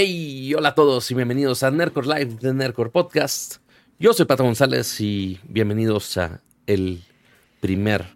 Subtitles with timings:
[0.00, 3.56] Hey, hola a todos y bienvenidos a Nerdcore Live de Nerdcore Podcast.
[3.98, 7.02] Yo soy Pato González y bienvenidos a el
[7.58, 8.06] primer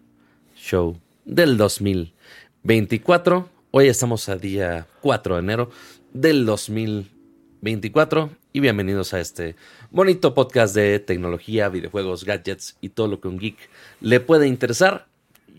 [0.55, 3.49] show del 2024.
[3.71, 5.71] Hoy estamos a día 4 de enero
[6.13, 9.57] del 2024 y bienvenidos a este
[9.91, 13.57] bonito podcast de tecnología, videojuegos, gadgets y todo lo que un geek
[13.99, 15.07] le puede interesar.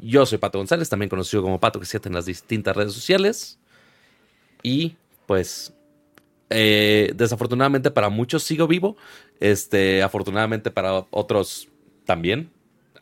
[0.03, 3.59] Yo soy Pato González, también conocido como Pato que 7 en las distintas redes sociales.
[4.63, 5.75] Y pues
[6.55, 8.97] eh, desafortunadamente para muchos sigo vivo.
[9.41, 11.69] Este, afortunadamente para otros
[12.05, 12.51] también.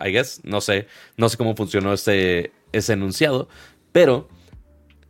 [0.00, 0.40] I guess.
[0.42, 0.86] No sé.
[1.16, 3.48] No sé cómo funcionó ese, ese enunciado.
[3.92, 4.28] Pero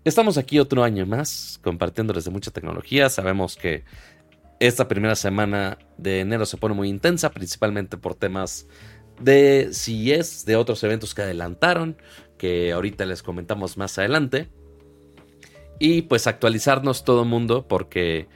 [0.05, 3.09] estamos aquí otro año más compartiéndoles de mucha tecnología.
[3.09, 3.85] Sabemos que
[4.59, 8.67] esta primera semana de enero se pone muy intensa, principalmente por temas
[9.21, 11.97] de CES, de otros eventos que adelantaron,
[12.39, 14.49] que ahorita les comentamos más adelante.
[15.79, 18.29] Y pues actualizarnos todo mundo porque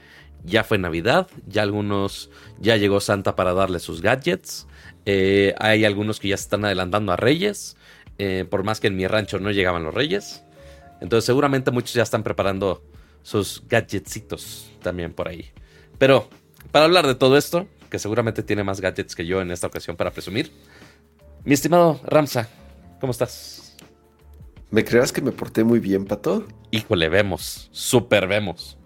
[0.47, 4.66] ya fue Navidad, ya algunos, ya llegó Santa para darle sus gadgets.
[5.05, 7.77] Eh, hay algunos que ya se están adelantando a Reyes,
[8.19, 10.44] eh, por más que en mi rancho no llegaban los Reyes.
[11.00, 12.83] Entonces seguramente muchos ya están preparando
[13.22, 15.50] sus gadgetsitos también por ahí.
[15.98, 16.28] Pero
[16.70, 19.97] para hablar de todo esto, que seguramente tiene más gadgets que yo en esta ocasión
[19.97, 20.52] para presumir,
[21.44, 22.48] mi estimado Ramsa,
[23.00, 23.77] ¿cómo estás?
[24.70, 26.47] ¿Me creas que me porté muy bien, Pato?
[26.70, 28.78] Híjole, vemos, súper vemos.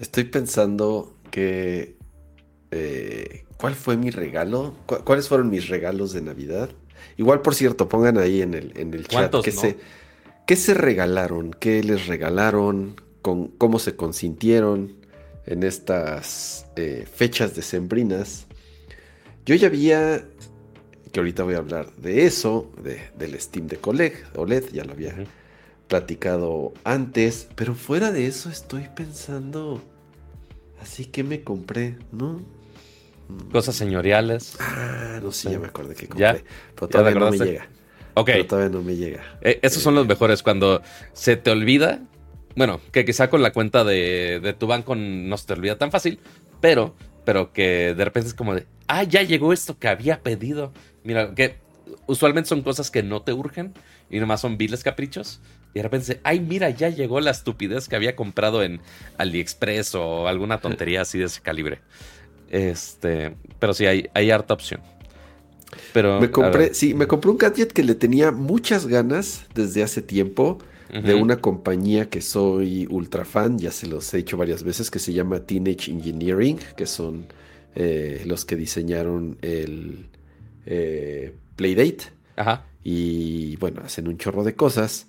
[0.00, 1.96] Estoy pensando que...
[2.70, 4.74] Eh, ¿Cuál fue mi regalo?
[4.86, 6.70] ¿Cuáles fueron mis regalos de Navidad?
[7.18, 9.76] Igual, por cierto, pongan ahí en el, en el chat qué, se,
[10.46, 14.96] qué se regalaron, qué les regalaron, con, cómo se consintieron
[15.44, 18.46] en estas eh, fechas decembrinas.
[19.44, 20.24] Yo ya había
[21.12, 22.70] que ahorita voy a hablar de eso,
[23.18, 25.14] del Steam de OLED, OLED ya lo había
[25.88, 29.82] platicado antes, pero fuera de eso estoy pensando,
[30.80, 32.40] así que me compré, ¿no?
[33.52, 34.56] Cosas señoriales.
[34.58, 37.68] Ah, no sé, ya me acordé que compré, pero todavía no me llega.
[38.14, 38.26] Ok.
[38.26, 39.22] Pero todavía no me llega.
[39.40, 40.82] Eh, esos son los mejores, cuando
[41.12, 42.00] se te olvida,
[42.56, 45.92] bueno, que quizá con la cuenta de, de tu banco no se te olvida tan
[45.92, 46.18] fácil,
[46.60, 50.72] pero pero que de repente es como de, ah, ya llegó esto que había pedido.
[51.04, 51.56] Mira, que
[52.06, 53.74] usualmente son cosas que no te urgen
[54.10, 55.40] y nomás son viles caprichos.
[55.72, 58.80] Y de repente, ay, mira, ya llegó la estupidez que había comprado en
[59.18, 61.80] AliExpress o alguna tontería así de ese calibre.
[62.50, 64.80] Este, pero sí, hay, hay harta opción.
[65.92, 70.02] Pero, me compré, sí, me compré un gadget que le tenía muchas ganas desde hace
[70.02, 70.58] tiempo
[70.90, 74.98] de una compañía que soy ultra fan, ya se los he dicho varias veces, que
[74.98, 77.26] se llama Teenage Engineering, que son
[77.76, 80.08] eh, los que diseñaron el
[80.66, 82.06] eh, Playdate.
[82.34, 82.66] Ajá.
[82.82, 85.06] Y bueno, hacen un chorro de cosas.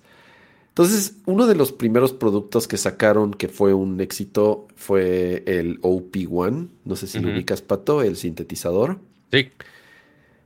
[0.72, 6.68] Entonces, uno de los primeros productos que sacaron que fue un éxito fue el OP1.
[6.86, 8.98] No sé si lo ubicas, Pato, el sintetizador.
[9.30, 9.50] Sí.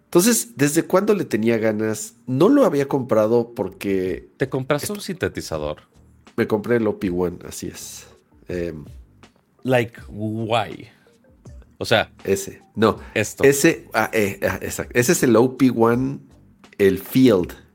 [0.06, 2.14] Entonces, ¿desde cuándo le tenía ganas?
[2.26, 4.30] No lo había comprado porque...
[4.36, 5.82] ¿Te compraste un sintetizador?
[6.36, 8.08] Me compré el OP1, así es.
[8.48, 8.84] Em,
[9.62, 10.88] like, why?
[11.78, 12.12] O sea...
[12.24, 12.98] Ese, no.
[13.14, 13.44] Esto.
[13.44, 14.98] Ese, ah, eh, ah, exacto.
[14.98, 16.18] Ese es el OP1,
[16.78, 17.65] el Field.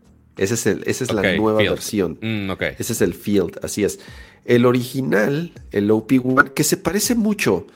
[0.41, 2.17] Ese es el, esa es la nueva versión.
[2.19, 3.99] Mm, Ese es el Field, así es.
[4.43, 7.67] El original, el OP1, que se parece mucho.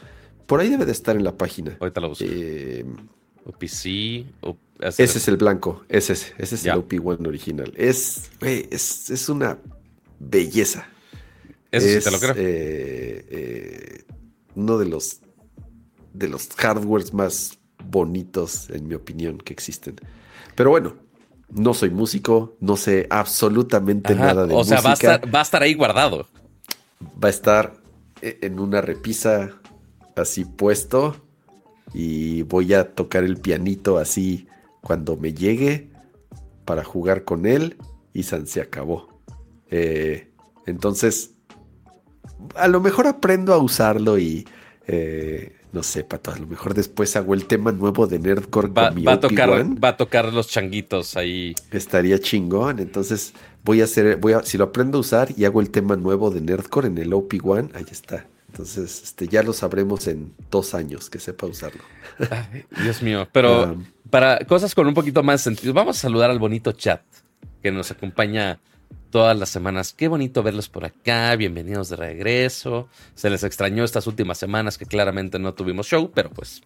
[0.47, 1.77] Por ahí debe de estar en la página.
[1.79, 2.25] Ahorita lo busco.
[2.27, 2.83] Eh,
[3.45, 4.25] OPC.
[4.97, 5.85] ese es el blanco.
[5.89, 7.71] Ese es, ese es el OP1 original.
[7.77, 9.59] Es, es, es, una
[10.19, 10.87] belleza.
[11.69, 12.33] Eso sí te lo creo.
[12.35, 14.03] Eh, eh,
[14.55, 15.19] uno de los,
[16.13, 19.97] de los hardwares más bonitos, en mi opinión, que existen.
[20.55, 20.95] Pero bueno,
[21.55, 24.77] no soy músico, no sé absolutamente nada de música.
[24.77, 26.27] O sea, va a, estar, va a estar ahí guardado.
[27.01, 27.77] Va a estar
[28.21, 29.61] e, en una repisa
[30.17, 31.15] así puesto
[31.93, 34.47] y voy a tocar el pianito así
[34.81, 35.89] cuando me llegue
[36.65, 37.77] para jugar con él
[38.13, 39.21] y San se acabó.
[39.71, 40.31] Eh,
[40.65, 41.35] entonces,
[42.55, 44.45] a lo mejor aprendo a usarlo y
[44.87, 48.87] eh, no sé, Pato, a lo mejor después hago el tema nuevo de Nerdcore va,
[48.87, 49.49] con mi va a tocar,
[49.83, 51.53] va a tocar los changuitos ahí.
[51.69, 52.79] Estaría chingón.
[52.79, 55.97] Entonces voy a hacer, voy a, si lo aprendo a usar y hago el tema
[55.97, 58.25] nuevo de Nerdcore en el OP1, ahí está.
[58.47, 61.83] Entonces, este, ya lo sabremos en dos años que sepa usarlo.
[62.81, 63.75] Dios mío, pero
[64.09, 67.01] para cosas con un poquito más sentido, vamos a saludar al bonito chat
[67.61, 68.61] que nos acompaña
[69.09, 69.93] todas las semanas.
[69.93, 72.89] Qué bonito verlos por acá, bienvenidos de regreso.
[73.13, 76.61] Se les extrañó estas últimas semanas que claramente no tuvimos show, pero pues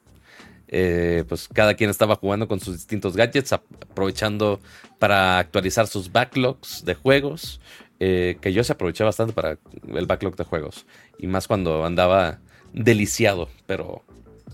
[0.71, 4.60] eh, pues cada quien estaba jugando con sus distintos gadgets, aprovechando
[5.00, 7.60] para actualizar sus backlogs de juegos,
[8.00, 9.57] eh, que yo se aproveché bastante para
[9.88, 10.86] el backlog de juegos,
[11.18, 12.39] y más cuando andaba
[12.71, 14.04] deliciado, pero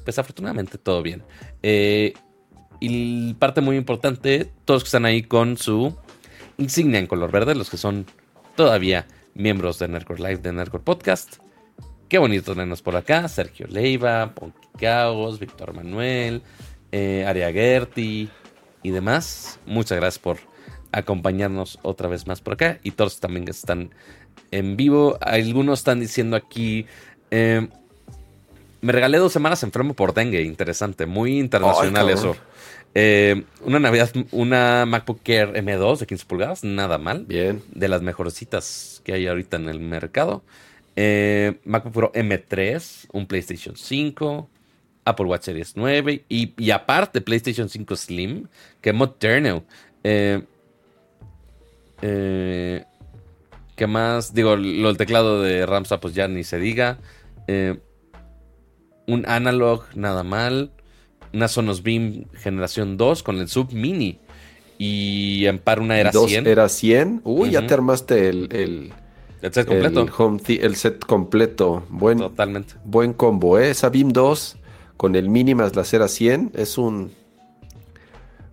[0.05, 1.23] pues afortunadamente todo bien.
[1.63, 2.13] Eh,
[2.79, 5.97] y parte muy importante, todos que están ahí con su
[6.57, 8.05] insignia en color verde, los que son
[8.55, 11.37] todavía miembros de Nerdcore Live, de Nerdcore Podcast.
[12.07, 13.27] Qué bonito tenernos por acá.
[13.27, 16.41] Sergio Leiva, Ponky Caos, Víctor Manuel,
[16.91, 18.29] eh, Aria Gerti
[18.83, 19.59] y demás.
[19.65, 20.37] Muchas gracias por
[20.91, 22.79] acompañarnos otra vez más por acá.
[22.83, 23.89] Y todos también están
[24.51, 25.17] en vivo.
[25.21, 26.85] Algunos están diciendo aquí.
[27.31, 27.67] Eh,
[28.81, 30.43] me regalé dos semanas enfermo por dengue.
[30.43, 31.07] Interesante.
[31.07, 32.35] Muy internacional eso.
[32.97, 37.25] Eh, una Navidad, una MacBook Air M2 de 15 pulgadas, nada mal.
[37.25, 37.61] Bien.
[37.73, 40.43] De las mejorcitas que hay ahorita en el mercado.
[40.95, 44.49] Eh, MacBook Pro M3, un PlayStation 5,
[45.03, 48.47] Apple Watch Series 9 y, aparte PlayStation 5 Slim,
[48.79, 49.65] que moderno.
[50.05, 50.41] Eh,
[52.01, 52.85] eh,
[53.75, 54.33] ¿Qué más?
[54.33, 56.99] Digo, lo del teclado de Ramsa, pues ya ni se diga.
[59.07, 60.71] Un analog, nada mal
[61.35, 64.19] una Sonos Beam generación 2 con el Sub Mini.
[64.77, 66.47] Y en par una era 100.
[66.47, 67.21] Era 100.
[67.23, 70.01] Uy, ya te armaste el, el, set completo.
[70.47, 71.83] El, set completo.
[71.89, 72.73] Buen, Totalmente.
[72.83, 73.69] Buen combo, ¿eh?
[73.69, 74.57] Esa Beam 2
[74.97, 77.11] con el mini más la Cera 100 es un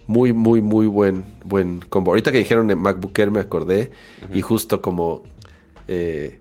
[0.07, 2.11] muy, muy, muy buen, buen combo.
[2.11, 3.91] Ahorita que dijeron en MacBook Air me acordé
[4.33, 5.23] y justo como
[5.89, 6.39] eh,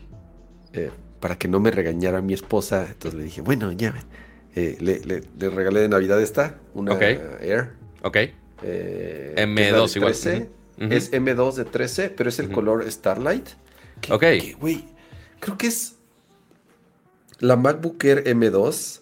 [0.74, 3.94] eh, para que no me regañara mi esposa, entonces le dije, bueno, ya
[4.56, 7.74] eh, le, regalé de Navidad esta, una Air.
[8.04, 8.18] Ok.
[8.64, 10.12] Eh, M2 igual.
[10.92, 13.48] Es M2 de 13, pero es el color Starlight.
[14.10, 14.24] ok.
[14.60, 14.86] Güey,
[15.40, 15.96] creo que es
[17.40, 19.02] la MacBook Air M2.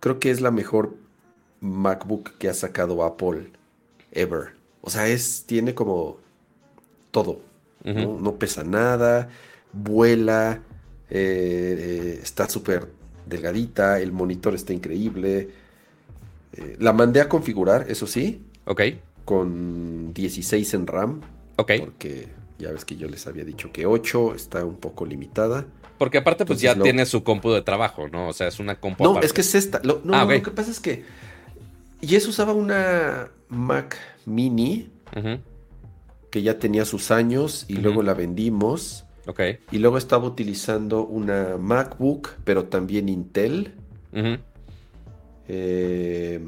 [0.00, 0.94] Creo que es la mejor
[1.60, 3.50] MacBook que ha sacado Apple
[4.12, 4.52] ever.
[4.80, 6.18] O sea, es, tiene como
[7.10, 7.40] todo.
[7.84, 8.36] ¿no?
[8.36, 9.28] pesa nada,
[9.72, 10.62] vuela,
[11.10, 12.88] eh, está súper
[13.26, 15.50] delgadita, el monitor está increíble.
[16.52, 18.42] Eh, la mandé a configurar, eso sí.
[18.66, 18.82] Ok.
[19.24, 21.20] Con 16 en RAM.
[21.56, 21.72] Ok.
[21.80, 22.28] Porque
[22.58, 25.66] ya ves que yo les había dicho que 8 está un poco limitada.
[25.98, 28.28] Porque aparte, pues ya tiene su compu de trabajo, ¿no?
[28.28, 29.04] O sea, es una compu.
[29.04, 29.80] No, es que es esta.
[29.84, 31.04] no, ah, lo que pasa es que.
[32.00, 33.96] Y eso usaba una Mac
[34.26, 34.90] Mini.
[36.30, 39.04] Que ya tenía sus años y luego la vendimos.
[39.70, 43.74] Y luego estaba utilizando una MacBook, pero también Intel.
[45.48, 46.40] Eh,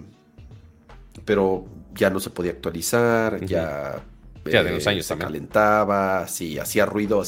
[1.25, 4.02] pero ya no se podía actualizar, ya,
[4.44, 7.23] ya de los eh, años se calentaba, sí, hacía ruido,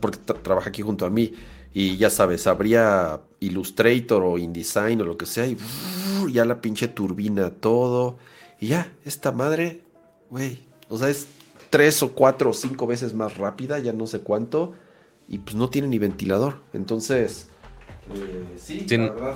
[0.00, 1.34] porque trabaja aquí junto a mí.
[1.74, 5.56] Y ya sabes, abría Illustrator o InDesign o lo que sea, y
[6.30, 8.18] ya la pinche turbina, todo.
[8.60, 9.80] Y ya, esta madre,
[10.30, 11.26] güey, o sea, es
[11.72, 14.74] tres o cuatro o cinco veces más rápida, ya no sé cuánto,
[15.26, 16.60] y pues no tiene ni ventilador.
[16.74, 17.48] Entonces,
[18.14, 19.34] eh, sí, la verdad.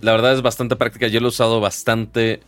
[0.00, 1.08] La verdad es bastante práctica.
[1.08, 2.40] Yo lo he usado bastante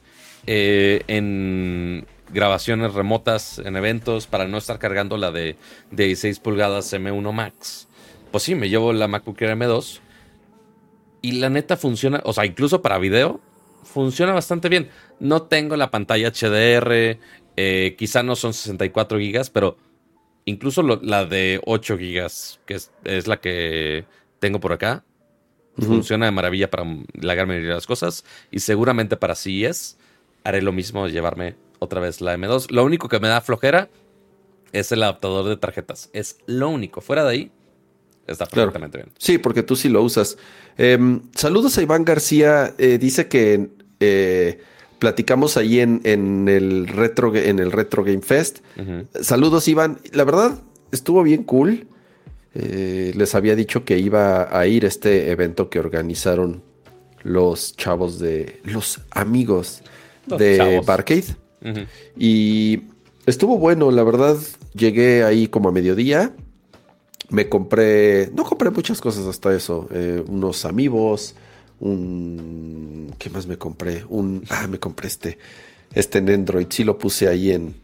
[0.47, 5.57] eh, en grabaciones remotas, en eventos, para no estar cargando la de,
[5.91, 7.89] de 16 pulgadas M1 Max.
[8.31, 10.01] Pues sí, me llevo la MacBook Air M2
[11.21, 13.39] y la neta funciona, o sea, incluso para video,
[13.85, 14.89] funciona bastante bien.
[15.21, 17.19] No tengo la pantalla HDR,
[17.61, 19.77] eh, quizá no son 64 gigas, pero
[20.45, 24.05] incluso la de 8 gigas, que es, la que
[24.39, 25.03] tengo por acá,
[25.77, 26.85] funciona de maravilla para
[27.15, 28.25] la gran mayoría de las cosas.
[28.53, 29.99] Y seguramente para CES
[30.45, 32.71] haré lo mismo, llevarme otra vez la M2.
[32.71, 33.89] Lo único que me da flojera
[34.71, 36.11] es el adaptador de tarjetas.
[36.13, 37.01] Es lo único.
[37.01, 37.51] Fuera de ahí,
[38.29, 39.11] está perfectamente bien.
[39.19, 40.39] Sí, porque tú sí lo usas.
[40.77, 42.77] Em, saludos a Iván García.
[42.79, 44.61] Eh, dice que eh,
[44.99, 48.59] platicamos ahí en, en, el retro en el Retro Game Fest.
[49.21, 49.99] Saludos, Iván.
[50.13, 50.61] La verdad,
[50.93, 51.87] estuvo bien cool.
[52.55, 56.63] Eh, les había dicho que iba a ir a este evento que organizaron
[57.23, 58.61] los chavos de.
[58.65, 59.83] los amigos
[60.27, 61.37] de Barcade.
[62.17, 62.83] Y
[63.27, 64.37] estuvo bueno, la verdad.
[64.75, 66.33] Llegué ahí como a mediodía.
[67.31, 68.31] Me compré.
[68.35, 69.89] No compré muchas cosas hasta eso.
[69.93, 71.35] Eh, unos amigos
[71.81, 73.15] un...
[73.19, 74.05] ¿Qué más me compré?
[74.09, 74.45] Un...
[74.51, 75.39] Ah, me compré este,
[75.95, 76.67] este en Android.
[76.71, 77.75] Sí lo puse ahí en,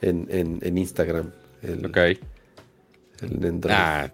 [0.00, 1.30] en, Instagram.
[1.62, 1.96] El, ok.
[1.96, 3.74] El Android.
[3.76, 4.10] Ah,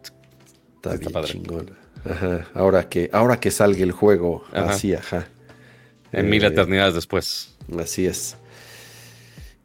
[0.77, 1.71] está, bien chingón.
[2.05, 2.47] Ajá.
[2.55, 4.45] Ahora que, ahora que salga el juego.
[4.53, 5.29] Así, ajá.
[6.13, 7.57] En mil eh, eternidades después.
[7.79, 8.37] Así es.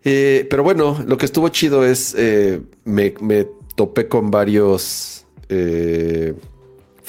[0.04, 5.26] Eh, pero bueno, lo que estuvo chido es, eh, me, me, topé con varios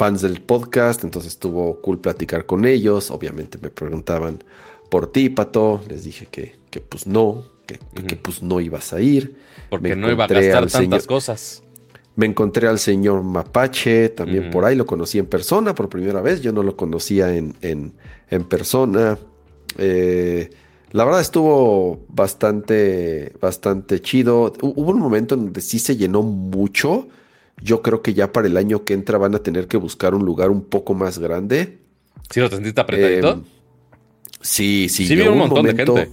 [0.03, 3.13] fans del podcast, entonces estuvo cool platicar con ellos.
[3.13, 4.43] Obviamente me preguntaban
[4.91, 5.81] por ti, Pato.
[5.89, 7.79] Les dije que, que pues no, que,
[8.17, 9.37] pues no ibas a ir.
[9.71, 11.63] Porque no iba a gastar tantas cosas.
[12.17, 16.41] Me encontré al señor Mapache, también por ahí lo conocí en persona por primera vez.
[16.41, 19.17] Yo no lo conocía en, en, persona.
[19.79, 20.51] Eh,
[20.91, 24.53] la verdad estuvo bastante, bastante chido.
[24.63, 27.07] Hubo un momento en donde sí se llenó mucho.
[27.63, 30.25] Yo creo que ya para el año que entra van a tener que buscar un
[30.25, 31.79] lugar un poco más grande.
[32.31, 33.33] ¿Sí lo sentiste apretadito?
[33.33, 33.45] Em,
[34.41, 35.07] sí, sí.
[35.07, 36.11] Sí, llegó un montón de gente.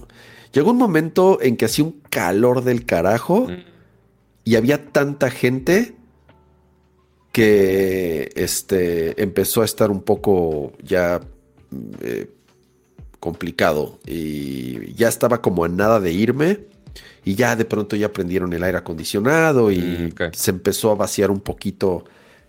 [0.52, 3.64] Llegó un momento en que hacía un calor del carajo mm.
[4.44, 5.94] y había tanta gente
[7.32, 11.20] que este, empezó a estar un poco ya
[12.00, 12.28] eh,
[13.20, 16.69] complicado y ya estaba como a nada de irme
[17.24, 21.30] y ya de pronto ya prendieron el aire acondicionado y mm, se empezó a vaciar
[21.30, 22.04] un poquito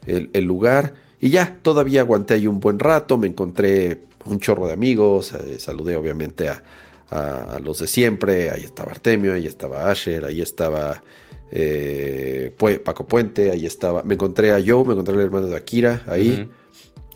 [0.05, 0.93] el, lugar.
[1.19, 5.59] Y ya todavía aguanté ahí un buen rato, me encontré un chorro de amigos, eh,
[5.59, 6.63] saludé obviamente a,
[7.09, 11.03] a, los de siempre, ahí estaba Artemio, ahí estaba Asher, ahí estaba
[11.51, 16.03] eh, Paco Puente, ahí estaba, me encontré a Joe, me encontré al hermano de Akira,
[16.07, 16.49] ahí,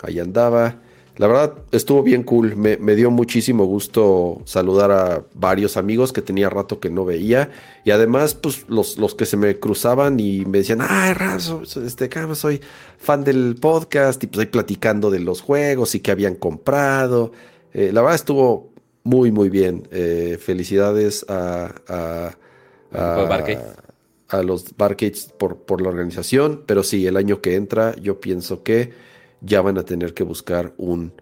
[0.04, 0.82] ahí andaba.
[1.18, 2.58] La verdad, estuvo bien cool.
[2.58, 7.52] Me, dio muchísimo gusto saludar a varios amigos que tenía rato que no veía.
[7.86, 12.10] Y además, pues, los, los que se me cruzaban y me decían, ay, Razo, este,
[12.34, 12.60] soy
[12.98, 14.22] fan del podcast.
[14.24, 17.32] Y pues ahí platicando de los juegos y que habían comprado.
[17.74, 19.88] Eh, la verdad estuvo muy, muy bien.
[19.92, 22.38] Eh, felicidades a, a,
[22.92, 26.64] a, los Barcades por, por la organización.
[26.66, 29.05] Pero sí, el año que entra, yo pienso que
[29.42, 31.14] ya van a tener que buscar un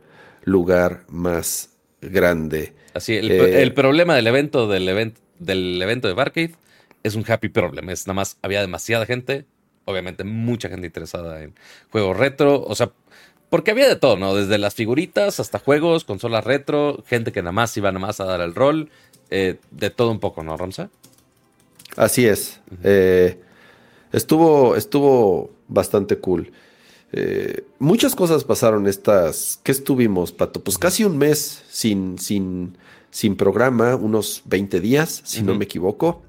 [0.43, 1.69] lugar más
[2.01, 2.73] grande.
[2.93, 6.55] Así, el, eh, problema del evento, del evento, del evento de Barcade
[7.03, 7.89] es un happy problem.
[7.89, 9.45] Es nada más, había demasiada gente,
[9.85, 11.53] obviamente mucha gente interesada en
[11.91, 12.91] juegos retro, o sea,
[13.49, 14.33] porque había de todo, ¿no?
[14.33, 18.25] Desde las figuritas hasta juegos, consolas retro, gente que nada más iba nada más a
[18.25, 18.89] dar el rol,
[19.29, 20.89] eh, de todo un poco, ¿no, Ramsa?
[21.95, 22.59] Así es.
[22.83, 23.37] Eh,
[24.11, 26.51] estuvo, estuvo bastante cool.
[27.15, 29.59] Eh, muchas cosas pasaron estas.
[29.63, 30.63] ¿Qué estuvimos, Pato?
[30.63, 32.75] Pues casi un mes sin, sin,
[33.11, 36.23] sin programa, unos 20 días, si no me equivoco.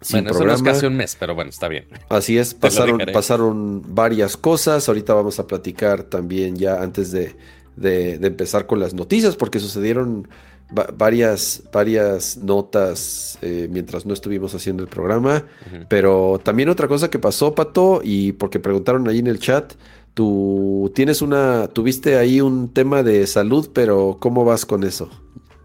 [0.00, 0.54] Sin bueno, programa.
[0.54, 1.86] eso no es casi un mes, pero bueno, está bien.
[2.08, 4.88] Así es, pasaron, pasaron varias cosas.
[4.88, 7.36] Ahorita vamos a platicar también ya antes de,
[7.76, 10.26] de, empezar con las noticias, porque sucedieron
[10.72, 15.44] varias, varias notas eh, mientras no estuvimos haciendo el programa.
[15.88, 19.74] Pero también otra cosa que pasó, Pato, y porque preguntaron ahí en el chat,
[20.14, 25.10] tú tienes una, tuviste ahí un tema de salud, pero ¿cómo vas con eso?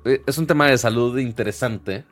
[0.06, 2.04] Eh, es un tema de salud interesante.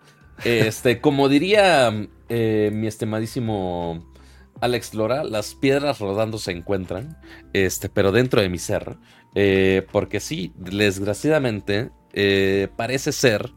[0.44, 4.06] Este, como diría eh, mi estimadísimo
[4.62, 7.18] Alex Lora, las piedras rodando se encuentran,
[7.54, 8.98] este, pero dentro de mi ser.
[9.92, 13.52] porque sí, desgraciadamente eh, parece ser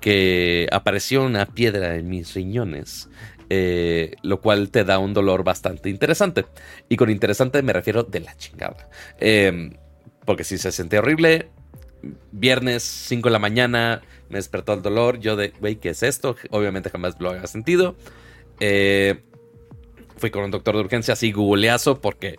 [0.00, 3.08] que apareció una piedra en mis riñones.
[3.48, 6.46] Eh, lo cual te da un dolor bastante interesante.
[6.88, 8.88] Y con interesante me refiero de la chingada.
[9.20, 9.72] Em,
[10.24, 11.50] porque si se sentía horrible,
[12.32, 15.20] viernes 5 de la mañana me despertó el dolor.
[15.20, 16.36] Yo de, güey, ¿qué es esto?
[16.50, 17.96] Obviamente jamás lo había sentido.
[18.58, 19.22] Eh,
[20.16, 22.38] fui con un doctor de urgencia así googleazo porque,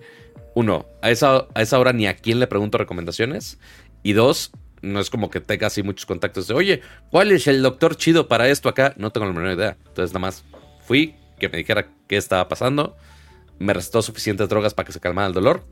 [0.55, 3.59] uno, a esa, a esa hora ni a quién le pregunto recomendaciones.
[4.03, 6.81] Y dos, no es como que tenga así muchos contactos de, oye,
[7.11, 8.93] ¿cuál es el doctor chido para esto acá?
[8.97, 9.77] No tengo la menor idea.
[9.87, 10.43] Entonces nada más
[10.85, 12.95] fui, que me dijera qué estaba pasando,
[13.59, 15.65] me restó suficientes drogas para que se calmara el dolor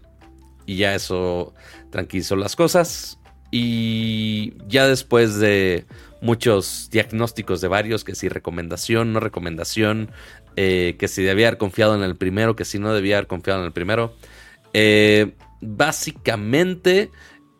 [0.65, 1.53] y ya eso
[1.91, 3.19] tranquilizó las cosas.
[3.51, 5.85] Y ya después de
[6.21, 10.11] muchos diagnósticos de varios, que si recomendación, no recomendación,
[10.55, 13.59] eh, que si debía haber confiado en el primero, que si no debía haber confiado
[13.59, 14.15] en el primero.
[14.73, 17.11] Eh, básicamente,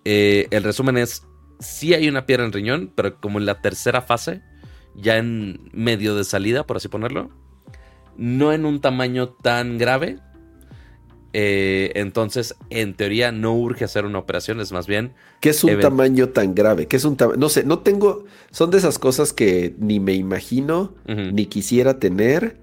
[0.04, 1.24] eh, el resumen es
[1.60, 4.42] sí hay una piedra en riñón, pero como en la tercera fase,
[4.96, 7.30] ya en medio de salida, por así ponerlo.
[8.18, 10.20] No en un tamaño tan grave.
[11.34, 15.14] Eh, entonces, en teoría, no urge hacer una operación, es más bien.
[15.42, 16.88] ¿Qué es un tamaño tan grave?
[16.88, 18.24] ¿Qué es un No sé, no tengo.
[18.52, 22.62] Son de esas cosas que ni me imagino, ni quisiera tener,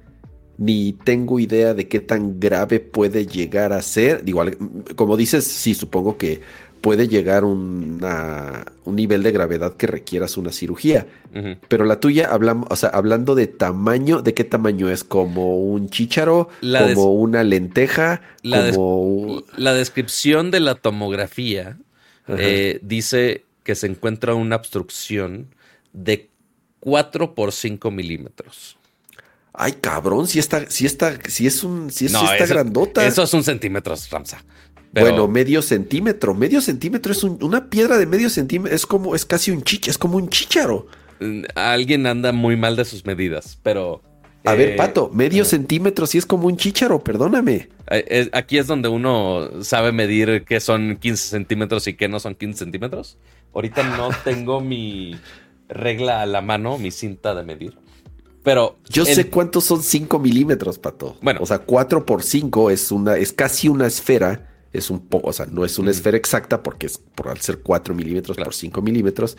[0.56, 4.22] ni tengo idea de qué tan grave puede llegar a ser.
[4.24, 4.56] Igual,
[4.96, 6.40] como dices, sí, supongo que
[6.82, 11.06] puede llegar una, un nivel de gravedad que requieras una cirugía.
[11.68, 15.04] Pero la tuya, hablamos, o sea, hablando de tamaño, ¿de qué tamaño es?
[15.04, 16.50] ¿Como un chícharo?
[16.60, 18.20] ¿Como una lenteja?
[18.42, 18.70] La,
[19.56, 21.78] la, descripción de la tomografía
[22.28, 25.54] eh, dice que se encuentra una obstrucción
[25.92, 26.28] de
[26.80, 28.76] 4 por 5 milímetros.
[29.54, 33.06] Ay, cabrón, si está, si está, si es un, si es, está grandota.
[33.06, 34.42] Eso es un centímetro, Ramsa.
[34.92, 36.34] Bueno, medio centímetro.
[36.34, 38.74] Medio centímetro es una piedra de medio centímetro.
[38.74, 40.86] Es como, es casi un chicha, es como un chícharo.
[41.20, 44.02] Mm, alguien anda muy mal de sus medidas, pero.
[44.44, 47.68] A ver, eh, Pato, medio centímetro sí es como un chícharo, perdóname.
[47.90, 52.34] Eh, aquí es donde uno sabe medir qué son 15 centímetros y qué no son
[52.34, 53.18] 15 centímetros.
[53.54, 55.16] Ahorita no tengo mi
[55.68, 57.78] regla a la mano, mi cinta de medir.
[58.42, 58.76] Pero.
[58.88, 61.16] Yo sé cuántos son 5 milímetros, Pato.
[61.22, 61.40] Bueno.
[61.42, 64.51] O sea, 4 por 5 es una, es casi una esfera.
[64.72, 67.58] Es un poco, o sea, no es una esfera exacta porque es por al ser
[67.60, 69.36] 4 milímetros por 5 milímetros.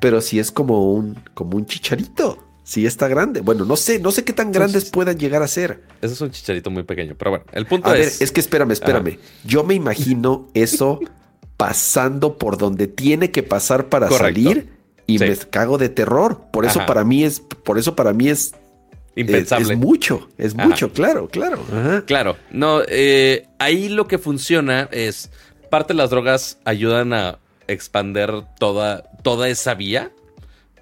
[0.00, 2.38] Pero sí es como un, como un chicharito.
[2.64, 3.40] Sí está grande.
[3.40, 5.82] Bueno, no sé, no sé qué tan grandes puedan llegar a ser.
[6.00, 8.18] Ese es un chicharito muy pequeño, pero bueno, el punto es...
[8.18, 9.18] Ver, es que espérame, espérame.
[9.44, 11.00] Yo me imagino eso
[11.56, 14.72] pasando por donde tiene que pasar para salir
[15.06, 16.44] y me cago de terror.
[16.52, 18.54] Por eso para mí es, por eso para mí es
[19.16, 19.74] Impensable.
[19.74, 21.58] Es, mucho, es mucho, claro, claro.
[22.06, 25.30] Claro, no, eh, ahí lo que funciona es,
[25.68, 30.12] parte de las drogas ayudan a expander toda, toda esa vía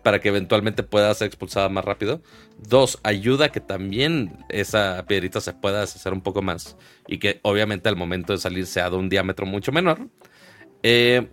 [0.02, 2.23] para que eventualmente pueda ser expulsada más rápido.
[2.58, 7.40] Dos, ayuda a que también esa piedrita se pueda deshacer un poco más y que
[7.42, 10.08] obviamente al momento de salir sea de un diámetro mucho menor.
[10.82, 11.28] Eh,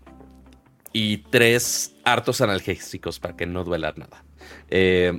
[0.92, 4.24] y tres, hartos analgésicos para que no duela nada.
[4.70, 5.18] Eh,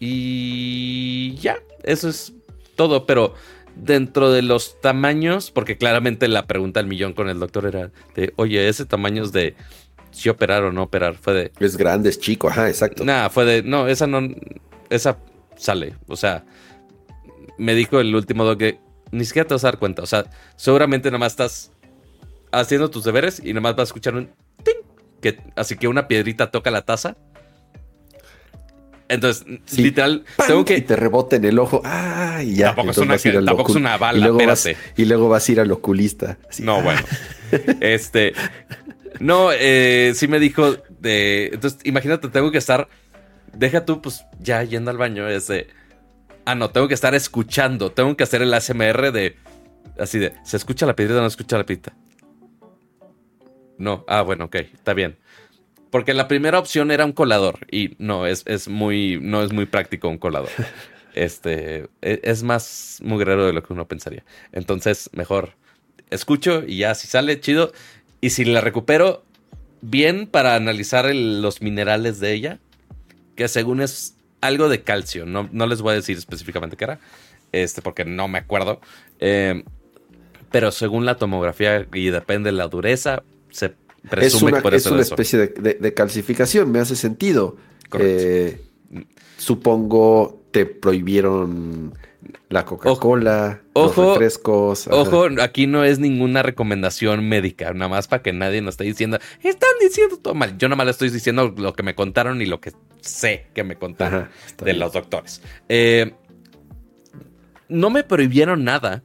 [0.00, 2.32] y ya, eso es
[2.76, 3.34] todo, pero
[3.74, 8.32] dentro de los tamaños, porque claramente la pregunta del millón con el doctor era de,
[8.36, 9.54] oye, ese tamaño es de
[10.10, 11.16] si operar o no operar.
[11.16, 11.52] Fue de.
[11.60, 13.04] Es grande, es chico, ajá, exacto.
[13.04, 13.62] Nada, fue de.
[13.62, 14.20] No, esa no.
[14.90, 15.18] Esa
[15.56, 15.94] sale.
[16.06, 16.44] O sea,
[17.58, 20.02] me dijo el último doc que ni siquiera te vas a dar cuenta.
[20.02, 20.24] O sea,
[20.56, 21.72] seguramente nada más estás
[22.52, 24.30] haciendo tus deberes y nada más vas a escuchar un
[24.62, 24.82] ting.
[25.20, 27.16] Que, así que una piedrita toca la taza.
[29.08, 29.46] Entonces,
[29.76, 30.76] literal, tengo que.
[30.76, 31.80] Y te rebota en el ojo.
[31.84, 32.42] ¡Ah!
[32.42, 32.74] Y ya.
[32.74, 35.60] Tampoco, es una, tampoco es una, bala, y luego, vas, y luego vas a ir
[35.60, 36.38] al oculista.
[36.58, 37.00] no, bueno.
[37.80, 38.34] este.
[39.18, 41.50] No, eh, sí me dijo de.
[41.54, 42.88] Entonces, imagínate, tengo que estar.
[43.54, 45.26] Deja tú, pues ya yendo al baño.
[45.26, 45.68] Es de.
[46.44, 47.92] Ah, no, tengo que estar escuchando.
[47.92, 49.36] Tengo que hacer el ASMR de.
[49.98, 50.34] Así de.
[50.44, 51.94] ¿Se escucha la piedrita o no escucha la piedrita?
[53.78, 54.04] No.
[54.06, 55.16] Ah, bueno, ok, está bien.
[55.90, 57.66] Porque la primera opción era un colador.
[57.70, 59.18] Y no, es, es muy.
[59.20, 60.50] No es muy práctico un colador.
[61.14, 61.88] Este.
[62.00, 64.24] E, es más mugrero de lo que uno pensaría.
[64.52, 65.54] Entonces, mejor
[66.10, 67.72] escucho y ya si sale chido.
[68.20, 69.24] Y si la recupero
[69.80, 72.58] bien para analizar los minerales de ella,
[73.36, 77.00] que según es algo de calcio, no, no, les voy a decir específicamente qué era,
[77.52, 78.80] este, porque no me acuerdo.
[79.20, 79.62] Eh,
[80.50, 83.74] pero según la tomografía y depende de la dureza, se
[84.08, 87.56] presume que puede es una especie de, calcificación, me hace sentido.
[87.98, 88.60] Eh,
[89.38, 91.94] supongo te prohibieron
[92.48, 94.88] la Coca-Cola, los refrescos.
[94.88, 99.18] Ojo, aquí no es ninguna recomendación médica, nada más para que nadie nos esté diciendo,
[99.42, 100.56] están diciendo todo mal.
[100.58, 103.64] Yo nada más le estoy diciendo lo que me contaron y lo que sé que
[103.64, 104.28] me contaron
[104.62, 105.42] de los doctores.
[105.68, 106.14] Eh,
[107.68, 109.02] no me prohibieron nada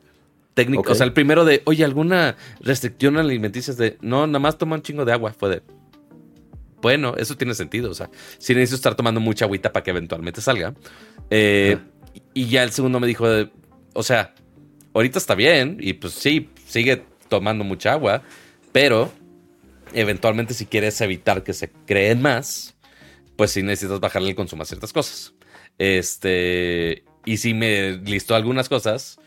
[0.53, 0.91] técnico.
[0.91, 3.73] O sea, el primero de, oye, ¿alguna restricción alimenticia?
[3.73, 5.33] de, no, nada más toma un chingo de agua.
[5.33, 5.61] Fue de,
[6.81, 7.89] bueno, eso tiene sentido.
[7.89, 10.73] O sea, si necesito estar tomando mucha agüita para que eventualmente salga.
[11.29, 11.77] Eh,
[12.33, 13.25] y ya el segundo me dijo,
[13.93, 14.33] o sea,
[14.93, 18.21] ahorita está bien y pues sí, sigue tomando mucha agua,
[18.71, 19.11] pero
[19.93, 22.75] eventualmente si quieres evitar que se creen más,
[23.35, 25.33] pues sí necesitas bajarle el consumo a ciertas cosas.
[25.77, 29.19] Este, y sí me listó algunas cosas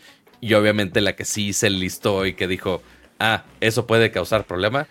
[0.47, 2.83] y obviamente la que sí se listó y que dijo,
[3.19, 4.87] ah, eso puede causar problema,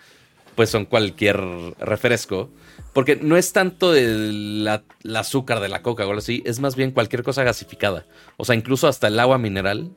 [0.54, 1.40] pues son cualquier
[1.78, 2.50] refresco
[2.92, 4.68] porque no es tanto el,
[5.14, 8.06] azúcar de la coca o algo así, es más bien cualquier cosa gasificada.
[8.36, 9.90] O sea, incluso hasta el agua mineral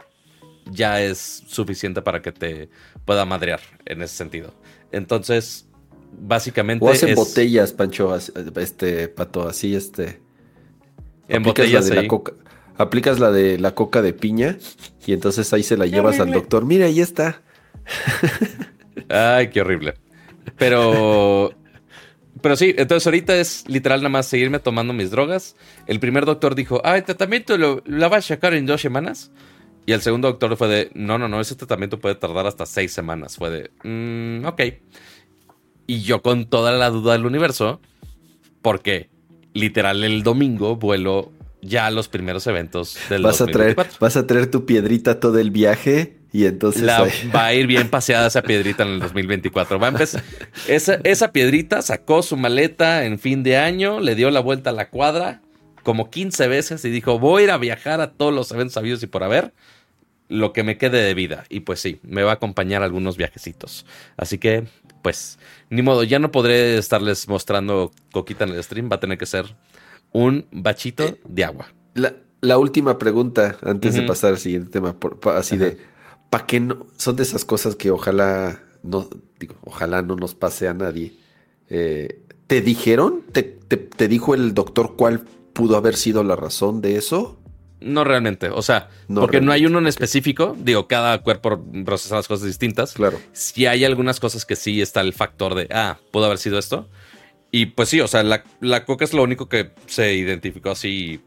[0.70, 2.70] ya es suficiente para que te
[3.06, 4.54] pueda madrear en ese sentido.
[4.92, 5.68] Entonces,
[6.12, 6.86] básicamente.
[6.86, 10.22] O hacen botellas, Pancho, este, pato, así, este.
[11.28, 12.34] En botellas de la coca.
[12.80, 14.58] Aplicas la de la coca de piña
[15.06, 16.66] y entonces ahí se la llevas al doctor.
[16.66, 17.42] Mira, ahí está.
[19.10, 19.96] Ay, qué horrible.
[20.58, 21.54] Pero
[22.42, 25.56] pero sí, entonces ahorita es literal nada más seguirme tomando mis drogas.
[25.88, 29.32] El primer doctor dijo, ah, el tratamiento lo, la vas a sacar en dos semanas.
[29.86, 32.94] Y el segundo doctor fue de, no, no, no, ese tratamiento puede tardar hasta seis
[32.94, 33.36] semanas.
[33.36, 34.62] Fue de, mm, ok.
[35.88, 37.82] Y yo con toda la duda del universo,
[38.62, 39.10] porque
[39.54, 44.26] literal el domingo vuelo ya a los primeros eventos del vas A traer, vas a
[44.28, 48.84] traer tu piedrita todo el viaje y entonces va a ir bien paseada esa piedrita
[48.84, 49.80] en el 2024.
[49.80, 50.24] Va a empezar.
[50.68, 54.74] Esa, esa piedrita sacó su maleta en fin de año, le dio la vuelta a
[54.74, 55.42] la cuadra
[55.84, 59.02] como 15 veces y dijo: Voy a ir a viajar a todos los eventos sabidos
[59.04, 59.54] y por haber.
[60.30, 61.46] lo que me quede de vida.
[61.50, 63.88] Y pues sí, me va a acompañar algunos viajecitos.
[64.16, 64.68] Así que,
[65.02, 65.40] pues,
[65.72, 68.90] ni modo, ya no podré estarles mostrando coquita en el stream.
[68.92, 69.56] Va a tener que ser
[70.12, 71.74] un bachito eh, de agua.
[72.42, 74.96] La, última pregunta, antes de pasar al siguiente tema,
[75.36, 75.78] así de,
[76.30, 76.88] ¿para qué no?
[76.98, 81.14] Son de esas cosas que ojalá no, digo, ojalá no nos pase a nadie.
[81.70, 83.24] Eh, ¿Te dijeron?
[83.32, 87.40] ¿Te, te dijo el doctor cuál pudo haber sido la razón de eso?
[87.82, 92.28] No realmente, o sea, porque no hay uno en específico, digo, cada cuerpo procesa las
[92.28, 92.94] cosas distintas.
[92.94, 93.20] Claro.
[93.32, 96.90] Si hay algunas cosas que sí está el factor de, ah, pudo haber sido esto.
[97.52, 101.22] Y pues sí, o sea, la, coca es lo único que se identificó así,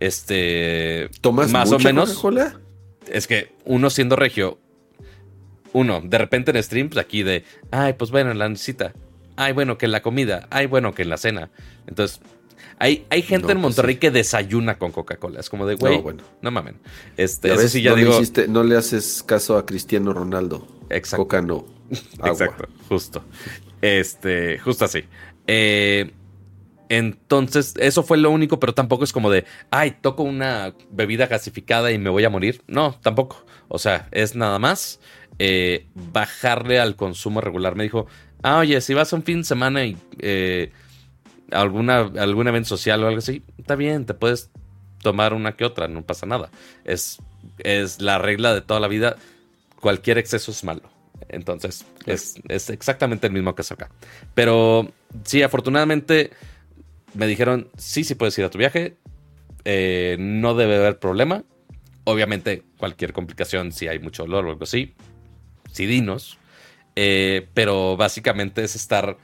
[0.00, 1.08] este...
[1.20, 2.24] ¿Tomas más o menos?
[3.06, 4.58] Es que uno siendo regio,
[5.72, 8.92] uno, de repente en streams pues aquí de, ay, pues bueno, en la cita,
[9.36, 11.50] ay, bueno, que en la comida, ay, bueno, que en la cena.
[11.86, 12.20] Entonces,
[12.78, 15.40] hay, hay gente en pues Monterrey que desayuna con Coca-Cola.
[15.40, 16.24] Es como de, güey, no, bueno.
[16.42, 16.78] no mamen.
[17.16, 17.48] Este,
[17.80, 18.20] ya no, digo...
[18.20, 20.66] le no le haces caso a Cristiano Ronaldo.
[20.90, 21.24] Exacto.
[21.24, 21.64] Coca no.
[22.24, 23.24] Exacto, justo.
[23.80, 25.04] Este, justo así.
[25.46, 26.12] Eh,
[26.88, 31.90] entonces, eso fue lo único, pero tampoco es como de, ay, toco una bebida gasificada
[31.90, 32.62] y me voy a morir.
[32.66, 33.44] No, tampoco.
[33.68, 35.00] O sea, es nada más
[35.38, 37.74] eh, bajarle al consumo regular.
[37.74, 38.06] Me dijo,
[38.42, 40.70] ah, oye, si vas un fin de semana y eh,
[41.50, 44.50] alguna, algún evento social o algo así, está bien, te puedes
[45.02, 46.50] tomar una que otra, no pasa nada.
[46.84, 47.18] Es,
[47.58, 49.16] es la regla de toda la vida,
[49.80, 50.95] cualquier exceso es malo.
[51.28, 53.90] Entonces, es, exactamente el mismo caso acá.
[54.34, 54.92] Pero
[55.24, 56.30] sí, afortunadamente
[57.14, 58.96] me dijeron, sí, sí puedes ir a tu viaje,
[59.64, 61.44] eh, no debe haber problema.
[62.04, 64.94] Obviamente, cualquier complicación, si hay mucho dolor o algo así,
[65.72, 66.38] sí dinos.
[66.98, 69.18] Eh, pero básicamente es estar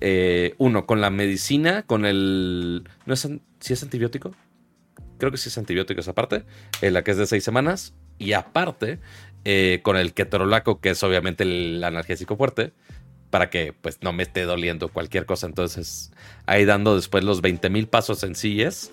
[0.00, 2.88] eh, uno, con la medicina, con el...
[3.06, 3.28] ¿No es,
[3.60, 4.34] si es antibiótico?
[5.18, 6.44] Creo que sí es antibiótico esa parte,
[6.82, 7.94] eh, la que es de seis semanas.
[8.18, 8.98] Y aparte,
[9.48, 12.72] eh, con el ketorolaco, que es obviamente el analgésico fuerte,
[13.30, 15.46] para que pues no me esté doliendo cualquier cosa.
[15.46, 16.10] Entonces,
[16.46, 18.90] ahí dando después los 20 mil pasos sencillos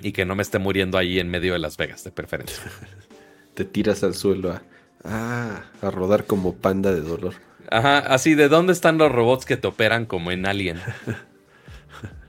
[0.00, 2.60] y que no me esté muriendo ahí en medio de Las Vegas, de preferencia.
[3.54, 4.62] Te tiras al suelo a,
[5.04, 7.34] ah, a rodar como panda de dolor.
[7.70, 10.80] Ajá, así de dónde están los robots que te operan como en Alien.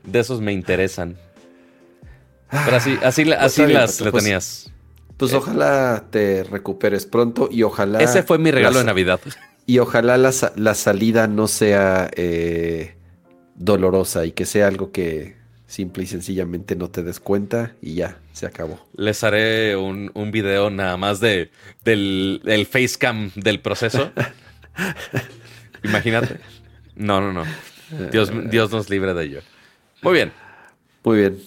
[0.04, 1.18] De esos me interesan.
[2.52, 4.72] Pero así, así, pues así las le pues, tenías.
[5.20, 8.00] Pues, ojalá te recuperes pronto y ojalá.
[8.00, 9.20] Ese fue mi regalo de Navidad.
[9.66, 12.96] Y ojalá la, la salida no sea eh,
[13.56, 15.36] dolorosa y que sea algo que
[15.68, 18.80] simple y sencillamente no te des cuenta y ya, se acabó.
[18.96, 21.52] Les haré un, un video nada más de,
[21.84, 24.12] del, del facecam del proceso.
[25.84, 26.40] Imagínate.
[26.96, 27.44] No, no, no.
[28.12, 29.42] Dios, Dios nos libre de ello.
[30.02, 30.32] Muy bien.
[31.04, 31.40] Muy bien.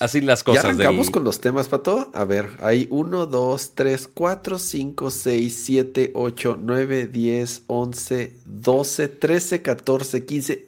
[0.00, 0.62] Así las cosas.
[0.62, 2.10] ¿Ya arrancamos con los temas, Pato?
[2.14, 9.08] A ver, hay 1, 2, 3, 4, 5, 6, 7, 8, 9, 10, 11, 12,
[9.08, 10.66] 13, 14, 15,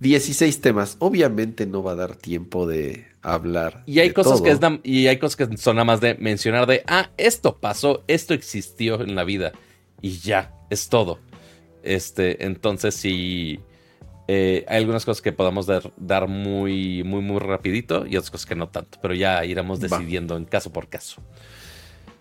[0.00, 0.96] 16 temas.
[0.98, 3.82] Obviamente no va a dar tiempo de hablar.
[3.86, 6.82] Y hay cosas que es y hay cosas que son nada más de mencionar de,
[6.86, 9.52] ah, esto pasó, esto existió en la vida
[10.00, 11.18] y ya es todo.
[11.82, 13.60] Este, entonces sí,
[14.28, 18.54] eh, hay algunas cosas que podamos dar, muy, muy, muy rapidito y otras cosas que
[18.54, 21.20] no tanto, pero ya iremos decidiendo en caso por caso.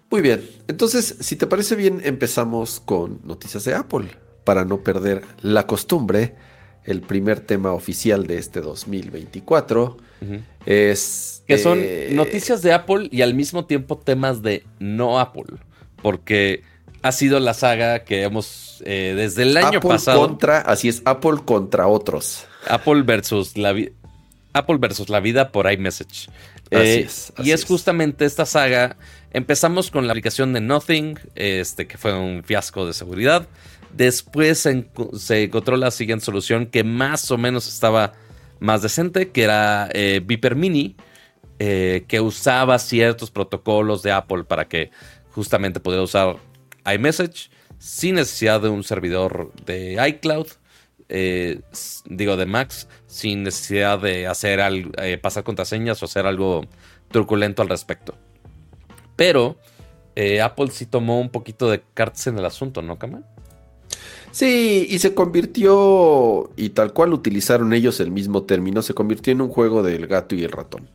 [0.10, 4.10] Muy bien, entonces si te parece bien empezamos con noticias de Apple
[4.44, 6.36] para no perder la costumbre.
[6.84, 9.98] El primer tema oficial de este 2024
[10.66, 11.44] es...
[11.48, 15.58] Que son eh, noticias de Apple y al mismo tiempo temas de no Apple.
[16.02, 16.64] Porque
[17.02, 20.20] ha sido la saga que hemos eh, desde el año pasado.
[20.20, 22.46] Contra, así es, Apple contra otros.
[22.68, 23.92] Apple versus la vida.
[24.54, 26.30] Apple versus la vida por iMessage.
[26.72, 27.08] Eh,
[27.40, 28.98] y es, justamente esta saga.
[29.34, 33.48] Empezamos con la aplicación de Nothing, este, que fue un fiasco de seguridad.
[33.94, 38.14] Después se, encontró la siguiente solución que más o menos estaba
[38.60, 40.96] más decente, que era eh, Viper Mini,
[41.58, 44.90] que usaba ciertos protocolos de Apple para que
[45.32, 46.38] justamente pudiera usar
[46.86, 47.50] iMessage
[47.82, 50.48] sin necesidad de un servidor de iCloud,
[51.10, 51.62] eh,
[52.06, 54.60] digo de Max, sin necesidad de hacer
[55.02, 56.66] eh, pasar contraseñas o hacer algo
[57.10, 58.16] truculento al respecto.
[59.16, 59.58] Pero
[60.16, 63.26] eh, Apple sí tomó un poquito de cartas en el asunto, ¿no, Kamal?
[64.32, 69.42] Sí, y se convirtió, y tal cual utilizaron ellos el mismo término, se convirtió en
[69.42, 70.88] un juego del gato y el ratón.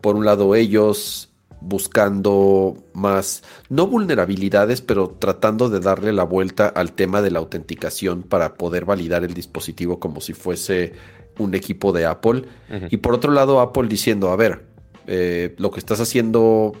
[0.00, 1.29] por un lado, ellos
[1.60, 8.22] buscando más, no vulnerabilidades, pero tratando de darle la vuelta al tema de la autenticación
[8.22, 10.94] para poder validar el dispositivo como si fuese
[11.38, 12.44] un equipo de Apple.
[12.90, 14.64] Y por otro lado, Apple diciendo, a ver,
[15.06, 16.72] eh, lo que estás haciendo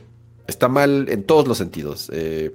[0.46, 2.10] está mal en todos los sentidos.
[2.12, 2.54] Eh,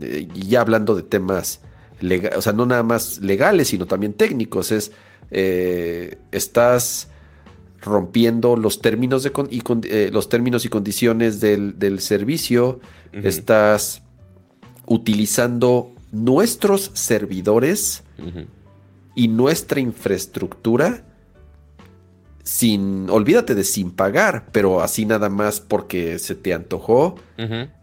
[0.00, 1.60] eh, y ya hablando de temas
[2.00, 4.92] legales, o sea, no nada más legales, sino también técnicos, es,
[5.30, 7.07] estás
[7.80, 12.80] rompiendo los términos, de y, los términos y condiciones del, servicio,
[13.12, 14.02] estás
[14.86, 18.02] utilizando nuestros servidores
[19.14, 21.04] y nuestra infraestructura
[22.48, 27.16] sin, olvídate de sin pagar, pero así nada más porque se te antojó.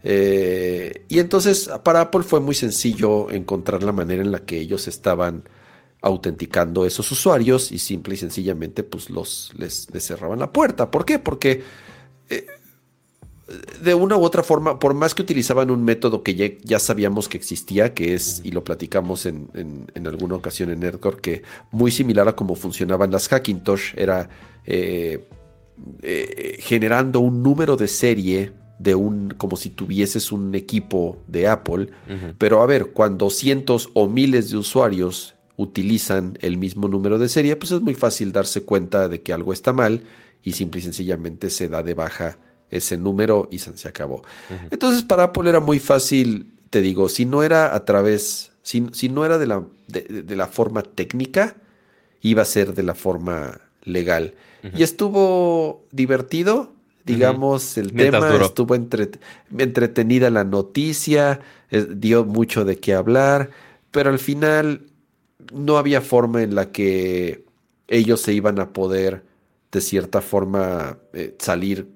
[0.02, 4.88] Eh, y entonces para Apple fue muy sencillo encontrar la manera en la que ellos
[4.88, 5.44] estaban
[6.02, 10.90] autenticando esos usuarios y simple y sencillamente pues los les, cerraban la puerta.
[10.90, 11.18] ¿Por qué?
[11.18, 11.62] Porque
[12.28, 12.46] eh,
[13.80, 17.36] de una u otra forma, por más que utilizaban un método que ya, sabíamos que
[17.36, 19.48] existía, que es, y lo platicamos en,
[20.04, 24.28] alguna ocasión en Nerdcore, que muy similar a cómo funcionaban las Hackintosh, era
[24.64, 25.28] eh,
[26.02, 31.90] eh, generando un número de serie de un, como si tuvieses un equipo de Apple,
[32.38, 37.56] pero a ver, cuando cientos o miles de usuarios utilizan el mismo número de serie,
[37.56, 40.02] pues es muy fácil darse cuenta de que algo está mal
[40.42, 42.38] y simple y sencillamente se da de baja
[42.70, 44.22] ese número y se, acabó.
[44.70, 49.08] Entonces para Apple era muy fácil, te digo, si no era a través, si, si
[49.08, 51.56] no era de la, de, la forma técnica,
[52.20, 54.34] iba a ser de la forma legal.
[54.76, 56.72] Y estuvo divertido,
[57.04, 61.40] digamos, el tema, estuvo entretenida la noticia,
[61.70, 63.50] eh, dio mucho de qué hablar,
[63.92, 64.82] pero al final
[65.52, 67.44] no había forma en la que
[67.88, 69.24] ellos se iban a poder
[69.72, 71.88] de cierta forma eh, salir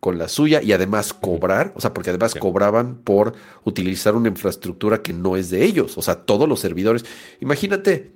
[0.00, 3.32] con la suya y además cobrar, o sea, porque además cobraban por
[3.64, 7.06] utilizar una infraestructura que no es de ellos, o sea, todos los servidores.
[7.40, 8.12] Imagínate,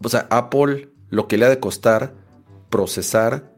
[0.00, 2.14] o sea, Apple lo que le ha de costar
[2.70, 3.52] procesar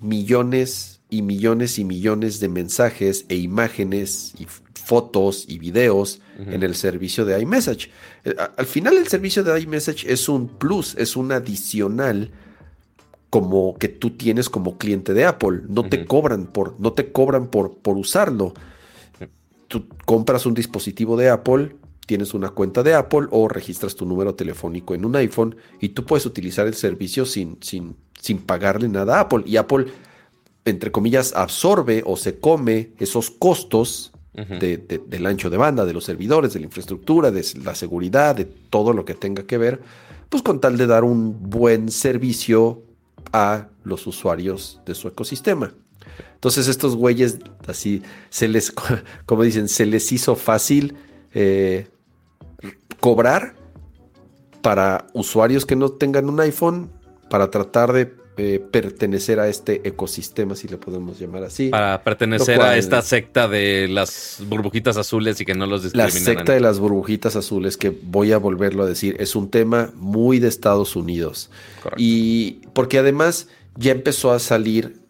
[0.00, 4.46] millones y millones y millones de mensajes e imágenes y
[4.78, 7.90] fotos y videos en el servicio de iMessage.
[8.24, 12.30] Eh, al final el servicio de iMessage es un plus, es un adicional
[13.30, 15.60] como que tú tienes como cliente de Apple.
[15.68, 18.54] No te cobran por, no te cobran por, por usarlo.
[19.66, 24.34] Tú compras un dispositivo de Apple, tienes una cuenta de Apple o registras tu número
[24.34, 29.18] telefónico en un iPhone y tú puedes utilizar el servicio sin, sin, sin pagarle nada
[29.18, 29.42] a Apple.
[29.44, 29.86] Y Apple,
[30.64, 36.52] entre comillas, absorbe o se come esos costos del ancho de banda, de los servidores,
[36.52, 39.80] de la infraestructura, de la seguridad, de todo lo que tenga que ver,
[40.28, 42.82] pues con tal de dar un buen servicio
[43.32, 45.74] a los usuarios de su ecosistema.
[46.34, 48.72] Entonces estos güeyes así se les,
[49.26, 50.94] como dicen, se les hizo fácil
[51.34, 51.88] eh,
[53.00, 53.56] cobrar
[54.62, 56.90] para usuarios que no tengan un iPhone
[57.28, 61.70] para tratar de eh, pertenecer a este ecosistema, si le podemos llamar así.
[61.70, 66.14] Para pertenecer a esta secta de las burbujitas azules y que no los discriminan.
[66.14, 69.90] La secta de las burbujitas azules, que voy a volverlo a decir, es un tema
[69.96, 71.50] muy de Estados Unidos.
[71.96, 75.00] Y porque además ya empezó a salir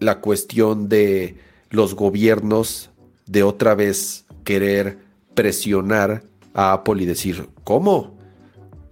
[0.00, 1.36] la cuestión de
[1.70, 2.90] los gobiernos
[3.26, 4.98] de otra vez querer
[5.34, 8.17] presionar a Apple y decir, ¿cómo?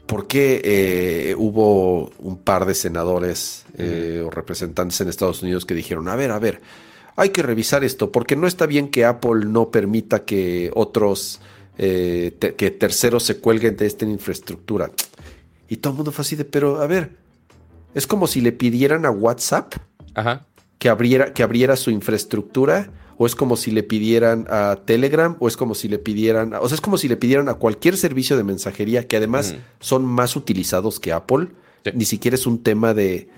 [0.07, 5.75] ¿Por qué eh, hubo un par de senadores eh, o representantes en Estados Unidos que
[5.75, 6.61] dijeron, a ver, a ver,
[7.17, 11.41] hay que revisar esto, porque no está bien que Apple no permita que otros,
[11.79, 14.93] eh, que terceros se cuelguen de esta infraestructura?
[15.69, 17.11] Y todo el mundo fue así de, pero a ver,
[17.95, 19.75] es como si le pidieran a WhatsApp
[20.79, 25.49] Que, abriera, que abriera su infraestructura o es como si le pidieran a Telegram, o
[25.49, 28.37] es como si le pidieran, o sea, es como si le pidieran a cualquier servicio
[28.37, 31.49] de mensajería que además son más utilizados que Apple.
[31.95, 33.29] Ni siquiera es un tema de,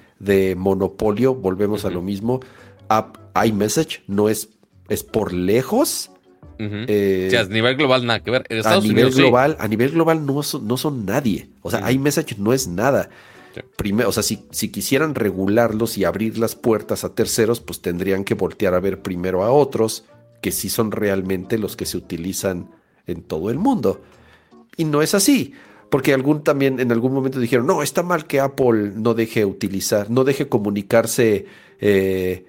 [0.56, 2.40] monopolio, volvemos a lo mismo.
[2.88, 4.48] App, iMessage no es,
[4.88, 6.10] es por lejos.
[6.58, 8.44] Eh, a nivel global nada que ver.
[8.64, 11.50] a nivel global, a nivel global no son, no son nadie.
[11.62, 13.10] O sea, iMessage no es nada.
[13.76, 18.24] Primero, o sea, si, si, quisieran regularlos y abrir las puertas a terceros, pues tendrían
[18.24, 20.04] que voltear a ver primero a otros
[20.40, 22.70] que sí son realmente los que se utilizan
[23.06, 24.00] en todo el mundo.
[24.76, 25.54] Y no es así,
[25.90, 30.10] porque algún también en algún momento dijeron, no, está mal que Apple no deje utilizar,
[30.10, 31.46] no deje comunicarse
[31.80, 32.46] eh,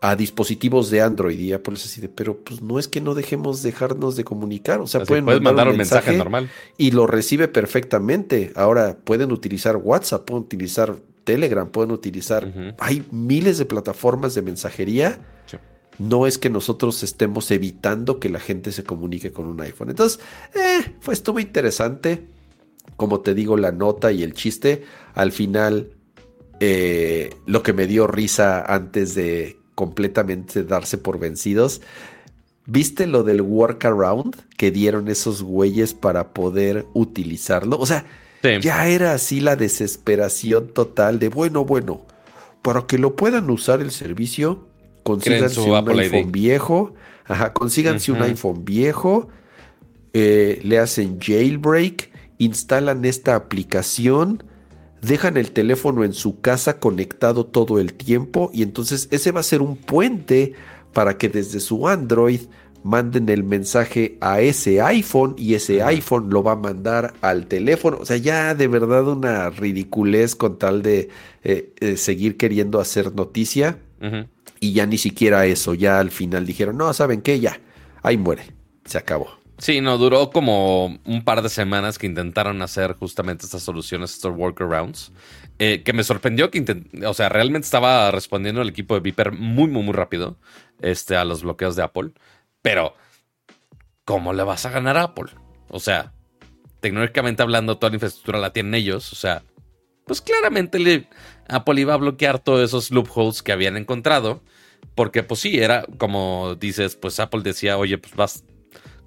[0.00, 3.14] a dispositivos de Android y Apple es así de, pero pues no es que no
[3.14, 8.52] dejemos dejarnos de comunicar, o sea, pueden mandar, un mensaje, normal y lo recibe perfectamente.
[8.56, 15.18] Ahora pueden utilizar WhatsApp, pueden utilizar Telegram, pueden utilizar, hay miles de plataformas de mensajería.
[15.98, 19.88] No es que nosotros estemos evitando que la gente se comunique con un iPhone.
[19.88, 20.20] Entonces,
[20.54, 22.26] eh, fue estuvo interesante.
[22.96, 24.84] Como te digo, la nota y el chiste.
[25.14, 25.92] Al final,
[26.60, 31.80] eh, lo que me dio risa antes de completamente darse por vencidos,
[32.66, 37.78] ¿Viste lo del workaround que dieron esos güeyes para poder utilizarlo?
[37.78, 38.04] O sea,
[38.60, 42.04] ya era así la desesperación total de, bueno, bueno,
[42.62, 44.66] para que lo puedan usar el servicio,
[45.04, 49.28] consíganse un iPhone viejo, ajá, consíganse un iPhone viejo,
[50.12, 54.42] eh, le hacen jailbreak, instalan esta aplicación,
[55.06, 59.44] dejan el teléfono en su casa conectado todo el tiempo y entonces ese va a
[59.44, 60.54] ser un puente
[60.92, 62.40] para que desde su Android
[62.82, 67.98] manden el mensaje a ese iPhone y ese iPhone lo va a mandar al teléfono.
[68.00, 71.08] O sea, ya de verdad una ridiculez con tal de
[71.42, 73.78] eh, eh, seguir queriendo hacer noticia.
[74.60, 77.40] Y ya ni siquiera eso, ya al final dijeron, no, ¿saben qué?
[77.40, 77.60] Ya,
[78.02, 78.44] ahí muere,
[78.84, 79.45] se acabó.
[79.58, 84.36] Sí, no, duró como un par de semanas que intentaron hacer justamente estas soluciones, estos
[84.36, 85.12] workarounds.
[85.58, 89.68] Eh, que me sorprendió que, o sea, realmente estaba respondiendo el equipo de Viper muy,
[89.68, 90.36] muy, muy rápido
[90.82, 92.10] este, a los bloqueos de Apple.
[92.60, 92.94] Pero,
[94.04, 95.32] ¿cómo le vas a ganar a Apple?
[95.68, 96.12] O sea,
[96.80, 99.10] tecnológicamente hablando, toda la infraestructura la tienen ellos.
[99.12, 99.42] O sea,
[100.04, 101.08] pues claramente
[101.48, 104.42] Apple iba a bloquear todos esos loopholes que habían encontrado.
[104.94, 108.44] Porque, pues sí, era como dices, pues Apple decía, oye, pues vas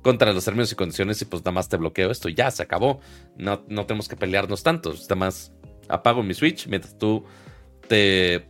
[0.02, 2.30] contra los términos y condiciones y pues nada más te bloqueo esto.
[2.30, 3.00] Ya, se acabó.
[3.38, 4.94] No, no tenemos que pelearnos tanto.
[4.94, 5.52] Nada más
[5.88, 7.26] apago mi Switch mientras tú
[7.88, 8.48] te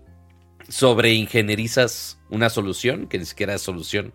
[0.68, 4.14] sobreingenierizas una solución que ni siquiera es solución,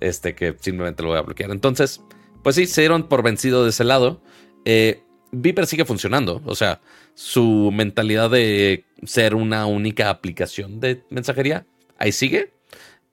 [0.00, 1.50] este que simplemente lo voy a bloquear.
[1.50, 2.00] Entonces,
[2.42, 4.20] pues sí, se dieron por vencido de ese lado.
[4.64, 6.80] Eh, Viper sigue funcionando, o sea,
[7.14, 11.66] su mentalidad de ser una única aplicación de mensajería,
[11.98, 12.52] ahí sigue,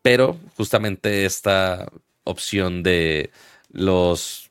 [0.01, 1.89] pero justamente esta
[2.25, 3.31] opción de
[3.69, 4.49] los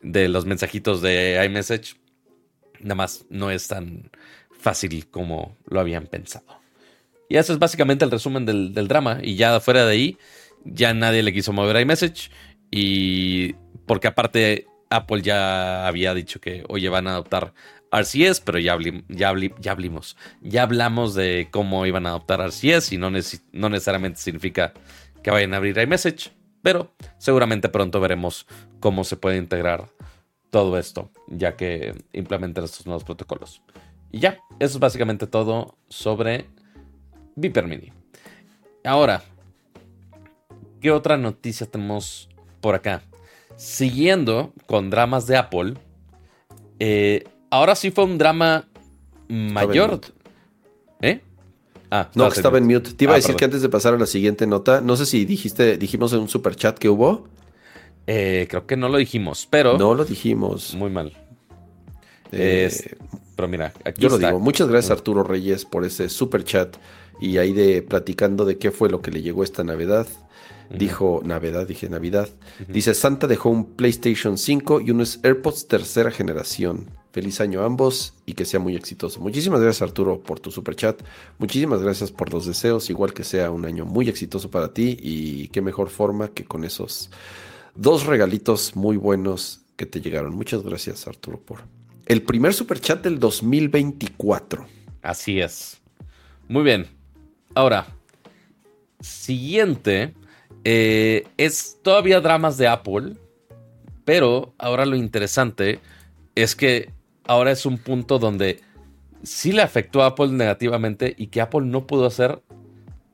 [0.00, 1.96] de los mensajitos de iMessage
[2.80, 4.10] nada más no es tan
[4.58, 6.46] fácil como lo habían pensado.
[7.28, 9.18] Y eso es básicamente el resumen del, drama.
[9.22, 10.18] Y ya fuera de ahí,
[10.64, 12.30] ya nadie le quiso mover iMessage.
[12.70, 13.54] Y
[13.86, 17.54] porque aparte Apple ya había dicho que, oye, van a adoptar
[17.90, 18.76] RCS, pero ya,
[19.08, 24.20] ya, ya, hablamos, ya hablamos de cómo iban a adoptar RCS y no, no necesariamente
[24.20, 24.72] significa
[25.22, 26.32] que vayan a abrir iMessage,
[26.64, 28.46] pero seguramente pronto veremos
[28.80, 29.90] cómo se puede integrar
[30.48, 33.60] todo esto, ya que implementan estos nuevos protocolos.
[34.10, 36.46] Y ya, eso es básicamente todo sobre
[37.36, 37.92] Viper Mini.
[38.82, 39.22] Ahora,
[40.80, 42.30] ¿qué otra noticia tenemos
[42.62, 43.02] por acá?
[43.56, 45.74] Siguiendo con dramas de Apple,
[46.78, 48.64] eh, ahora sí fue un drama
[49.28, 50.00] mayor.
[51.02, 51.20] ¿Eh?
[51.96, 52.92] Ah, no, estaba en mute.
[52.94, 55.06] Te iba a ah, decir que antes de pasar a la siguiente nota, no sé
[55.06, 57.28] si dijiste, dijimos en un super chat que hubo.
[58.08, 59.78] Eh, creo que no lo dijimos, pero.
[59.78, 60.74] No lo dijimos.
[60.74, 61.12] Muy mal.
[62.32, 62.68] Eh,
[63.36, 64.40] pero mira, aquí Yo lo digo.
[64.40, 66.76] Muchas gracias, Arturo Reyes, por ese super chat
[67.20, 70.08] y ahí de platicando de qué fue lo que le llegó esta Navidad.
[70.70, 72.28] Dijo Navidad, dije Navidad.
[72.66, 76.90] Dice Santa dejó un PlayStation 5 y unos AirPods tercera generación.
[77.14, 79.20] Feliz año a ambos y que sea muy exitoso.
[79.20, 81.00] Muchísimas gracias Arturo por tu super chat.
[81.38, 82.90] Muchísimas gracias por los deseos.
[82.90, 86.64] Igual que sea un año muy exitoso para ti y qué mejor forma que con
[86.64, 87.12] esos
[87.76, 90.34] dos regalitos muy buenos que te llegaron.
[90.34, 91.60] Muchas gracias Arturo por
[92.06, 94.66] el primer super chat del 2024.
[95.00, 95.80] Así es.
[96.48, 96.88] Muy bien.
[97.54, 97.86] Ahora,
[98.98, 100.14] siguiente
[100.64, 103.14] eh, es todavía dramas de Apple,
[104.04, 105.78] pero ahora lo interesante
[106.34, 106.92] es que
[107.26, 108.60] ahora es un punto donde
[109.22, 112.42] sí le afectó a Apple negativamente y que Apple no pudo hacer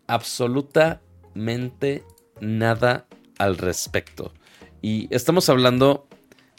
[0.07, 2.05] absolutamente
[2.41, 3.07] nada
[3.39, 4.33] al respecto.
[4.83, 6.09] Y estamos hablando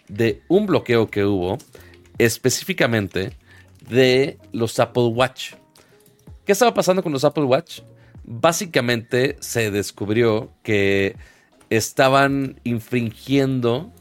[0.07, 1.57] de un bloqueo que hubo
[2.17, 3.37] específicamente
[3.89, 5.53] de los Apple Watch.
[6.45, 7.81] ¿Qué estaba pasando con los Apple Watch?
[8.23, 11.15] Básicamente se descubrió que
[11.69, 13.91] estaban infringiendo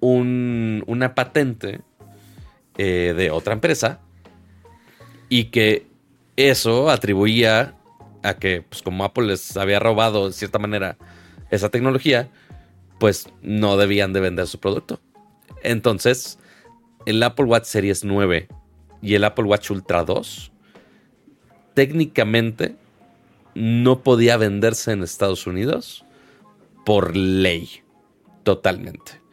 [0.00, 1.80] una patente
[2.78, 4.00] eh, de otra empresa
[5.28, 5.86] y que
[6.36, 7.76] eso atribuía
[8.22, 10.96] a que, pues como Apple les había robado de cierta manera
[11.50, 12.28] esa tecnología,
[12.98, 15.00] pues no debían de vender su producto.
[15.62, 16.38] Entonces,
[17.06, 18.48] el Apple Watch Series 9
[19.02, 20.52] y el Apple Watch Ultra 2
[21.74, 22.76] técnicamente
[23.54, 26.04] no podía venderse en Estados Unidos
[26.84, 27.82] por ley,
[28.42, 29.23] totalmente.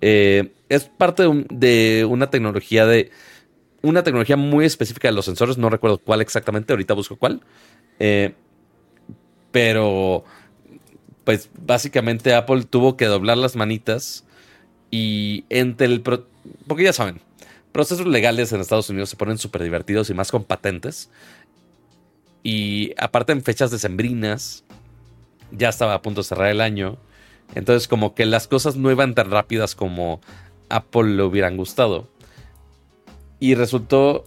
[0.00, 3.10] Eh, es parte de, una tecnología de
[3.82, 5.58] una tecnología muy específica de los sensores.
[5.58, 6.72] No recuerdo cuál exactamente.
[6.72, 7.42] Ahorita busco cuál.
[7.98, 8.34] Eh,
[9.50, 10.24] pero,
[11.24, 14.24] pues básicamente Apple tuvo que doblar las manitas
[14.90, 17.20] y entre el porque ya saben,
[17.72, 21.10] procesos legales en Estados Unidos se ponen súper divertidos y más con patentes.
[22.42, 24.64] Y aparte en fechas decembrinas,
[25.52, 26.98] ya estaba a punto de cerrar el año.
[27.54, 30.20] Entonces como que las cosas no iban tan rápidas como
[30.68, 32.08] Apple le hubieran gustado.
[33.38, 34.26] Y resultó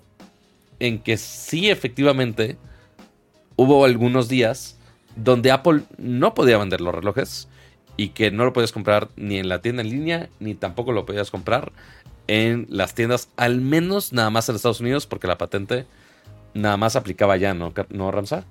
[0.80, 2.58] en que sí, efectivamente,
[3.56, 4.78] hubo algunos días
[5.16, 7.48] donde Apple no podía vender los relojes
[7.96, 11.06] y que no lo podías comprar ni en la tienda en línea, ni tampoco lo
[11.06, 11.72] podías comprar
[12.28, 15.86] en las tiendas, al menos nada más en Estados Unidos, porque la patente
[16.54, 18.46] nada más aplicaba ya, ¿no, ¿No Ramsa?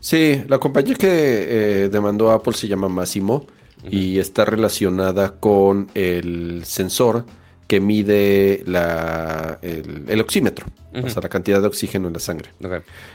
[0.00, 3.46] Sí, la compañía que eh, demandó Apple se llama Massimo
[3.88, 7.24] y está relacionada con el sensor
[7.66, 12.50] que mide la, el, oxímetro, o sea, la cantidad de oxígeno en la sangre.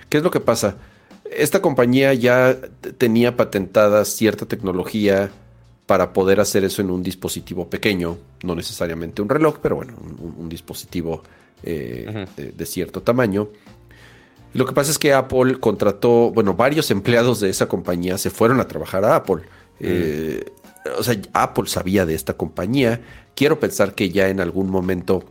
[0.08, 0.78] ¿Qué es lo que pasa?
[1.30, 2.58] Esta compañía ya
[2.98, 5.30] tenía patentada cierta tecnología
[5.86, 9.94] para poder hacer eso en un dispositivo pequeño, no necesariamente un reloj, pero bueno,
[10.38, 11.22] un, dispositivo
[11.64, 13.50] eh, de, cierto tamaño.
[14.54, 18.60] Lo que pasa es que Apple contrató, bueno, varios empleados de esa compañía se fueron
[18.60, 19.44] a trabajar a Apple.
[19.80, 20.46] Eh,
[20.98, 23.02] o sea, Apple sabía de esta compañía.
[23.36, 25.24] Quiero pensar que ya en algún momento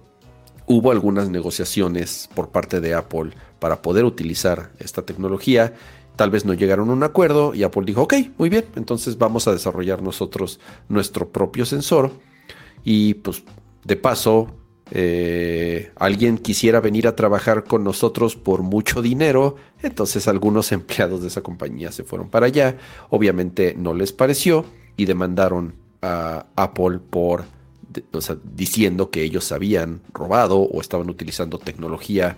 [0.67, 5.75] hubo algunas negociaciones por parte de Apple para poder utilizar esta tecnología.
[6.17, 9.49] Tal vez no llegaron a un acuerdo y Apple dijo, ok, muy bien, entonces vamos
[9.49, 12.13] a desarrollar nosotros nuestro propio sensor.
[12.85, 13.43] Y pues
[13.85, 14.55] de paso,
[14.91, 21.29] eh, alguien quisiera venir a trabajar con nosotros por mucho dinero, entonces algunos empleados de
[21.29, 22.77] esa compañía se fueron para allá,
[23.11, 24.65] obviamente no les pareció
[24.97, 27.45] y demandaron a Apple por
[28.43, 32.37] diciendo que ellos habían robado o estaban utilizando tecnología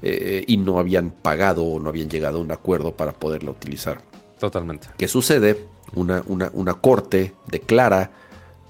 [0.00, 4.00] eh, y no habían pagado o no habían llegado a un acuerdo para poderla utilizar.
[4.40, 4.88] Totalmente.
[4.96, 5.66] ¿Qué sucede?
[5.94, 8.10] Una, una corte declara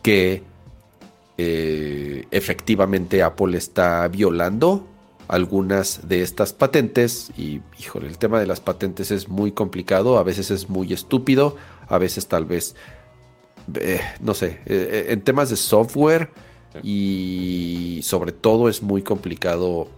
[0.03, 0.43] que
[1.41, 4.89] eh, efectivamente Apple está violando
[5.29, 10.25] algunas de estas patentes y híjole, el tema de las patentes es muy complicado, a
[10.25, 12.75] veces es muy estúpido, a veces tal vez,
[13.75, 16.31] eh, no sé, eh, en temas de software
[16.83, 19.89] y sobre todo es muy complicado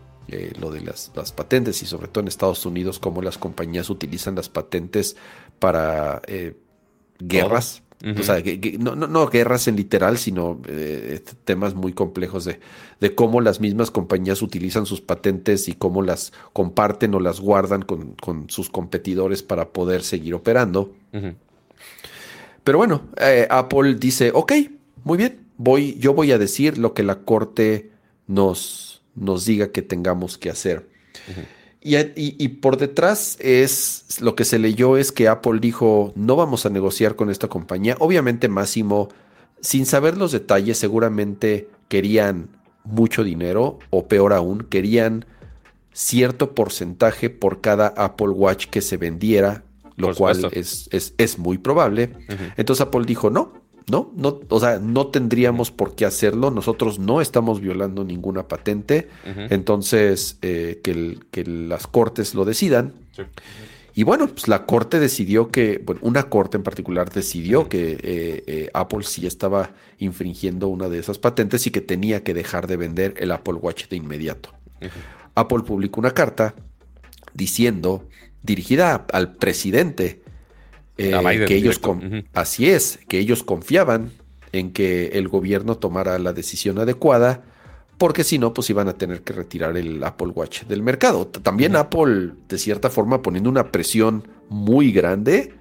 [0.61, 4.49] lo de las, patentes y sobre todo en Estados Unidos cómo las compañías utilizan las
[4.49, 5.16] patentes
[5.59, 6.22] para
[7.18, 7.82] guerras.
[8.18, 8.42] O sea,
[8.78, 12.59] no, no, guerras en literal, sino eh, temas muy complejos de,
[12.98, 17.82] de, cómo las mismas compañías utilizan sus patentes y cómo las comparten o las guardan
[17.82, 20.94] con, sus competidores para poder seguir operando.
[22.64, 24.53] Pero bueno, eh, Apple dice, ok,
[25.05, 27.90] muy bien, voy, yo voy a decir lo que la corte
[28.26, 30.88] nos, nos diga que tengamos que hacer.
[31.83, 36.70] Y, por detrás es lo que se leyó es que Apple dijo no vamos a
[36.70, 37.97] negociar con esta compañía.
[38.01, 39.09] Obviamente Máximo,
[39.61, 42.49] sin saber los detalles, seguramente querían
[42.85, 45.24] mucho dinero o peor aún, querían
[45.93, 49.64] cierto porcentaje por cada Apple Watch que se vendiera,
[49.97, 52.12] lo cual es, es, muy probable.
[52.57, 53.55] Entonces Apple dijo no,
[53.91, 54.12] ¿no?
[54.16, 56.51] no o sea, no tendríamos por qué hacerlo.
[56.51, 59.09] Nosotros no estamos violando ninguna patente.
[59.51, 62.95] Entonces, eh, que, las cortes lo decidan.
[63.95, 68.45] Y bueno, pues la corte decidió que, bueno, una corte en particular decidió que eh,
[68.47, 72.76] eh, Apple sí estaba infringiendo una de esas patentes y que tenía que dejar de
[72.76, 74.51] vender el Apple Watch de inmediato.
[75.34, 76.55] Apple publicó una carta
[77.34, 78.09] diciendo,
[78.43, 80.20] dirigida al presidente
[81.01, 81.80] eh, que ellos
[82.32, 84.12] así es, que ellos confiaban
[84.53, 87.44] en que el gobierno tomara la decisión adecuada,
[87.98, 91.26] porque si no, pues iban a tener que retirar el Apple Watch del mercado.
[91.26, 95.55] También Apple, de cierta forma, poniendo una presión muy grande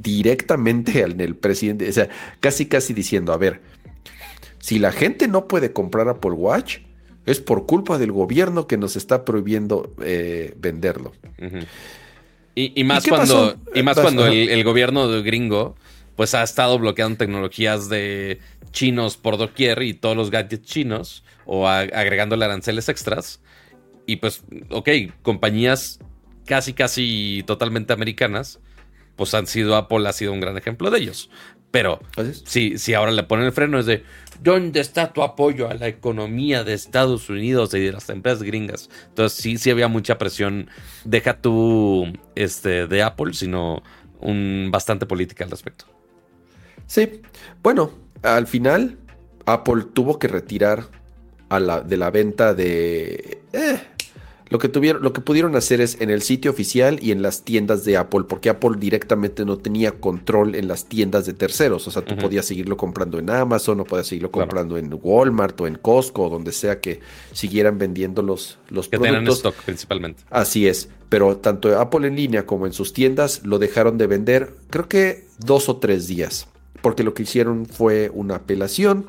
[0.00, 2.08] directamente en el presidente, o sea,
[2.40, 3.60] casi casi diciendo, a ver,
[4.58, 6.78] si la gente no puede comprar Apple Watch,
[7.26, 11.12] es por culpa del gobierno que nos está prohibiendo eh, venderlo.
[12.56, 15.74] Y, más cuando, y más cuando el, gobierno de gringo
[16.14, 18.38] pues ha estado bloqueando tecnologías de
[18.70, 23.40] chinos por doquier y todos los gadgets chinos o agregándole aranceles extras.
[24.06, 24.88] Y pues, ok,
[25.22, 25.98] compañías
[26.46, 28.60] casi, casi totalmente americanas,
[29.16, 31.30] pues han sido Apple, ha sido un gran ejemplo de ellos.
[31.70, 32.00] Pero
[32.44, 34.04] si, si ahora le ponen el freno es de,
[34.42, 38.90] ¿dónde está tu apoyo a la economía de Estados Unidos y de las empresas gringas?
[39.08, 40.68] Entonces sí, sí había mucha presión.
[41.04, 43.82] Deja tú este, de Apple, sino
[44.20, 45.86] un, bastante política al respecto.
[46.86, 47.22] Sí,
[47.62, 47.90] bueno,
[48.22, 48.98] al final
[49.46, 50.88] Apple tuvo que retirar
[51.84, 53.42] de la venta de...
[53.52, 53.80] Eh,
[54.50, 57.42] lo que, tuvieron, lo que pudieron hacer es en el sitio oficial y en las
[57.42, 61.88] tiendas de Apple, porque Apple directamente no tenía control en las tiendas de terceros.
[61.88, 65.66] O sea, tú podías seguirlo comprando en Amazon o podías seguirlo comprando en Walmart o
[65.66, 67.00] en Costco o donde sea que
[67.32, 69.42] siguieran vendiendo los, los que productos.
[69.42, 70.22] Que stock principalmente.
[70.30, 70.90] Así es.
[71.08, 75.26] Pero tanto Apple en línea como en sus tiendas lo dejaron de vender, creo que
[75.38, 76.48] dos o tres días.
[76.82, 79.06] porque lo que hicieron fue una apelación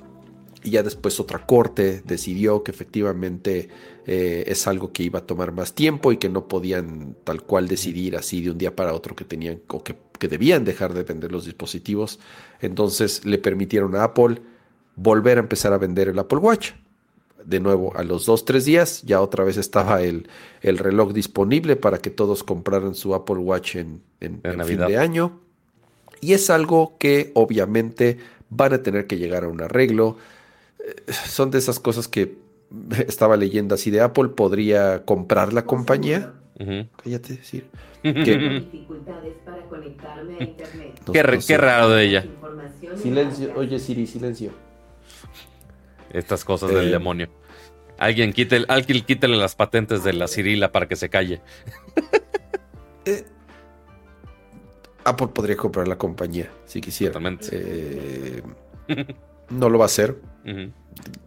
[0.66, 3.70] y ya después otra corte decidió que efectivamente
[4.06, 7.68] eh, es algo que iba a tomar más tiempo y que no podían tal cual
[7.68, 11.04] decidir así de un día para otro que tenían o que, que debían dejar de
[11.04, 12.20] vender los dispositivos.
[12.62, 14.42] Entonces le permitieron a Apple
[14.96, 16.72] volver a empezar a vender el Apple Watch
[17.46, 20.28] de nuevo a los dos, tres días, ya otra vez estaba el,
[20.62, 25.42] el reloj disponible para que todos compraran su Apple Watch en, en, fin de año.
[26.22, 28.18] Y es algo que obviamente
[28.50, 30.18] van a tener que llegar a un arreglo.
[31.08, 32.38] Son de esas cosas que
[33.08, 36.34] estaba leyendo así de Apple podría comprar la compañía.
[37.04, 37.66] Cállate, decir.
[41.48, 42.26] qué raro de ella.
[42.96, 44.52] Silencio, oye Siri, silencio
[46.18, 47.30] estas cosas del eh, demonio.
[47.98, 51.42] Alguien, quite, alguien quítele las patentes de la Cirila para que se calle.
[53.08, 53.24] Eh,
[55.04, 57.20] Apple podría comprar la compañía si quisiera.
[57.52, 58.42] Eh,
[59.50, 60.18] no lo va a hacer.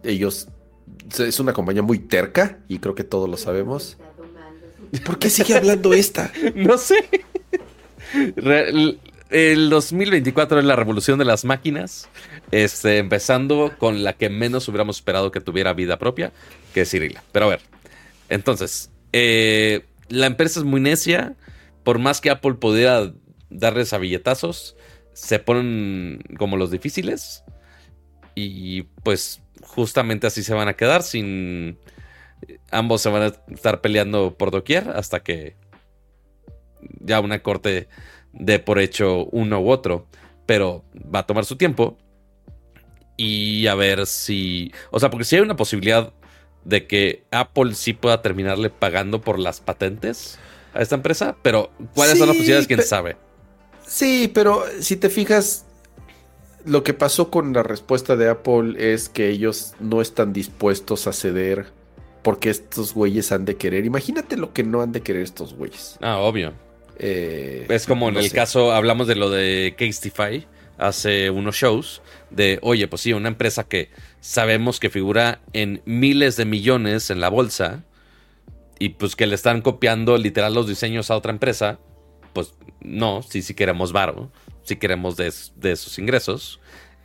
[0.03, 0.47] Ellos
[1.17, 3.97] es una compañía muy terca y creo que todos lo sabemos.
[5.05, 6.31] ¿Por qué sigue hablando esta?
[6.55, 7.07] No sé.
[9.29, 12.09] el 2024 es la revolución de las máquinas
[12.51, 16.31] este, empezando con la que menos hubiéramos esperado que tuviera vida propia,
[16.73, 17.23] que es Cirila.
[17.31, 17.61] Pero a ver,
[18.29, 21.35] entonces, eh, la empresa es muy necia.
[21.83, 23.13] Por más que Apple pudiera
[23.49, 24.75] darles a billetazos,
[25.13, 27.43] se ponen como los difíciles.
[28.45, 31.77] Y pues justamente así se van a quedar sin...
[32.71, 35.55] Ambos se van a estar peleando por doquier hasta que
[37.01, 37.89] ya una corte
[38.31, 40.07] dé por hecho uno u otro.
[40.45, 41.97] Pero va a tomar su tiempo
[43.19, 44.71] y a ver si.
[44.91, 46.13] O sea, porque si hay una posibilidad
[46.63, 50.39] de que Apple sí pueda terminarle pagando por las patentes
[50.73, 52.67] a esta empresa, pero ¿cuáles son las posibilidades?
[52.67, 53.17] ¿Quién sabe?
[53.85, 55.65] Sí, pero si te fijas,
[56.65, 61.13] lo que pasó con la respuesta de Apple es que ellos no están dispuestos a
[61.13, 61.67] ceder
[62.21, 63.85] porque estos güeyes han de querer.
[63.85, 65.97] Imagínate lo que no han de querer estos güeyes.
[66.01, 66.53] Ah, obvio.
[66.97, 70.45] Eh, es como en el caso, hablamos de lo de Casetify
[70.77, 73.89] hace unos shows de, oye, pues sí, una empresa que
[74.21, 77.83] sabemos que figura en miles de millones en la bolsa
[78.79, 81.79] y pues que le están copiando literal los diseños a otra empresa,
[82.33, 84.31] pues no, sí, sí queremos varo,
[84.69, 86.59] sí queremos de, esos ingresos.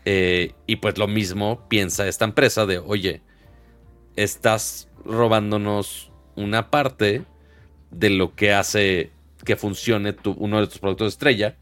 [0.05, 3.23] Eh, y pues lo mismo piensa esta empresa de, oye,
[4.17, 7.25] estás robándonos una parte
[7.91, 9.11] de lo que hace
[9.45, 11.57] que funcione uno de tus productos estrella,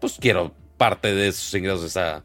[0.00, 2.24] pues quiero parte de esos ingresos de, esa,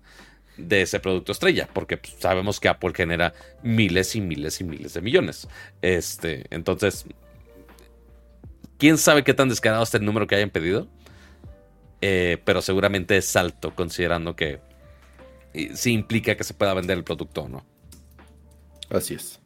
[0.57, 4.93] de ese producto estrella, porque pues, sabemos que Apple genera miles y miles y miles
[4.93, 5.47] de millones.
[5.81, 7.05] Este, entonces,
[8.77, 10.87] quién sabe qué tan descarado está el número que hayan pedido,
[12.07, 14.59] eh, pero seguramente es alto, considerando que
[15.73, 17.65] sí implica que se pueda vender el producto o no.
[18.91, 19.39] Así es.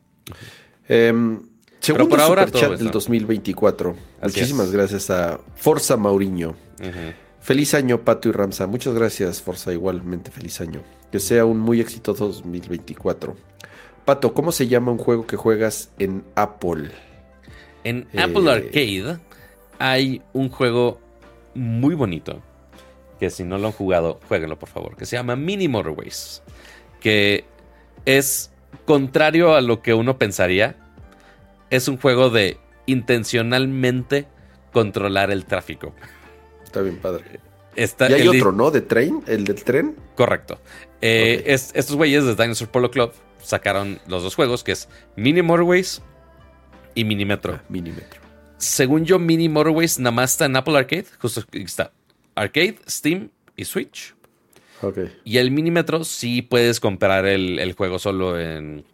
[0.89, 1.39] Em,
[1.80, 3.95] segundo por ahora chat del 2024.
[4.24, 6.57] Muchísimas gracias a Forza Mauriño.
[7.39, 8.68] Feliz año, Pato y Ramsa.
[8.68, 9.72] Muchas gracias, Forza.
[9.72, 10.84] Igualmente, feliz año.
[11.14, 13.38] Que sea un muy exitoso 2024.
[14.03, 16.91] Pato, ¿cómo se llama un juego que juegas en Apple?
[17.86, 19.20] En Apple eh, Arcade
[19.80, 20.99] hay un juego
[21.55, 22.41] muy bonito.
[23.20, 24.95] Que si no lo han jugado, jueguenlo por favor.
[24.95, 26.41] Que se llama Mini Motorways.
[26.99, 27.45] Que
[28.05, 28.51] es
[28.86, 30.76] contrario a lo que uno pensaría.
[31.70, 34.28] Es un juego de intencionalmente
[34.72, 35.93] controlar el tráfico.
[36.63, 37.24] Está bien padre.
[37.76, 38.72] y hay otro, ¿no?
[38.72, 39.24] ¿De tren?
[39.28, 39.95] ¿El del tren?
[40.15, 40.59] Correcto.
[41.01, 43.11] Eh, estos güeyes de Dinosaur Polo Club
[43.41, 46.01] sacaron los dos juegos, que es Mini Motorways
[46.95, 47.53] y Mini Metro.
[47.55, 48.20] Ah, Mini Metro.
[48.57, 51.05] Según yo, Mini Motorways nada más está en Apple Arcade.
[51.20, 51.91] Justo está
[52.39, 54.15] Arcade, Steam y Switch.
[54.81, 55.13] Okay.
[55.25, 58.85] Y el Mini Metro sí puedes comprar el, juego solo en,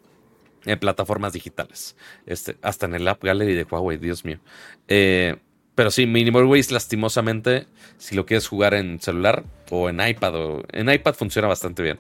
[0.66, 1.96] en, plataformas digitales.
[2.26, 4.40] Este, hasta en el App Gallery de Huawei, Dios mío.
[4.88, 5.36] Eh,
[5.76, 7.68] pero sí, Minimal Waste, lastimosamente,
[7.98, 12.00] si lo quieres jugar en celular o en iPad, o, en iPad funciona bastante bien.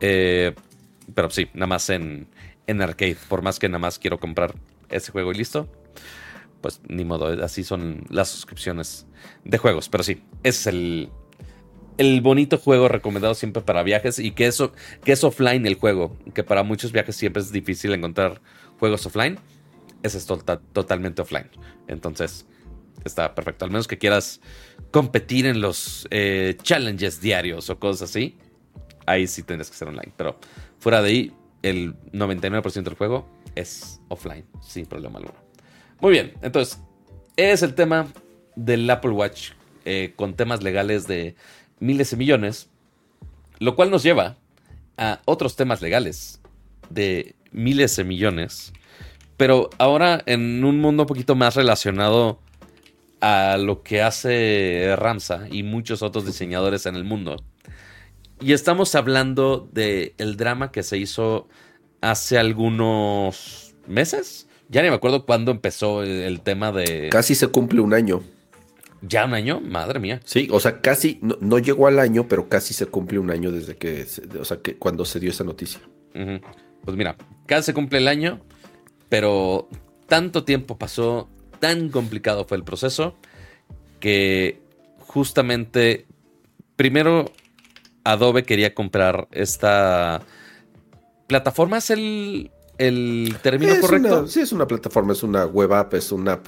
[0.00, 0.54] Eh,
[1.14, 2.26] pero sí, nada más en,
[2.66, 3.18] en arcade.
[3.28, 4.54] Por más que nada más quiero comprar
[4.88, 5.68] ese juego y listo.
[6.60, 9.06] Pues ni modo, así son las suscripciones
[9.44, 9.88] de juegos.
[9.88, 11.10] Pero sí, es el,
[11.98, 14.72] el bonito juego recomendado siempre para viajes y que, eso,
[15.04, 16.16] que es offline el juego.
[16.34, 18.40] Que para muchos viajes siempre es difícil encontrar
[18.78, 19.38] juegos offline.
[20.02, 21.50] Ese es tota-, totalmente offline.
[21.88, 22.46] Entonces,
[23.04, 23.64] está perfecto.
[23.64, 24.40] Al menos que quieras
[24.90, 28.36] competir en los eh, challenges diarios o cosas así.
[29.06, 30.12] Ahí sí tendrás que ser online.
[30.16, 30.38] Pero
[30.78, 31.32] fuera de ahí,
[31.62, 35.45] el 99% del juego es offline, sin problema alguno.
[36.00, 36.80] Muy bien, entonces,
[37.36, 38.06] es el tema
[38.54, 39.50] del Apple Watch
[39.84, 41.36] eh, con temas legales de
[41.78, 42.68] miles y millones.
[43.58, 44.36] lo cual nos lleva
[44.98, 46.40] a otros temas legales
[46.90, 48.72] de miles de millones,
[49.38, 52.38] pero ahora en un mundo un poquito más relacionado
[53.20, 57.42] a lo que hace Ramsa y muchos otros diseñadores en el mundo.
[58.40, 61.48] Y estamos hablando del el drama que se hizo
[62.02, 64.46] hace algunos meses.
[64.68, 67.08] Ya ni me acuerdo cuándo empezó el, tema de...
[67.10, 68.22] Casi se cumple un año.
[69.02, 69.60] ¿Ya un año?
[69.60, 70.20] Madre mía.
[70.24, 73.76] Sí, o sea, casi, no, llegó al año, pero casi se cumple un año desde
[73.76, 74.06] que,
[74.40, 75.80] o sea, que cuando se dio esa noticia.
[76.84, 78.40] Pues mira, casi se cumple el año,
[79.08, 79.68] pero
[80.08, 81.28] tanto tiempo pasó,
[81.60, 83.14] tan complicado fue el proceso,
[84.00, 84.60] que
[84.98, 86.06] justamente,
[86.74, 87.30] primero
[88.02, 90.22] Adobe quería comprar esta
[91.26, 94.26] plataforma, ¿es el, término correcto?
[94.26, 96.46] sí, es una plataforma, es una web app, es una app.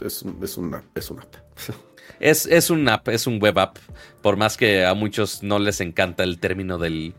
[0.00, 1.34] Es, es una, es una app.
[2.18, 3.78] Es, es un app, es un web app.
[4.20, 7.14] Por más que a muchos no les encanta el término del,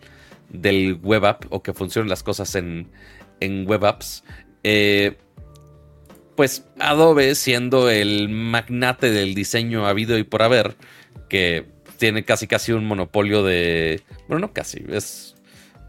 [0.49, 2.87] del web app o que funcionen las cosas en,
[3.39, 4.23] en web apps.
[4.63, 5.17] Eh,
[6.35, 10.75] pues Adobe, siendo el magnate del diseño habido y por haber,
[11.29, 11.65] que
[11.97, 14.01] tiene casi casi un monopolio de.
[14.27, 15.35] Bueno, no casi, es,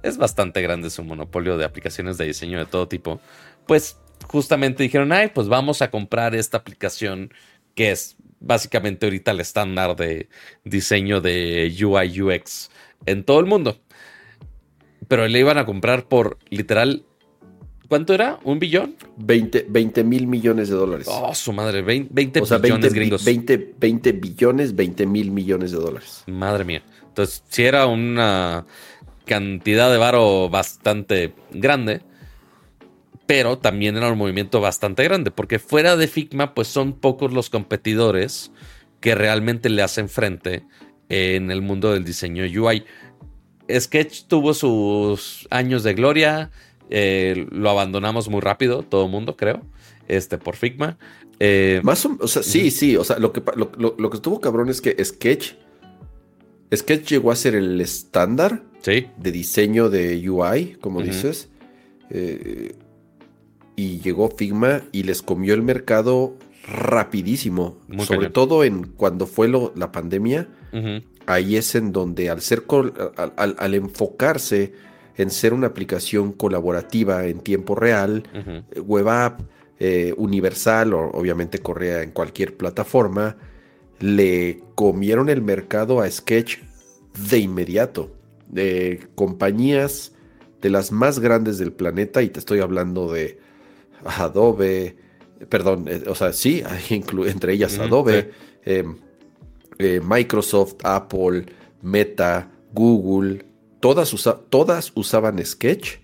[0.02, 3.20] es bastante grande su monopolio de aplicaciones de diseño de todo tipo.
[3.66, 7.32] Pues justamente dijeron, ay, pues vamos a comprar esta aplicación
[7.74, 10.28] que es básicamente ahorita el estándar de
[10.64, 12.70] diseño de UI UX
[13.06, 13.78] en todo el mundo.
[15.08, 17.04] Pero le iban a comprar por literal.
[17.88, 18.38] ¿Cuánto era?
[18.44, 18.96] ¿Un billón?
[19.18, 19.66] 20,
[20.04, 21.06] mil millones de dólares.
[21.10, 23.24] Oh, su madre, 20, billones gringos.
[23.24, 26.24] 20, 20 billones, 20 mil millones de dólares.
[26.26, 26.82] Madre mía.
[27.06, 28.64] Entonces, si era una
[29.32, 32.02] cantidad de varo bastante grande
[33.26, 37.48] pero también era un movimiento bastante grande, porque fuera de Figma, pues son pocos los
[37.48, 38.52] competidores
[39.00, 40.64] que realmente le hacen frente
[41.08, 42.84] en el mundo del diseño UI.
[43.70, 46.50] Sketch tuvo sus años de gloria,
[46.90, 49.62] eh, lo abandonamos muy rápido, todo el mundo, creo,
[50.08, 50.98] este, por Figma.
[51.38, 54.80] Eh, Más o, sea, sí, sí, o sea, lo que, lo, que estuvo cabrón es
[54.80, 55.54] que Sketch,
[56.74, 61.48] Sketch llegó a ser el estándar de diseño de UI, como dices.
[62.10, 62.74] Eh,
[63.76, 67.78] y llegó Figma y les comió el mercado rapidísimo.
[68.06, 70.48] sobre todo en cuando fue la pandemia.
[71.26, 72.64] Ahí es en donde al ser
[73.36, 74.72] al, enfocarse
[75.16, 79.40] en ser una aplicación colaborativa en tiempo real, eh, web app,
[79.78, 83.36] eh, universal, o obviamente correa en cualquier plataforma,
[84.02, 86.58] le comieron el mercado a Sketch
[87.30, 88.10] de inmediato.
[88.48, 90.12] De compañías
[90.60, 93.38] de las más grandes del planeta, y te estoy hablando de
[94.04, 94.96] Adobe,
[95.48, 98.32] perdón, eh, o sea, sí, entre ellas Adobe,
[98.64, 98.96] em,
[99.78, 101.46] eh, Microsoft, Apple,
[101.80, 103.44] Meta, Google,
[103.80, 104.14] todas,
[104.50, 105.98] todas usaban Sketch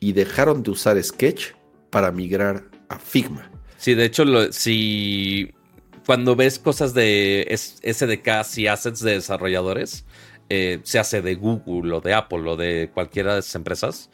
[0.00, 1.52] y dejaron de usar Sketch
[1.90, 3.50] para migrar a Figma.
[3.78, 5.53] Sí, de hecho, si
[6.06, 10.04] cuando ves cosas de SDKs y assets de desarrolladores,
[10.48, 14.10] eh, se hace de Google o de Apple o de cualquiera de esas empresas,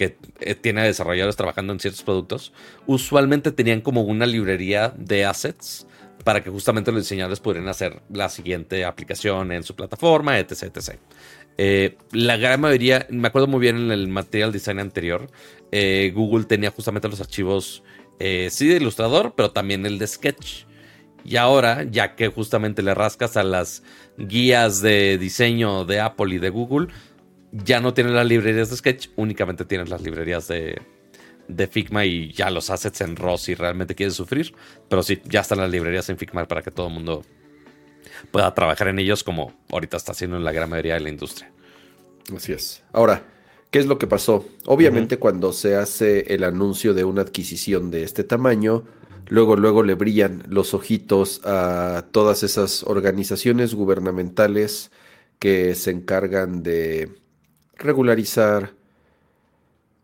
[0.00, 2.54] que eh, tiene desarrolladores trabajando en ciertos productos,
[2.86, 5.86] usualmente tenían como una librería de assets
[6.24, 10.74] para que justamente los diseñadores pudieran hacer la siguiente aplicación en su plataforma, etc.
[10.74, 10.98] etc.
[11.58, 15.30] Eh, la gran mayoría, me acuerdo muy bien en el material design anterior,
[15.70, 17.82] eh, Google tenía justamente los archivos,
[18.18, 20.64] sí de Ilustrador, pero también el de Sketch.
[21.24, 23.82] Y ahora, ya que justamente le rascas a las
[24.16, 26.88] guías de diseño de Apple y de Google,
[27.52, 30.80] ya no tienes las librerías de Sketch, únicamente tienes las librerías de,
[31.70, 34.54] Figma y ya los assets en RAW si realmente quieres sufrir.
[34.88, 37.24] Pero sí, ya están las librerías en Figma para que todo el mundo
[38.30, 41.50] pueda trabajar en ellos como ahorita está haciendo en la gran mayoría de la industria.
[42.34, 42.82] Así es.
[42.92, 43.24] Ahora,
[43.70, 44.46] ¿qué es lo que pasó?
[44.66, 48.84] Obviamente cuando se hace el anuncio de una adquisición de este tamaño,
[49.30, 54.90] luego, luego le brillan los ojitos a todas esas organizaciones gubernamentales
[55.38, 57.10] que se encargan de
[57.76, 58.74] regularizar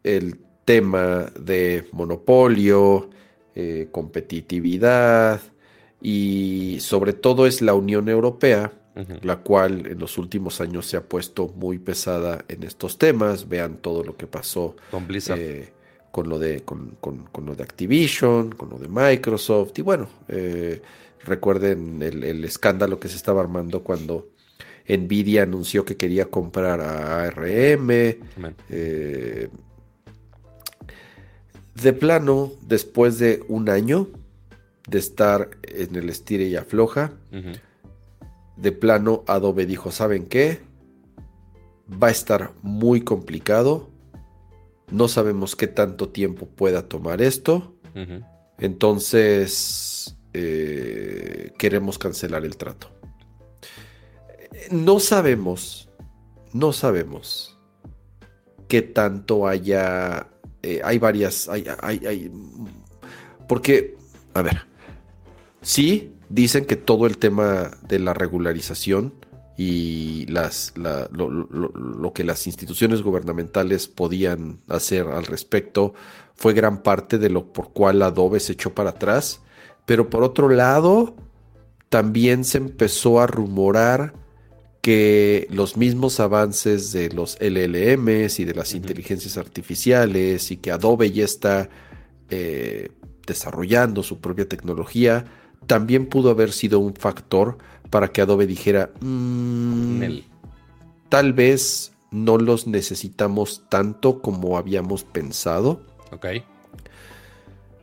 [0.03, 3.11] el tema de monopolio,
[3.55, 5.41] eh, competitividad
[6.01, 8.72] y sobre todo es la Unión Europea,
[9.22, 13.47] la cual en los últimos años se ha puesto muy pesada en estos temas.
[13.47, 15.72] Vean todo lo que pasó con, eh,
[16.16, 16.96] con lo, de, con,
[17.44, 20.80] lo de Activision, con lo de Microsoft y bueno, eh,
[21.22, 24.30] recuerden el, escándalo que se estaba armando cuando
[24.88, 27.90] Nvidia anunció que quería comprar a ARM.
[27.90, 29.48] Eh,
[31.74, 34.08] de plano, después de un año
[34.88, 37.12] de estar en el estire y afloja,
[38.56, 40.60] de plano Adobe dijo, ¿saben qué?
[41.90, 43.88] va a estar muy complicado.
[44.91, 47.74] No sabemos qué tanto tiempo pueda tomar esto.
[48.59, 52.91] Entonces, eh, queremos cancelar el trato.
[54.70, 55.89] No sabemos,
[56.53, 57.59] no sabemos
[58.68, 60.28] qué tanto haya...
[60.62, 61.49] Eh, hay varias...
[61.49, 62.30] Hay, hay,
[63.49, 63.97] porque,
[64.34, 64.66] a ver,
[65.62, 69.14] sí, dicen que todo el tema de la regularización
[69.57, 75.94] y las, lo, que las instituciones gubernamentales podían hacer al respecto
[76.34, 79.40] fue gran parte de lo por cual Adobe se echó para atrás.
[79.86, 81.16] Pero por otro lado,
[81.88, 84.12] también se empezó a rumorar
[84.82, 91.11] que los mismos avances de los LLMs y de las inteligencias artificiales y que Adobe
[91.11, 91.70] ya está
[92.28, 92.90] eh,
[93.26, 95.24] desarrollando su propia tecnología,
[95.66, 97.59] también pudo haber sido un factor
[97.91, 100.03] para que Adobe dijera, mm,
[101.09, 105.80] tal vez no los necesitamos tanto como habíamos pensado.
[106.12, 106.26] Ok.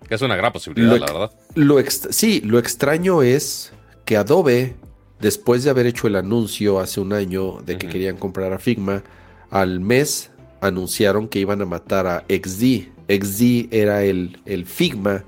[0.10, 1.32] es una gran posibilidad, la verdad.
[1.56, 3.74] Lo sí, lo extraño es
[4.06, 4.76] que Adobe,
[5.20, 9.04] después de haber hecho el anuncio hace un año de que querían comprar a Figma,
[9.50, 10.32] al mes
[10.62, 12.90] anunciaron que iban a matar a XD.
[13.10, 15.26] XD era el, el Figma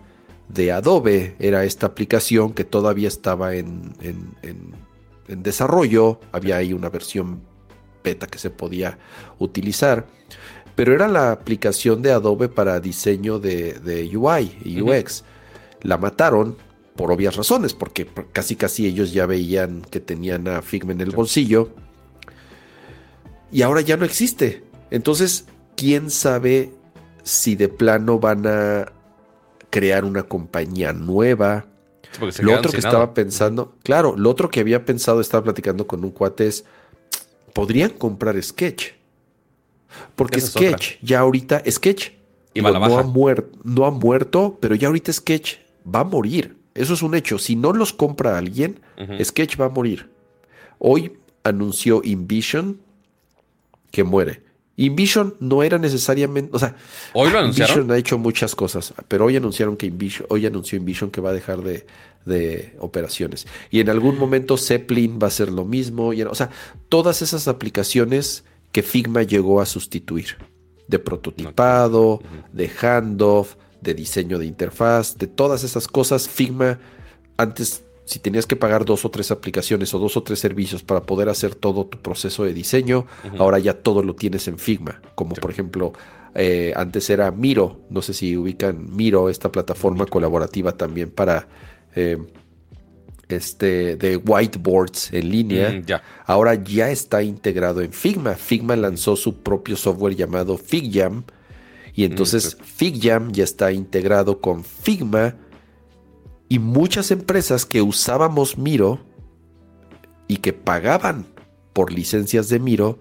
[0.49, 1.35] de Adobe.
[1.39, 3.93] Era esta aplicación que todavía estaba en,
[5.27, 6.19] desarrollo.
[6.31, 7.41] Había ahí una versión
[8.03, 8.97] beta que se podía
[9.39, 10.05] utilizar.
[10.75, 15.23] Pero era la aplicación de Adobe para diseño de, UI y UX.
[15.81, 16.57] La mataron
[16.95, 21.11] por obvias razones, porque casi casi ellos ya veían que tenían a Figma en el
[21.11, 21.69] bolsillo.
[23.51, 24.63] Y ahora ya no existe.
[24.91, 26.71] Entonces, ¿quién sabe
[27.23, 28.94] si de plano van a
[29.75, 31.65] crear una compañía nueva.
[32.39, 36.11] lo otro que estaba pensando, claro, lo otro que había pensado, estaba platicando con un
[36.11, 36.63] cuate es,
[37.51, 38.93] podrían comprar Sketch.
[40.15, 42.11] Porque Sketch, ya ahorita, Sketch
[42.55, 45.57] no, ha muerto, no ha muerto, pero ya ahorita Sketch
[45.93, 46.55] va a morir.
[46.73, 47.37] Eso es un hecho.
[47.37, 48.79] Si no los compra alguien,
[49.21, 50.09] Sketch va a morir.
[50.79, 52.79] Hoy anunció InVision
[53.91, 54.44] que muere.
[54.77, 56.75] InVision no era necesariamente, o sea,
[57.13, 57.75] hoy lo anunciaron.
[57.75, 61.29] InVision ha hecho muchas cosas, pero hoy anunciaron que InVision, hoy anunció InVision que va
[61.29, 61.85] a dejar de,
[62.79, 63.45] operaciones.
[63.69, 66.49] Y en algún momento Zeppelin va a ser lo mismo, o sea,
[66.89, 70.37] todas esas aplicaciones que Figma llegó a sustituir,
[70.87, 72.21] de prototipado,
[72.51, 76.79] de handoff, de diseño de interfaz, de todas esas cosas, Figma
[77.37, 81.01] antes si tenías que pagar dos o tres aplicaciones o dos o tres servicios para
[81.01, 83.07] poder hacer todo tu proceso de diseño,
[83.39, 85.01] ahora ya todo lo tienes en Figma.
[85.15, 85.91] Como por ejemplo,
[86.35, 91.47] eh, antes era Miro, no sé si ubican Miro, esta plataforma colaborativa también para
[91.95, 92.17] eh,
[93.27, 95.71] este de whiteboards en línea.
[95.71, 95.85] Mm,
[96.25, 98.35] ahora ya está integrado en Figma.
[98.35, 101.23] Figma lanzó su propio software llamado FigJam.
[101.95, 105.35] Y entonces mm, FigJam ya está integrado con Figma
[106.47, 108.99] y muchas empresas que usábamos Miro
[110.27, 111.25] y que pagaban
[111.73, 112.99] por licencias de Miro,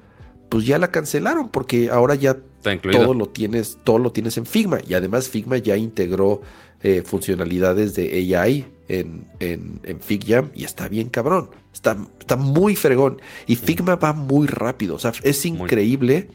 [0.49, 4.78] pues ya la cancelaron porque ahora ya todo lo tienes, todo lo tienes en Figma.
[4.86, 6.42] Y además Figma ya integró
[6.82, 11.51] eh, funcionalidades de AI en, en, en, FigJam y está bien cabrón.
[11.72, 13.20] Está, está muy fregón.
[13.47, 14.97] Y Figma va muy rápido.
[14.97, 16.28] O sea, es increíble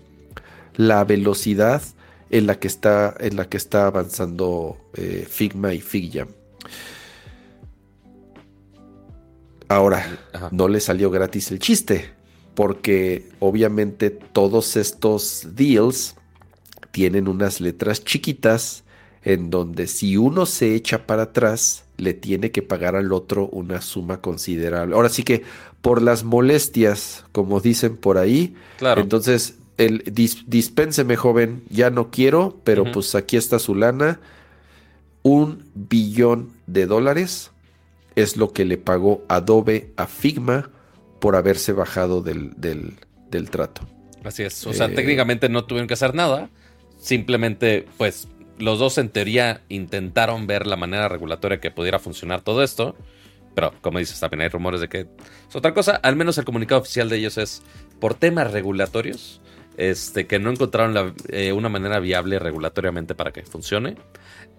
[0.75, 1.81] la velocidad
[2.29, 6.29] en la que está, en la que está avanzando eh, Figma y FigJam.
[9.69, 10.19] Ahora,
[10.51, 12.09] no le salió gratis el chiste,
[12.55, 16.15] porque obviamente todos estos deals
[16.91, 18.83] tienen unas letras chiquitas
[19.23, 23.79] en donde si uno se echa para atrás, le tiene que pagar al otro una
[23.81, 24.95] suma considerable.
[24.95, 25.43] Ahora sí que
[25.81, 29.01] por las molestias, como dicen por ahí, claro.
[29.01, 30.03] entonces el
[30.47, 34.19] dispénseme joven, ya no quiero, pero pues aquí está su lana,
[35.21, 37.51] un billón de dólares
[38.15, 40.71] es lo que le pagó Adobe a Figma
[41.19, 42.95] por haberse bajado del,
[43.49, 43.87] trato.
[44.23, 44.65] Así es.
[44.65, 46.49] O sea, eh, técnicamente no tuvieron que hacer nada.
[46.97, 52.63] Simplemente, pues, los dos en teoría intentaron ver la manera regulatoria que pudiera funcionar todo
[52.63, 52.95] esto.
[53.55, 55.07] Pero, como dices, también hay rumores de que
[55.47, 55.95] es otra cosa.
[55.95, 57.61] Al menos el comunicado oficial de ellos es
[57.99, 59.41] por temas regulatorios.
[59.77, 63.95] Este, que no encontraron eh, una manera viable regulatoriamente para que funcione.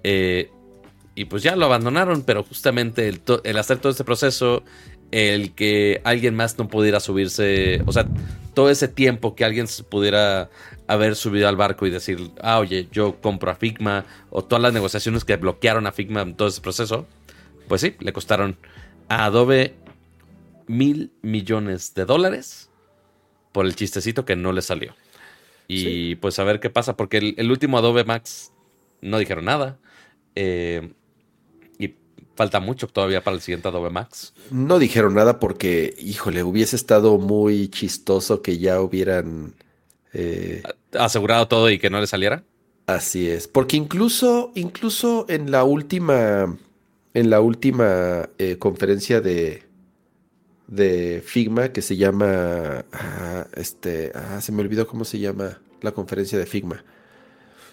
[0.02, 0.50] Eh,
[1.20, 4.62] y pues ya lo abandonaron, pero justamente el, hacer todo este proceso,
[5.10, 8.06] el que alguien más no pudiera subirse, o sea,
[8.54, 10.48] todo ese tiempo que alguien pudiera
[10.86, 14.72] haber subido al barco y decir, ah, oye, yo compro a Figma, o todas las
[14.72, 17.06] negociaciones que bloquearon a Figma en todo ese proceso,
[17.68, 18.56] pues sí, le costaron
[19.10, 19.74] a Adobe
[20.68, 22.70] mil millones de dólares
[23.52, 24.94] por el chistecito que no le salió.
[25.68, 28.54] Y pues a ver qué pasa, porque el, último Adobe Max
[29.02, 29.78] no dijeron nada.
[30.34, 30.94] Eh,
[32.40, 34.32] falta mucho todavía para el siguiente Adobe Max.
[34.50, 39.56] No dijeron nada porque, híjole, hubiese estado muy chistoso que ya hubieran...
[40.14, 40.62] Eh,
[40.94, 42.42] asegurado todo y que no le saliera.
[42.86, 46.56] Así es, porque incluso, incluso en la última,
[47.12, 49.64] en la última eh, conferencia de,
[50.66, 55.92] de Figma que se llama, ah, este, ah, se me olvidó cómo se llama la
[55.92, 56.84] conferencia de Figma.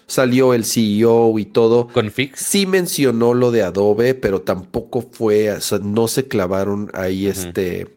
[0.08, 1.88] Salió el CEO y todo.
[1.88, 2.34] ¿Config?
[2.36, 7.94] Sí mencionó lo de Adobe, pero tampoco fue, o sea, no se clavaron ahí, este,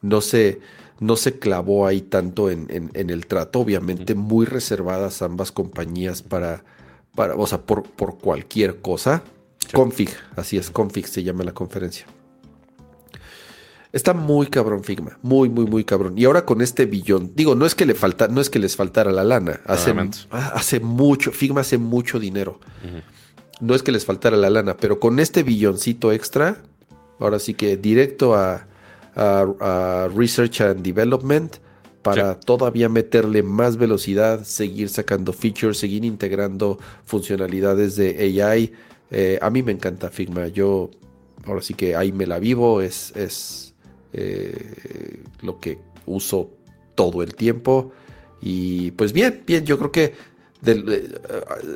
[0.00, 0.60] no se,
[0.98, 3.60] no se clavó ahí tanto en, el trato.
[3.60, 6.64] Obviamente, muy reservadas ambas compañías para,
[7.14, 9.22] para o sea, por, por cualquier cosa.
[9.72, 12.06] Config, así es, Config se llama la conferencia.
[13.92, 16.16] Está muy cabrón Figma, muy, muy, muy cabrón.
[16.16, 18.76] Y ahora con este billón, digo, no es que le falta, no es que les
[18.76, 19.92] faltara la lana, hace,
[20.30, 22.60] ah, hace mucho, Figma hace mucho dinero.
[23.60, 26.62] No es que les faltara la lana, pero con este billoncito extra,
[27.18, 28.66] ahora sí que directo a,
[30.14, 31.56] Research and Development
[32.00, 38.72] para todavía meterle más velocidad, seguir sacando features, seguir integrando funcionalidades de AI.
[39.10, 40.46] Eh, a mí me encanta Figma.
[40.46, 40.90] Yo
[41.44, 42.80] ahora sí que ahí me la vivo.
[42.80, 43.74] Es, es
[44.12, 46.50] eh, lo que uso
[46.94, 47.92] todo el tiempo.
[48.40, 50.14] Y pues bien, bien, yo creo que
[50.66, 51.08] eh,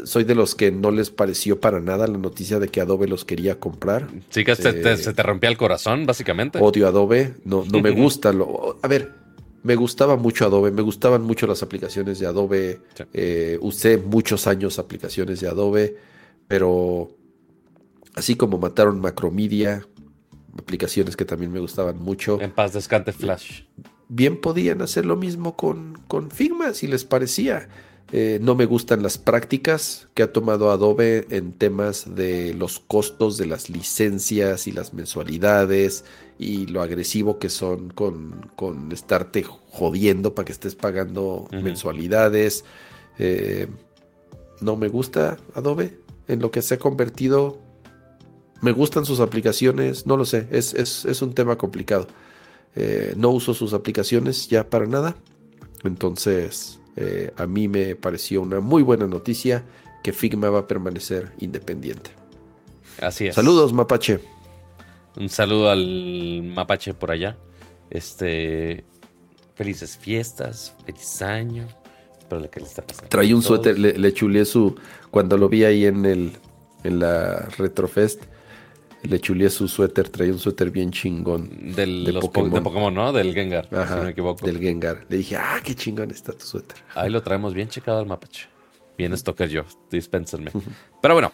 [0.05, 3.25] soy de los que no les pareció para nada la noticia de que Adobe los
[3.25, 4.09] quería comprar.
[4.31, 6.59] Sí, que se, te, rompía el corazón, básicamente.
[6.61, 8.33] Odio Adobe, no, no me gusta.
[8.33, 9.13] Lo, a ver,
[9.63, 12.81] me gustaba mucho Adobe, me gustaban mucho las aplicaciones de Adobe.
[13.15, 15.97] Eh, usé muchos años aplicaciones de Adobe,
[16.47, 17.11] pero
[18.15, 19.87] así como mataron Macromedia,
[20.59, 22.41] aplicaciones que también me gustaban mucho.
[22.41, 23.63] En paz descante Flash.
[24.09, 27.69] Bien podían hacer lo mismo con, con Figma si les parecía.
[28.13, 33.39] Eh, no me gustan las prácticas que ha tomado Adobe en temas de los costos
[33.39, 36.05] de las licencias y las mensualidades
[36.39, 42.65] y lo agresivo que son con, con estarte jodiendo para que estés pagando mensualidades.
[43.19, 43.69] Eh,
[44.61, 45.99] no me gusta Adobe
[46.29, 47.59] en lo que se ha convertido
[48.65, 52.07] me gustan sus aplicaciones, no lo sé, es, un tema complicado.
[52.75, 55.17] Eh, no uso sus aplicaciones ya para nada.
[55.85, 59.65] Entonces, eh, a mí me pareció una muy buena noticia
[60.03, 62.11] que Figma va a permanecer independiente.
[63.03, 63.35] Así es.
[63.35, 64.21] Saludos, Mapache.
[65.17, 67.37] Un saludo al Mapache por allá.
[67.91, 68.83] Este.
[69.57, 71.69] Felices fiestas, feliz año.
[72.19, 72.67] Espero que le.
[73.09, 74.75] Traí un suéter, le, le su.
[75.11, 76.33] Cuando lo vi ahí en el.
[76.83, 78.25] En la Retrofest
[79.05, 81.75] le chulié su suéter, traía un suéter bien chingón.
[81.75, 82.95] Del, de, Pokémon.
[82.95, 83.13] ¿no?
[83.13, 84.45] Del Gengar, si no me equivoco.
[84.45, 85.05] Del Gengar.
[85.09, 86.79] Le dije, ah, qué chingón está tu suéter.
[86.95, 88.49] Ahí lo traemos bien checado al mapache.
[88.97, 90.51] Bien Stalker yo, dispénsenme.
[91.03, 91.33] Pero bueno,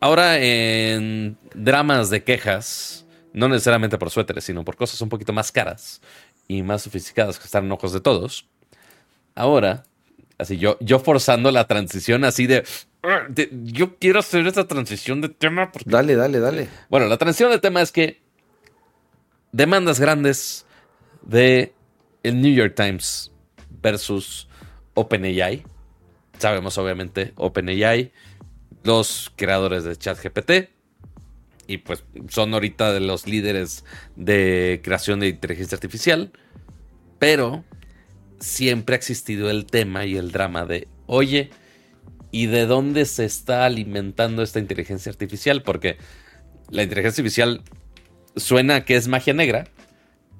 [0.00, 5.50] ahora en dramas de quejas, no necesariamente por suéteres, sino por cosas un poquito más
[5.50, 6.00] caras
[6.46, 8.46] y más sofisticadas que están en ojos de todos.
[9.34, 9.84] Ahora,
[10.36, 12.64] así yo, yo forzando la transición así de
[13.50, 15.70] yo quiero hacer esta transición de tema.
[15.84, 16.68] Dale, dale, dale.
[16.88, 18.20] Bueno, la transición de tema es que
[19.52, 20.66] demandas grandes
[21.22, 21.72] de
[22.22, 23.32] el New York Times
[23.82, 24.48] versus
[24.94, 25.64] OpenAI.
[26.38, 28.12] Sabemos obviamente OpenAI,
[28.84, 30.50] los creadores de ChatGPT
[31.66, 33.84] y pues son ahorita de los líderes
[34.16, 36.32] de creación de inteligencia artificial,
[37.18, 37.64] pero
[38.40, 41.50] siempre ha existido el tema y el drama de, oye,
[42.30, 45.96] y de dónde se está alimentando esta inteligencia artificial, porque
[46.70, 47.62] la inteligencia artificial
[48.36, 49.64] suena que es magia negra,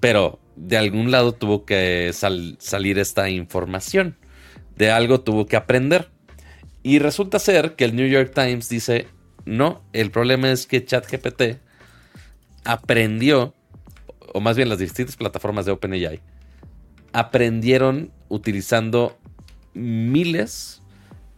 [0.00, 4.16] pero de algún lado tuvo que salir esta información,
[4.76, 6.10] de algo tuvo que aprender.
[6.82, 9.06] Y resulta ser que el New York Times dice,
[9.44, 11.58] no, el problema es que ChatGPT
[12.64, 13.54] aprendió,
[14.32, 16.20] o más bien las distintas plataformas de OpenAI,
[17.12, 19.18] aprendieron utilizando
[19.74, 20.77] miles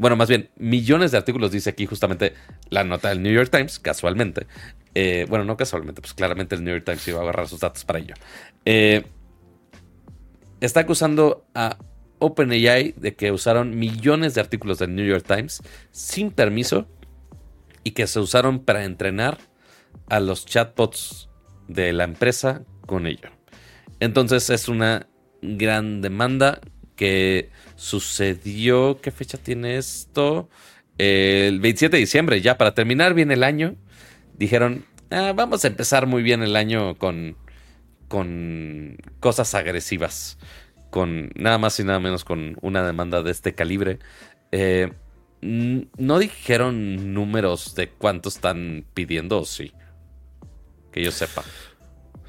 [0.00, 2.32] bueno, más bien, millones de artículos, dice aquí justamente
[2.70, 4.46] la nota del New York Times, casualmente.
[4.94, 7.84] Eh, bueno, no casualmente, pues claramente el New York Times iba a agarrar sus datos
[7.84, 8.14] para ello.
[8.64, 9.04] Eh,
[10.62, 11.76] está acusando a
[12.18, 16.88] OpenAI de que usaron millones de artículos del New York Times sin permiso
[17.84, 19.36] y que se usaron para entrenar
[20.08, 21.28] a los chatbots
[21.68, 23.28] de la empresa con ello.
[24.00, 25.08] Entonces es una
[25.42, 26.62] gran demanda
[27.00, 30.50] que sucedió, ¿qué fecha tiene esto?
[30.98, 33.74] el 27 de diciembre, ya para terminar bien el año,
[34.36, 37.38] dijeron, ah, vamos a empezar muy bien el año con,
[38.06, 40.36] con cosas agresivas.
[40.90, 43.98] con nada más y nada menos con una demanda de este calibre.
[44.52, 44.92] Eh,
[45.40, 49.72] no dijeron números de cuánto están pidiendo, sí.
[50.92, 51.44] Que yo sepa.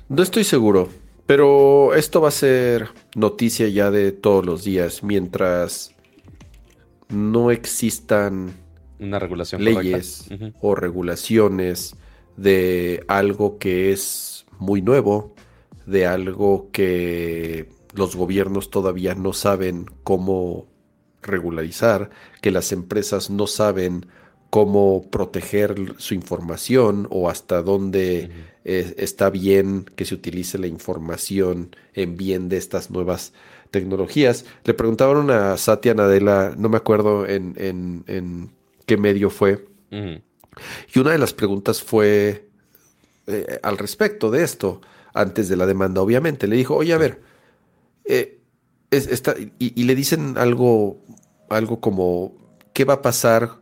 [0.07, 0.89] No estoy seguro,
[1.34, 5.95] pero esto va a ser noticia ya de todos los días mientras
[7.07, 8.51] no existan
[8.99, 10.27] una regulación leyes
[10.59, 11.95] o regulaciones
[12.36, 15.34] de algo que es muy nuevo,
[15.86, 20.67] de algo que los gobiernos todavía no saben cómo
[21.21, 22.09] regularizar,
[22.41, 24.05] que las empresas no saben
[24.52, 28.30] cómo proteger su información o hasta dónde
[28.66, 33.32] eh, está bien que se utilice la información en bien de estas nuevas
[33.72, 34.45] tecnologías.
[34.66, 38.52] Le preguntaban a Satya Nadella, no me acuerdo en, en,
[38.86, 42.49] qué medio fue, y una de las preguntas fue
[43.28, 44.82] eh, al respecto de esto,
[45.14, 46.45] antes de la demanda, obviamente.
[46.47, 47.22] Le dijo, oye, a ver,
[48.04, 48.41] eh,
[49.60, 50.97] y, le dicen algo,
[51.49, 52.36] algo como,
[52.74, 53.61] ¿qué va a pasar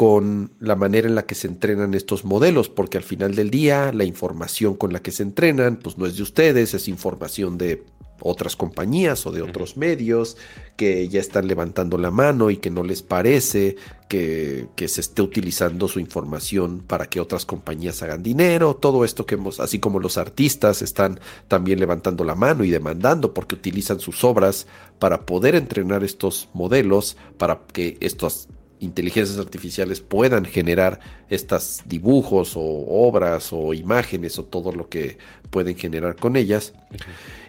[0.00, 2.70] con la manera en la que se entrenan estos modelos?
[2.70, 6.16] Porque al final del día, la información con la que se entrenan, pues no es
[6.16, 7.84] de ustedes, es información de
[8.22, 10.38] otras compañías o de otros medios
[10.78, 13.76] que ya están levantando la mano y que no les parece
[14.08, 19.34] que, se esté utilizando su información para que otras compañías hagan dinero, todo esto que
[19.34, 24.24] hemos, así como los artistas están también levantando la mano y demandando porque utilizan sus
[24.24, 24.66] obras
[24.98, 28.48] para poder entrenar estos modelos, para que estos
[28.80, 35.18] inteligencias artificiales puedan generar estos dibujos o obras o imágenes o todo lo que
[35.50, 36.72] pueden generar con ellas.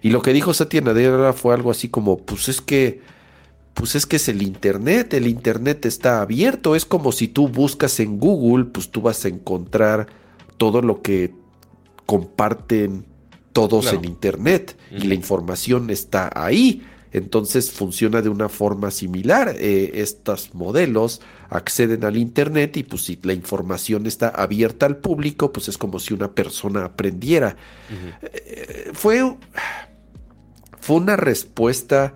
[0.01, 3.01] Y lo que dijo Satya Nadella fue algo así como, pues es que,
[3.73, 7.99] pues es que es el Internet, el Internet está abierto, es como si tú buscas
[7.99, 10.07] en Google, pues tú vas a encontrar
[10.57, 11.34] todo lo que
[12.05, 13.05] comparten
[13.53, 16.84] todos en Internet y la información está ahí.
[17.12, 19.55] Entonces funciona de una forma similar.
[19.57, 25.51] Eh, estos modelos acceden al Internet y pues si la información está abierta al público,
[25.51, 27.57] pues es como si una persona aprendiera.
[28.22, 29.36] Eh, fue,
[30.80, 32.16] fue una respuesta,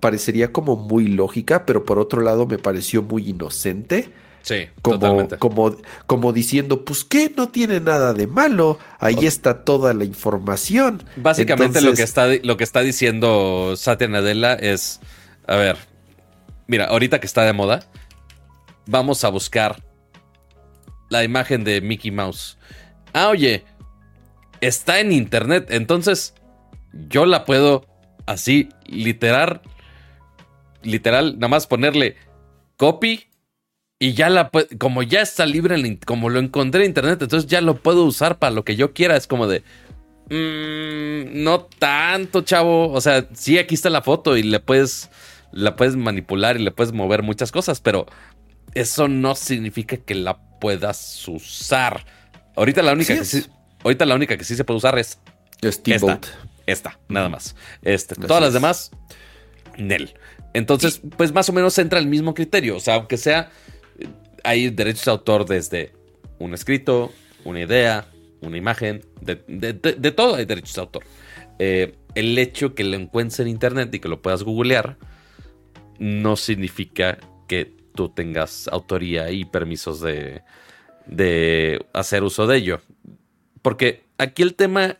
[0.00, 4.10] parecería como muy lógica, pero por otro lado me pareció muy inocente
[4.42, 5.38] Sí, como, totalmente.
[5.38, 5.76] Como,
[6.06, 11.02] como diciendo, pues que no tiene nada de malo, ahí está toda la información.
[11.16, 15.00] Básicamente lo, que está, lo que está diciendo Satya Nadella es,
[15.46, 15.76] a ver,
[16.66, 17.88] mira, ahorita que está de moda,
[18.86, 19.82] vamos a buscar
[21.08, 22.58] la imagen de Mickey Mouse.
[23.12, 23.64] Ah, oye,
[24.60, 26.34] está en internet, entonces
[27.08, 27.86] yo la puedo
[28.26, 29.62] así, literal,
[30.82, 32.16] literal, nada más ponerle
[32.76, 33.28] copy
[34.02, 37.76] y ya la como ya está libre, como lo encontré en internet, entonces ya lo
[37.76, 39.16] puedo usar para lo que yo quiera.
[39.16, 39.62] Es como de,
[40.28, 42.90] mm, no tanto, chavo.
[42.90, 45.08] O sea, sí, aquí está la foto y le puedes,
[45.52, 48.06] la puedes manipular y le puedes mover muchas cosas, pero
[48.74, 52.04] eso no significa que la puedas usar.
[52.56, 53.46] Ahorita la única, que, sí,
[53.84, 55.20] ahorita la única que sí se puede usar es
[55.60, 56.18] esta,
[56.66, 57.54] esta, nada más.
[57.82, 58.90] Este, todas las demás,
[59.78, 60.12] Nel.
[60.54, 62.76] Entonces, pues más o menos entra el mismo criterio.
[62.76, 63.52] O sea, aunque sea
[64.44, 65.92] hay derechos de autor desde
[66.38, 67.12] un escrito,
[67.44, 68.06] una idea,
[68.40, 69.34] una imagen, de,
[70.12, 71.04] todo hay derechos de autor.
[71.58, 74.96] Eh, el hecho que lo encuentres en internet y que lo puedas googlear
[75.98, 80.42] no significa que tú tengas autoría y permisos de,
[81.06, 82.80] de hacer uso de ello.
[83.60, 84.96] Porque aquí el tema,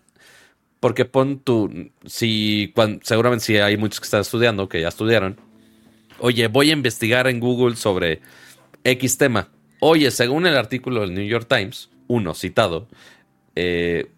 [0.81, 2.73] porque pon tu, si,
[3.03, 5.39] seguramente si hay muchos que están estudiando, que ya estudiaron,
[6.21, 8.21] oye, voy a investigar en Google sobre
[8.85, 9.51] X tema.
[9.81, 12.89] Oye, según el artículo del New York Times, uno citado,
[13.57, 14.11] eh,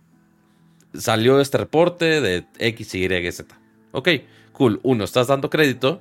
[0.95, 3.59] salió este reporte de X, Y, Z.
[3.93, 4.09] Ok,
[4.53, 4.81] cool.
[4.83, 6.01] Uno, estás dando crédito.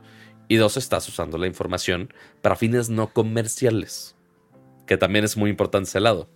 [0.50, 4.16] Y dos, estás usando la información para fines no comerciales.
[4.86, 6.30] Que también es muy importante ese lado.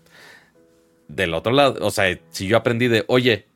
[1.07, 3.47] Del otro lado, o sea, si yo aprendí de, oye,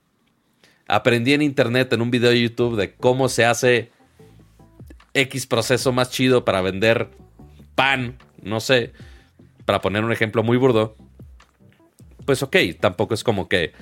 [0.88, 3.92] aprendí en internet, en un video de YouTube, de cómo se hace
[5.14, 7.12] X proceso más chido para vender
[7.76, 8.94] pan no sé,
[9.66, 10.96] para poner un ejemplo muy burdo,
[12.26, 13.74] pues ok, tampoco es como que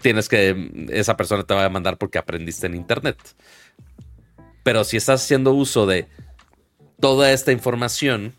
[0.00, 3.18] tienes que, esa persona te va a mandar porque aprendiste en internet.
[4.62, 6.08] Pero si estás haciendo uso de
[7.00, 8.34] toda esta información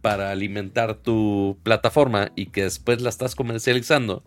[0.00, 4.22] para alimentar tu plataforma y que después la estás comercializando,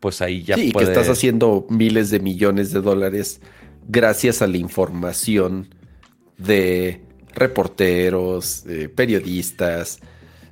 [0.00, 3.40] pues ahí ya sí, que estás haciendo miles de millones de dólares
[3.88, 5.74] gracias a la información
[6.38, 7.03] de
[7.34, 10.00] reporteros, eh, periodistas.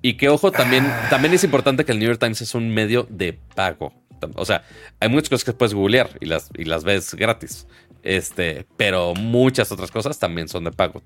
[0.03, 1.07] Y que ojo, también, ah.
[1.11, 3.93] también es importante que el New York Times es un medio de pago.
[4.35, 4.65] O sea,
[5.01, 7.67] hay muchas cosas que puedes googlear y las, y las ves gratis.
[8.03, 11.03] Este, pero muchas otras cosas también son de pago.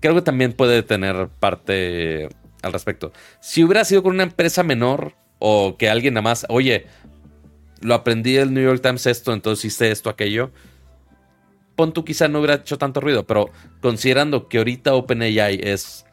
[0.00, 2.28] creo que también puede tener parte
[2.62, 3.12] al respecto.
[3.40, 6.86] Si hubiera sido con una empresa menor o que alguien nada más, oye,
[7.80, 10.50] lo aprendí del New York Times esto, entonces hice esto, aquello.
[11.76, 13.50] Pon tú quizá no hubiera hecho tanto ruido, pero
[13.80, 16.06] considerando que ahorita OpenAI es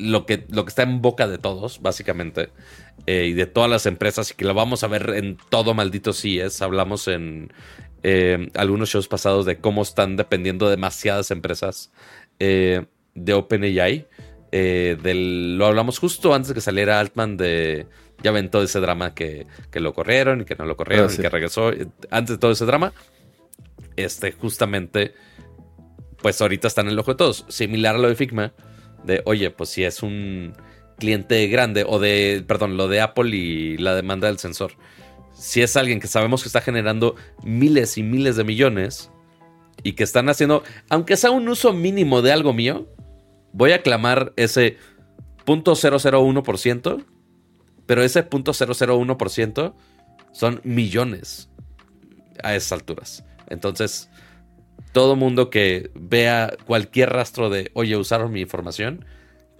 [0.00, 2.50] lo que, lo que está en boca de todos, básicamente,
[3.06, 6.10] eh, y de todas las empresas, y que lo vamos a ver en todo maldito
[6.10, 7.52] es Hablamos en
[8.02, 11.92] eh, algunos shows pasados de cómo están dependiendo demasiadas empresas
[12.38, 14.06] eh, de OpenAI.
[14.52, 17.86] lo hablamos justo antes de que saliera Altman de.
[18.22, 21.22] Ya ven todo ese drama que, lo corrieron y que no lo corrieron ah, y
[21.22, 21.70] que regresó.
[22.10, 22.92] Antes de todo ese drama,
[23.96, 25.14] este, justamente,
[26.22, 27.44] pues ahorita están en el ojo de todos.
[27.48, 28.52] Similar a lo de Figma
[29.04, 30.54] de, oye, pues si es un
[30.98, 34.72] cliente grande, o de, perdón, lo de Apple y la demanda del sensor.
[35.34, 39.10] Si es alguien que sabemos que está generando miles y miles de millones
[39.82, 42.86] y que están haciendo, aunque sea un uso mínimo de algo mío,
[43.52, 44.76] voy a clamar ese
[45.46, 47.04] .001%,
[47.86, 49.74] pero ese .001%
[50.32, 51.50] son millones
[52.42, 53.24] a esas alturas.
[53.50, 54.08] Entonces,
[54.92, 59.04] todo mundo que vea cualquier rastro de, oye, usaron mi información,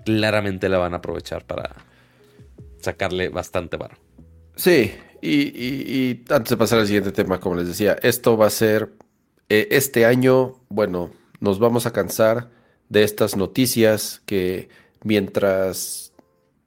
[0.05, 1.76] claramente la van a aprovechar para
[2.80, 3.97] sacarle bastante varo.
[4.57, 8.93] Sí, y, antes de pasar al siguiente tema, como les decía, esto va a ser,
[9.49, 11.11] eh, este año, bueno,
[11.41, 12.51] nos vamos a cansar
[12.88, 14.68] de estas noticias que
[15.03, 16.12] mientras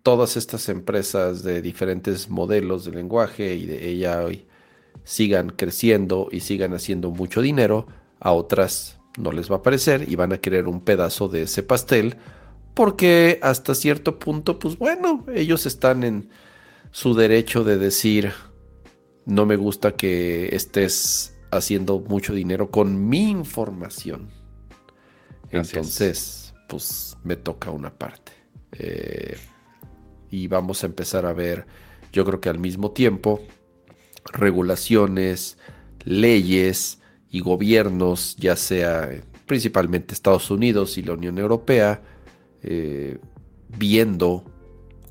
[0.03, 4.45] todas estas empresas de diferentes modelos de lenguaje y de hoy
[5.03, 7.87] sigan creciendo y sigan haciendo mucho dinero,
[8.19, 11.61] a otras no les va a parecer y van a querer un pedazo de ese
[11.63, 12.17] pastel
[12.73, 16.29] porque hasta cierto punto, pues bueno, ellos están en
[16.91, 18.33] su derecho de decir,
[19.25, 24.29] no me gusta que estés haciendo mucho dinero con mi información.
[25.51, 28.31] Entonces, pues me toca una parte.
[28.71, 29.37] Eh,
[30.31, 31.67] y vamos a empezar a ver,
[32.11, 33.39] yo creo que al mismo tiempo,
[34.31, 35.57] regulaciones,
[36.05, 36.99] leyes,
[37.33, 39.09] y gobiernos, ya sea
[39.47, 41.99] principalmente Estados Unidos y la Unión Europea,
[42.61, 43.17] eh,
[43.75, 44.45] viendo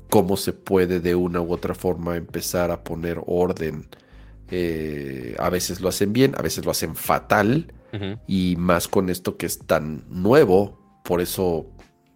[0.09, 3.89] cómo se puede de una u otra forma empezar a poner orden.
[4.49, 7.73] Eh, a veces lo hacen bien, a veces lo hacen fatal,
[8.25, 11.67] y más con esto que es tan nuevo, por eso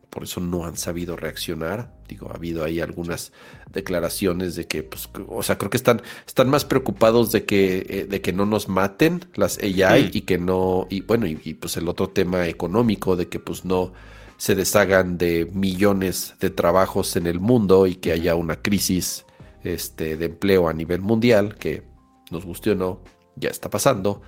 [0.10, 1.94] por eso no han sabido reaccionar.
[2.08, 3.32] Digo, ha habido ahí algunas
[3.72, 8.08] declaraciones de que, pues, o sea, creo que están, están más preocupados de que, eh,
[8.10, 10.10] de que no nos maten las AI mm.
[10.14, 13.94] y que no, y bueno, y, pues el otro tema económico de que pues no
[14.38, 19.26] se deshagan de millones de trabajos en el mundo y que haya una crisis
[19.64, 21.84] este, de empleo a nivel mundial, que
[22.32, 23.02] nos guste o no,
[23.36, 24.22] ya está pasando.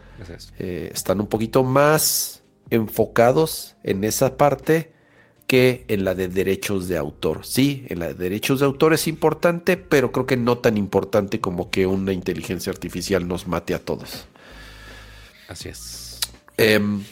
[0.58, 4.99] Eh, están un poquito más enfocados en esa parte
[5.50, 7.44] que en la de derechos de autor.
[7.44, 11.42] Sí, en la de derechos de autor es importante, pero creo que no tan importante
[11.42, 14.28] como que una inteligencia artificial nos mate a todos.
[15.48, 16.20] Así es.
[16.58, 17.04] Em,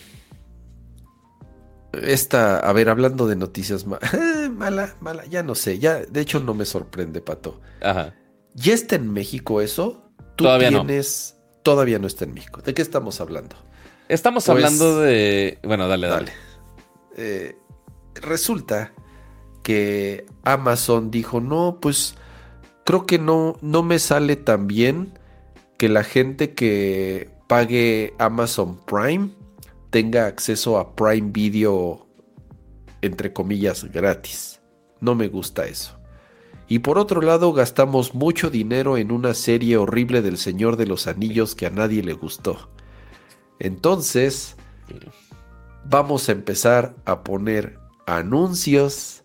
[1.94, 3.88] esta, a ver, hablando de noticias
[4.52, 7.60] mala, mala, ya no sé, ya, de hecho no me sorprende, Pato.
[7.82, 8.14] Ajá.
[8.54, 10.12] ¿Ya está en México eso?
[10.36, 11.62] ¿Tú todavía tienes, no.
[11.64, 12.62] Todavía no está en México.
[12.62, 13.56] ¿De qué estamos hablando?
[14.10, 15.58] Estamos pues, hablando de.
[15.64, 16.26] Bueno, dale, dale.
[16.26, 16.38] dale.
[17.18, 17.58] Eh,
[18.22, 18.94] resulta
[19.64, 22.16] que Amazon dijo, no, pues
[22.86, 25.18] creo que no, no me sale tan bien
[25.78, 29.30] que la gente que pague Amazon Prime
[29.90, 32.08] tenga acceso a Prime Video,
[33.02, 34.60] entre comillas, gratis.
[35.00, 35.98] No me gusta eso.
[36.68, 41.08] Y por otro lado, gastamos mucho dinero en una serie horrible del Señor de los
[41.08, 42.70] Anillos que a nadie le gustó.
[43.60, 44.58] Entonces,
[45.86, 49.24] vamos a empezar a poner anuncios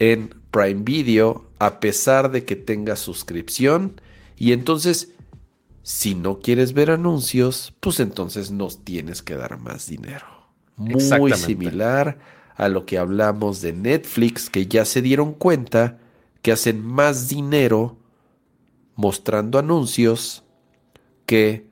[0.00, 4.00] en Prime Video a pesar de que tengas suscripción.
[4.36, 5.12] Y entonces,
[5.82, 10.26] si no quieres ver anuncios, pues entonces nos tienes que dar más dinero.
[10.76, 12.18] Muy similar
[12.56, 15.98] a lo que hablamos de Netflix, que ya se dieron cuenta
[16.42, 17.98] que hacen más dinero
[18.96, 20.44] mostrando anuncios
[21.26, 21.66] que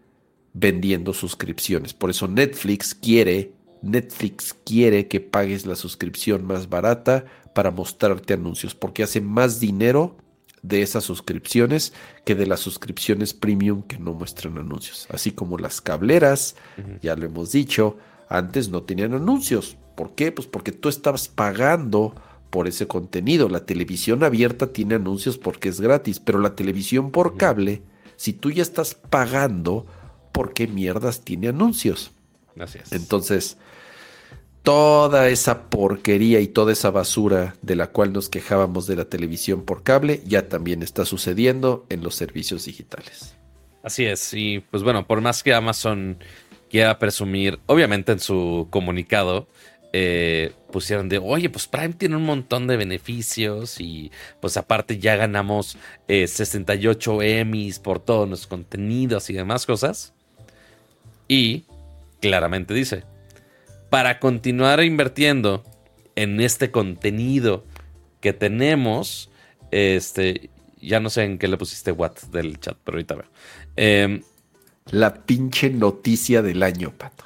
[0.53, 1.95] vendiendo suscripciones.
[1.95, 3.53] Por eso Netflix quiere
[3.83, 10.17] Netflix quiere que pagues la suscripción más barata para mostrarte anuncios, porque hace más dinero
[10.63, 11.93] de esas suscripciones
[12.25, 15.07] que de las suscripciones premium que no muestran anuncios.
[15.11, 16.57] Así como las cableras,
[17.03, 17.99] ya lo hemos dicho,
[18.29, 19.77] antes no tenían anuncios.
[19.97, 20.33] ¿Por qué?
[20.33, 22.15] Pues porque tú estabas pagando
[22.51, 23.49] por ese contenido.
[23.49, 27.83] La televisión abierta tiene anuncios porque es gratis, pero la televisión por cable,
[28.17, 29.87] si tú ya estás pagando,
[30.33, 32.13] ¿por qué mierdas tiene anuncios?
[32.59, 32.93] Así es.
[32.93, 33.59] Entonces,
[34.63, 39.63] toda esa porquería y toda esa basura de la cual nos quejábamos de la televisión
[39.63, 43.37] por cable ya también está sucediendo en los servicios digitales.
[43.83, 46.19] Así es, y pues bueno, por más que Amazon
[46.71, 49.49] quiera presumir, obviamente en su comunicado,
[49.93, 54.11] eh, pusieron de, oye, pues Prime tiene un montón de beneficios y
[54.41, 55.77] pues aparte ya ganamos
[56.09, 60.15] 68 eh, Emmys por todos los contenidos y demás cosas.
[61.29, 61.67] Y
[62.21, 63.05] claramente dice,
[63.93, 65.63] para continuar invirtiendo
[66.17, 67.63] en este contenido
[68.23, 69.31] que tenemos,
[69.71, 70.49] este,
[70.81, 73.27] ya no sé en qué le pusiste what del chat, pero ahorita veo.
[73.77, 74.23] Em,
[74.93, 77.25] La pinche noticia del año, Pato.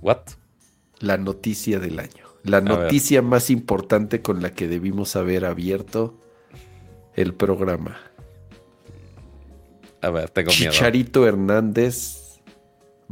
[0.00, 0.22] ¿What?
[1.00, 2.24] La noticia del año.
[2.42, 6.18] La noticia más importante con la que debimos haber abierto
[7.14, 8.00] el programa.
[10.00, 10.72] A ver, tengo miedo.
[10.72, 12.23] Chicharito Hernández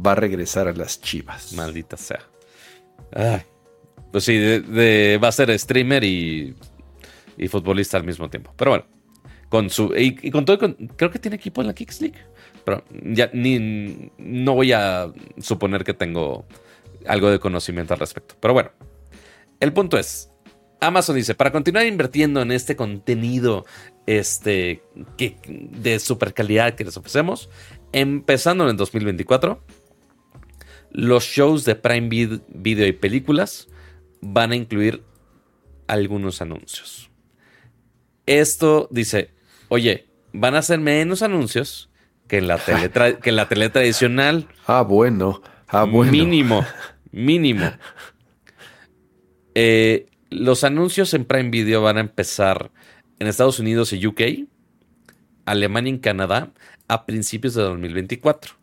[0.03, 1.53] va a regresar a las chivas.
[1.53, 2.21] Maldita sea.
[4.11, 4.39] Pues sí,
[5.17, 6.55] va a ser streamer y,
[7.49, 8.53] futbolista al mismo tiempo.
[8.55, 8.85] Pero bueno,
[9.49, 9.93] con su.
[9.95, 12.19] Y, con todo, creo que tiene equipo en la Kicks League.
[12.63, 14.11] Pero ya ni.
[14.17, 16.45] No voy a suponer que tengo
[17.07, 18.35] algo de conocimiento al respecto.
[18.39, 18.71] Pero bueno,
[19.59, 20.29] el punto es.
[20.79, 23.65] Amazon dice, para continuar invirtiendo en este contenido
[24.05, 24.83] este,
[25.47, 27.49] de super calidad que les ofrecemos,
[27.93, 29.63] empezando en el 2024,
[30.93, 33.67] los shows de Prime Video y películas
[34.21, 35.03] van a incluir
[35.87, 37.09] algunos anuncios.
[38.25, 39.31] Esto dice,
[39.67, 41.89] oye, van a ser menos anuncios
[42.27, 42.89] que en la tele,
[43.21, 44.47] que la tele tradicional.
[44.65, 45.41] Ah, bueno.
[45.67, 46.11] Ah, bueno.
[46.11, 46.65] Mínimo,
[47.11, 47.71] mínimo.
[49.55, 52.71] Eh, los anuncios en Prime Video van a empezar
[53.19, 54.21] en Estados Unidos y UK,
[55.45, 56.51] Alemania y Canadá
[56.87, 58.62] a principios de 2024.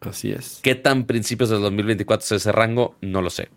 [0.00, 0.60] Así es.
[0.62, 2.96] ¿Qué tan principios del 2024 es ese rango?
[3.00, 3.50] No lo sé.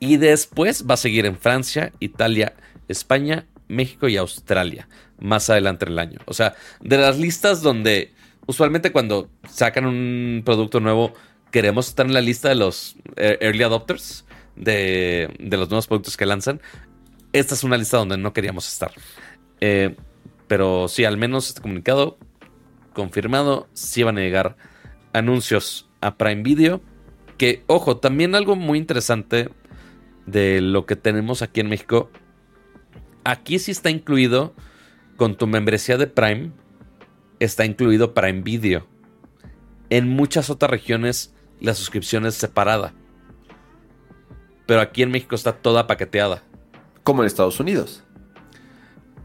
[0.00, 2.54] Y después va a seguir en Francia, Italia,
[2.86, 4.88] España, México y Australia,
[5.18, 6.20] más adelante en el año.
[6.26, 8.12] O sea, de las listas donde
[8.46, 11.14] usualmente cuando sacan un producto nuevo,
[11.50, 14.24] queremos estar en la lista de los eh, early adopters,
[14.56, 16.60] de, los nuevos productos que lanzan.
[17.32, 18.92] Esta es una lista donde no queríamos estar.
[19.60, 19.96] Eh,
[20.46, 22.18] pero sí, al menos este comunicado
[22.94, 24.56] confirmado, sí van a llegar
[25.18, 26.80] anuncios a Prime Video.
[27.36, 29.50] Que, ojo, también algo muy interesante
[30.26, 32.10] de lo que tenemos aquí en México.
[33.24, 34.54] Aquí sí está incluido
[35.16, 36.52] con tu membresía de Prime.
[37.40, 38.86] Está incluido Prime Video.
[39.90, 42.94] En muchas otras regiones la suscripción es separada.
[44.66, 46.42] Pero aquí en México está toda paqueteada.
[47.02, 48.04] Como en Estados Unidos.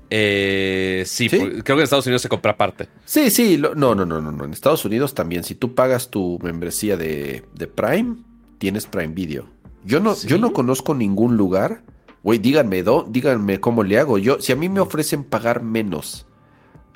[0.09, 2.87] Eh, sí, creo que en Estados Unidos se compra aparte.
[3.05, 4.45] Sí, sí, no, no, no, no, no.
[4.45, 5.43] En Estados Unidos también.
[5.43, 7.43] Si tú pagas tu membresía de,
[7.75, 8.17] Prime,
[8.57, 9.47] tienes Prime Video.
[9.83, 11.83] Yo no, yo no conozco ningún lugar.
[12.23, 14.17] Güey, díganme, díganme cómo le hago.
[14.17, 16.25] Yo, si a mí me ofrecen pagar menos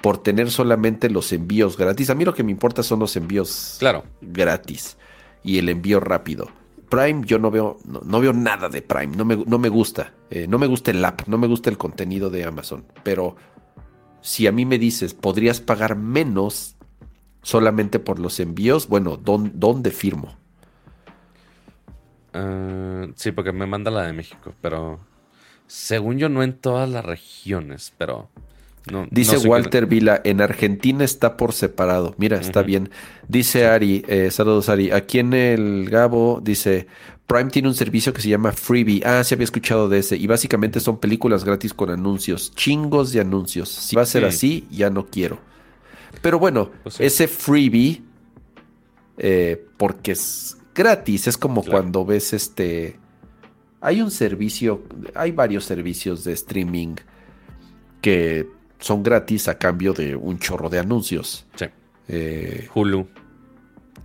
[0.01, 3.75] por tener solamente los envíos gratis, a mí lo que me importa son los envíos
[3.79, 4.03] claro.
[4.21, 4.97] gratis
[5.43, 6.49] y el envío rápido.
[6.89, 10.47] Prime yo no veo, no, veo nada de Prime, no me, no me gusta, eh,
[10.47, 13.35] no me gusta el app, no me gusta el contenido de Amazon, pero
[14.21, 16.75] si a mí me dices, podrías pagar menos
[17.41, 20.35] solamente por los envíos, bueno, ¿dónde, firmo?
[22.33, 24.99] Ah, sí, porque me manda la de México, pero
[25.65, 28.29] según yo no en todas las regiones, pero...
[29.11, 32.15] Dice Walter Vila, en Argentina está por separado.
[32.17, 32.89] Mira, está bien.
[33.27, 34.91] Dice Ari, eh, saludos Ari.
[34.91, 36.87] Aquí en el Gabo dice,
[37.27, 39.01] Prime tiene un servicio que se llama Freebie.
[39.05, 40.15] Ah, sí había escuchado de ese.
[40.15, 42.53] Y básicamente son películas gratis con anuncios.
[42.55, 43.69] Chingos de anuncios.
[43.69, 45.39] Si va a ser así, ya no quiero.
[46.21, 48.01] Pero bueno, pues ese Freebie,
[49.17, 52.99] eh, porque es gratis, es como cuando ves este...
[53.79, 54.83] Hay un servicio,
[55.13, 56.95] hay varios servicios de streaming
[58.01, 58.47] que
[58.79, 61.45] son gratis a cambio de un chorro de anuncios.
[61.55, 61.65] Sí.
[62.07, 63.07] Eh, Hulu.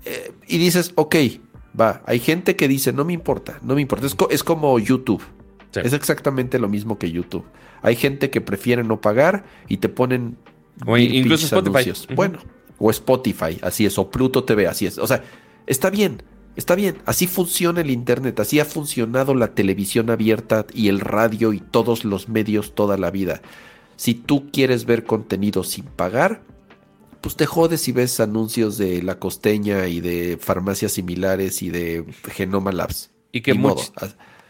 [0.04, 1.16] Eh, y dices, ok,
[1.78, 2.02] va.
[2.06, 4.06] Hay gente que dice, no me importa, no me importa.
[4.30, 5.22] Es, como YouTube.
[5.74, 7.44] Es exactamente lo mismo que YouTube.
[7.82, 10.36] Hay gente que prefiere no pagar y te ponen
[10.86, 12.14] o incluso Spotify.
[12.14, 12.38] Bueno,
[12.78, 14.98] o Spotify, así es, o Pluto TV, así es.
[14.98, 15.22] O sea,
[15.66, 16.22] está bien,
[16.56, 16.98] está bien.
[17.06, 22.04] Así funciona el Internet, así ha funcionado la televisión abierta y el radio y todos
[22.04, 23.40] los medios toda la vida.
[24.02, 26.42] Si tú quieres ver contenido sin pagar,
[27.20, 32.04] pues te jodes si ves anuncios de La Costeña y de farmacias similares y de
[32.32, 33.12] Genoma Labs.
[33.30, 33.56] Y que,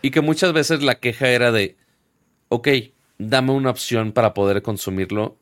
[0.01, 1.77] y que muchas veces la queja era de,
[2.49, 2.66] ok,
[3.19, 5.37] dame una opción para poder consumirlo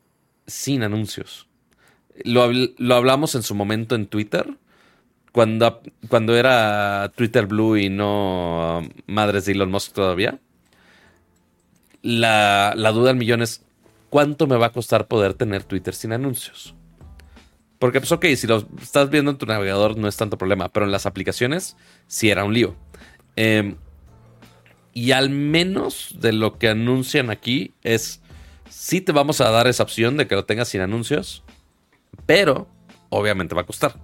[0.45, 1.47] sin anuncios.
[2.25, 4.57] Lo, lo hablamos en su momento en Twitter
[5.31, 10.37] cuando, cuando era Twitter Blue y no madres de Elon Musk todavía,
[12.01, 13.63] la, la duda del millón es,
[14.11, 16.75] ¿cuánto me va a costar poder tener Twitter sin anuncios?
[17.79, 20.85] Porque, pues, ok, si lo estás viendo en tu navegador no es tanto problema, pero
[20.85, 22.75] en las aplicaciones sí era un lío.
[23.35, 23.77] Em,
[24.93, 28.21] y al menos de lo que anuncian aquí es,
[28.69, 31.43] sí te vamos a dar esa opción de que lo tengas sin anuncios,
[32.27, 32.67] pero
[33.09, 33.95] obviamente va a costar.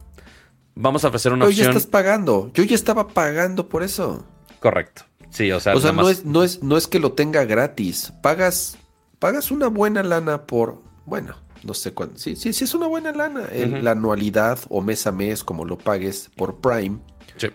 [0.74, 1.66] Vamos a ofrecer una pero opción.
[1.66, 2.50] ya estás pagando.
[2.54, 4.26] Yo ya estaba pagando por eso.
[4.60, 5.04] Correcto.
[5.30, 8.14] Sí, o sea, o sea no, es, no, es, no es que lo tenga gratis.
[8.24, 8.78] Pagas,
[9.20, 12.18] pagas una buena lana por, bueno, no sé cuánto.
[12.18, 13.50] Sí, sí, sí es una buena lana.
[13.82, 17.00] La anualidad o mes a mes, como lo pagues por Prime.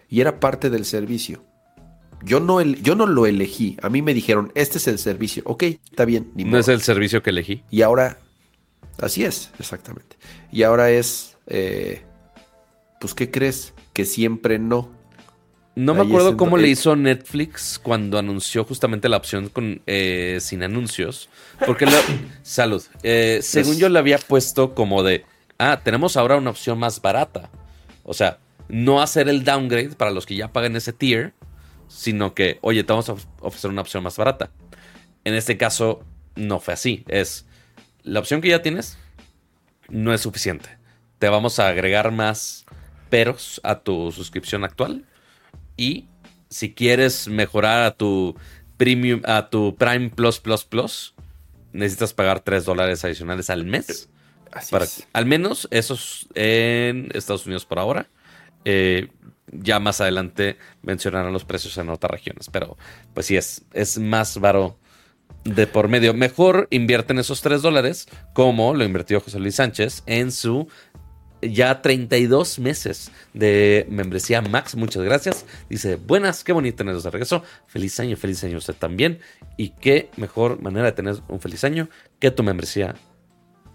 [0.08, 1.44] Y era parte del servicio.
[2.24, 3.76] Yo no, yo no lo elegí.
[3.82, 5.42] A mí me dijeron, este es el servicio.
[5.46, 6.30] Ok, está bien.
[6.34, 7.64] no es el servicio que elegí.
[7.70, 8.18] Y ahora,
[8.98, 10.16] así es, exactamente.
[10.52, 12.02] Y ahora es, eh,
[13.00, 13.74] pues, ¿qué crees?
[13.92, 14.90] Que siempre no.
[15.74, 20.62] No me acuerdo cómo le hizo Netflix cuando anunció justamente la opción con eh, sin
[20.62, 21.30] anuncios.
[21.66, 21.86] Porque
[22.42, 22.82] salud.
[23.02, 25.24] Eh, según yo le había puesto como de
[25.58, 27.50] ah, tenemos ahora una opción más barata.
[28.02, 28.38] O sea,
[28.68, 31.34] no hacer el downgrade para los que ya pagan ese tier,
[31.88, 34.50] sino que, oye, te vamos a ofrecer una opción más barata.
[35.24, 36.04] En este caso,
[36.34, 37.04] no fue así.
[37.08, 37.46] Es
[38.02, 38.98] la opción que ya tienes
[39.88, 40.78] no es suficiente.
[41.18, 42.64] Te vamos a agregar más
[43.10, 45.04] peros a tu suscripción actual.
[45.76, 46.06] Y
[46.48, 48.36] si quieres mejorar a tu
[48.76, 51.14] premium, a tu Prime Plus Plus Plus,
[51.72, 54.08] necesitas pagar 3 dólares adicionales al mes.
[54.70, 58.08] para, Al menos esos en Estados Unidos por ahora.
[58.64, 59.08] Eh,
[59.50, 62.48] ya más adelante mencionarán los precios en otras regiones.
[62.50, 62.76] Pero
[63.14, 64.78] pues sí, es, es más baro
[65.44, 66.14] de por medio.
[66.14, 70.68] Mejor invierten esos 3 dólares, como lo invirtió José Luis Sánchez en su
[71.42, 74.76] ya 32 meses de membresía Max.
[74.76, 75.44] Muchas gracias.
[75.68, 77.42] Dice, buenas, qué bonito tenerlos de regreso.
[77.66, 79.20] Feliz año, feliz año usted también.
[79.56, 81.88] Y qué mejor manera de tener un feliz año
[82.18, 82.94] que tu membresía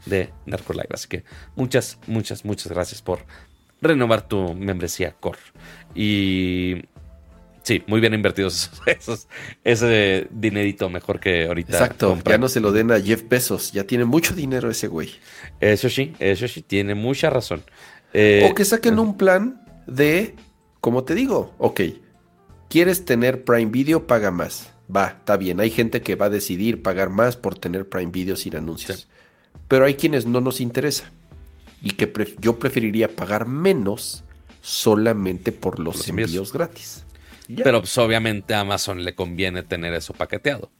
[0.06, 0.88] de Live.
[0.91, 1.23] Así que
[1.56, 3.26] muchas, muchas, muchas gracias por
[3.81, 5.39] renovar tu membresía Core.
[5.94, 6.84] Y
[7.68, 9.27] sí, muy bien invertidos esos,
[9.64, 11.73] ese dinerito mejor que ahorita.
[11.73, 15.11] Exacto, ya no se lo den a Jeff Bezos, ya tiene mucho dinero ese güey.
[15.60, 17.64] Eso sí, eso sí, tiene mucha razón.
[18.14, 20.35] Eh, o que saquen un plan de,
[20.80, 21.81] como te digo, ok,
[22.69, 24.72] quieres tener Prime Video, paga más.
[24.94, 28.38] Va, está bien, hay gente que va a decidir pagar más por tener Prime Video
[28.38, 29.10] sin anuncios.
[29.68, 31.11] Pero hay quienes no nos interesa
[31.81, 34.23] y que yo preferiría pagar menos
[34.61, 36.53] solamente por los, envíos.
[36.53, 37.06] gratis.
[37.56, 40.72] Pero pues, obviamente a Amazon le conviene tener eso paqueteado.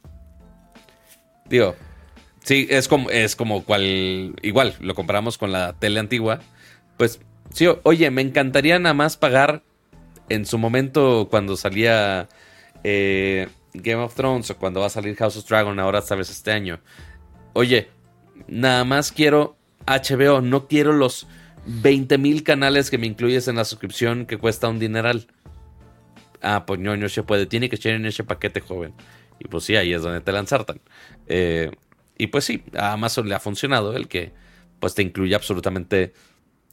[1.46, 1.76] Digo,
[2.44, 6.40] sí, es como, es como cual, igual, lo comparamos con la tele antigua.
[6.98, 7.22] Pues,
[7.52, 9.64] sí, oye, me encantaría nada más pagar
[10.30, 12.28] en su momento cuando salía
[12.84, 16.52] eh, Game of Thrones o cuando va a salir House of Dragon, ahora sabes este
[16.52, 16.80] año.
[17.54, 17.90] Oye,
[18.48, 21.28] nada más quiero HBO, no quiero los
[21.66, 25.28] 20 mil canales que me incluyes en la suscripción que cuesta un dineral.
[26.42, 28.94] Ah, pues no, no se puede, tiene que ser en ese paquete joven.
[29.40, 30.80] Y pues sí, ahí es donde te lanzartan.
[31.28, 31.72] Eh,
[32.18, 34.32] y pues sí, a Amazon le ha funcionado el que
[34.80, 36.14] pues te incluye absolutamente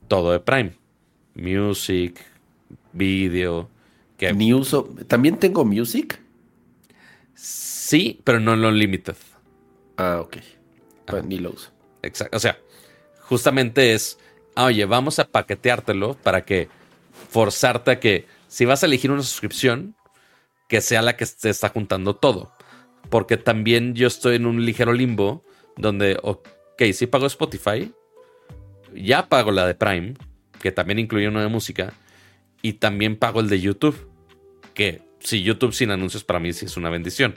[0.09, 0.73] todo de Prime.
[1.35, 2.21] Music,
[2.93, 3.69] video.
[4.17, 4.33] Que...
[4.33, 4.95] Ni uso.
[5.09, 6.21] ¿También tengo music?
[7.35, 9.17] Sí, pero no en lo limited.
[9.97, 10.37] Ah, ok.
[11.07, 11.71] Pues ni lo uso.
[12.03, 12.37] Exacto.
[12.37, 12.59] O sea,
[13.21, 14.19] justamente es,
[14.55, 16.69] ah, oye, vamos a paqueteártelo para que
[17.31, 19.97] forzarte a que si vas a elegir una suscripción,
[20.69, 22.53] que sea la que te está juntando todo.
[23.11, 25.43] Porque también yo estoy en un ligero limbo
[25.77, 27.93] donde, ok, si pago Spotify,
[28.95, 30.15] ya pago la de Prime,
[30.63, 31.95] que también incluye una de música,
[32.63, 34.09] y también pago el de YouTube,
[34.73, 37.35] que si YouTube sin anuncios para mí sí es una bendición.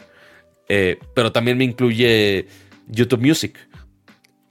[0.69, 2.45] Eh, pero también me incluye
[2.85, 3.57] YouTube Music.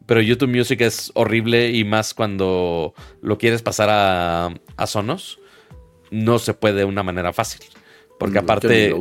[0.04, 5.38] Pero YouTube Music es horrible y más cuando lo quieres pasar a, a Sonos,
[6.10, 7.62] no se puede de una manera fácil.
[8.18, 8.94] Porque aparte.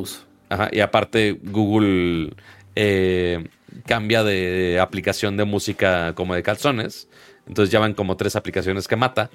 [0.71, 2.33] y aparte, Google
[2.75, 3.47] eh,
[3.85, 7.07] cambia de aplicación de música como de calzones.
[7.47, 9.29] Entonces ya van como tres aplicaciones que mata.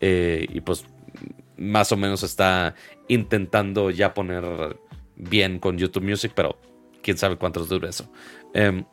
[0.00, 0.84] Eh, y pues
[1.56, 2.74] más o menos está
[3.08, 4.76] intentando ya poner
[5.16, 6.56] bien con YouTube Music, pero
[7.02, 8.10] quién sabe cuántos dura eso.
[8.54, 8.84] Em,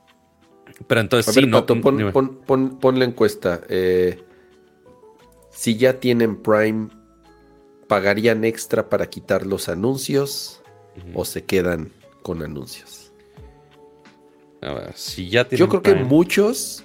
[0.85, 1.65] pero entonces sí, no.
[1.65, 3.61] pon, la encuesta.
[3.69, 4.21] Eh,
[5.49, 6.89] si ya tienen Prime,
[7.87, 10.61] ¿pagarían extra para quitar los anuncios
[11.13, 11.91] o se quedan
[12.21, 13.11] con anuncios?
[14.61, 16.83] A ver, si ya Yo creo que muchos.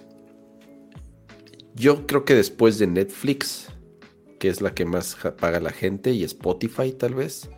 [1.75, 3.69] Yo creo que después de Netflix,
[4.39, 7.49] que es la que más paga la gente, y Spotify tal vez.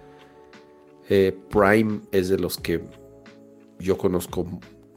[1.11, 2.83] Eh, Prime es de los que
[3.79, 4.47] yo conozco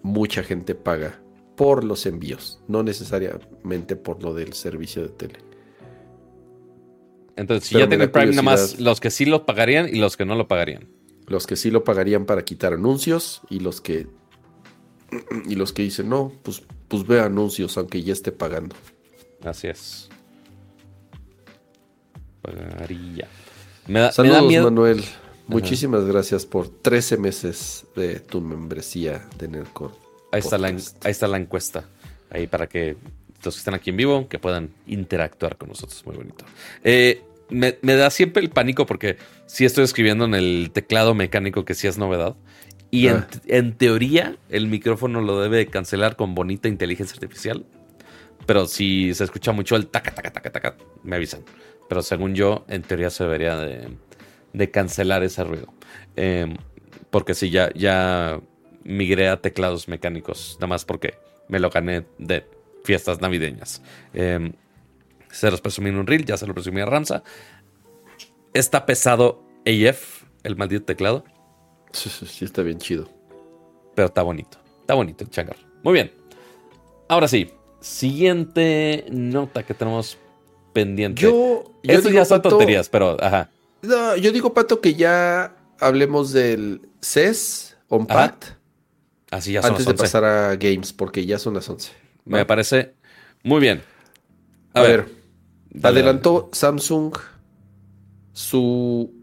[0.03, 1.19] mucha gente paga
[1.57, 5.46] por los envíos, no necesariamente por lo del servicio de tele.
[7.37, 10.25] Entonces, si ya tienen Prime, nada más los que sí lo pagarían y los que
[10.25, 10.87] no lo pagarían.
[11.27, 14.07] Los que sí lo pagarían para quitar anuncios y los que
[15.45, 18.75] y los que dicen, no, pues, pues ve anuncios aunque ya esté pagando.
[19.43, 20.09] Así es.
[22.41, 23.27] Pagaría.
[24.11, 25.03] Saludos, Manuel.
[25.47, 29.93] Muchísimas gracias por 13 meses de tu membresía de Nerdcore.
[30.31, 31.85] Ahí está, la, ahí está la encuesta.
[32.29, 32.97] Ahí para que
[33.43, 36.05] los que están aquí en vivo, que puedan interactuar con nosotros.
[36.05, 36.43] Muy bonito.
[36.83, 41.73] Eh, me, da siempre el pánico porque sí estoy escribiendo en el teclado mecánico que
[41.73, 42.35] sí es novedad.
[42.89, 43.75] Y en, ah.
[43.77, 47.65] teoría el micrófono lo debe cancelar con bonita inteligencia artificial.
[48.45, 51.43] Pero si se escucha mucho el taca, taca, taca, taca, me avisan.
[51.89, 53.89] Pero según yo, en teoría se debería de,
[54.53, 55.73] de cancelar ese ruido.
[56.15, 56.55] Em,
[57.09, 58.39] porque si ya, ya
[58.83, 61.15] migré a teclados mecánicos, nada más porque
[61.49, 62.45] me lo gané de
[62.83, 63.81] fiestas navideñas.
[64.13, 64.51] Eh,
[65.37, 67.23] se los presumí en un reel, ya se lo presumí a Ramsa.
[68.53, 71.23] Está pesado AF, el maldito teclado.
[71.91, 73.07] Sí, sí, está bien chido.
[73.93, 74.57] Pero está bonito.
[74.81, 75.57] Está bonito el changar.
[75.83, 76.11] Muy bien.
[77.07, 77.51] Ahora sí,
[77.81, 80.17] siguiente nota que tenemos
[80.73, 81.21] pendiente.
[81.21, 81.71] Yo.
[81.83, 83.51] Eso ya son tonterías, pero ajá.
[83.83, 88.55] No, yo digo, Pato, que ya hablemos del CES Unpacked.
[89.29, 91.91] Así ya son Antes de pasar a Games, porque ya son las 11.
[92.25, 92.95] Me parece
[93.43, 93.83] muy bien.
[94.73, 95.16] A, ver,
[95.83, 97.15] adelantó Samsung
[98.33, 99.13] su.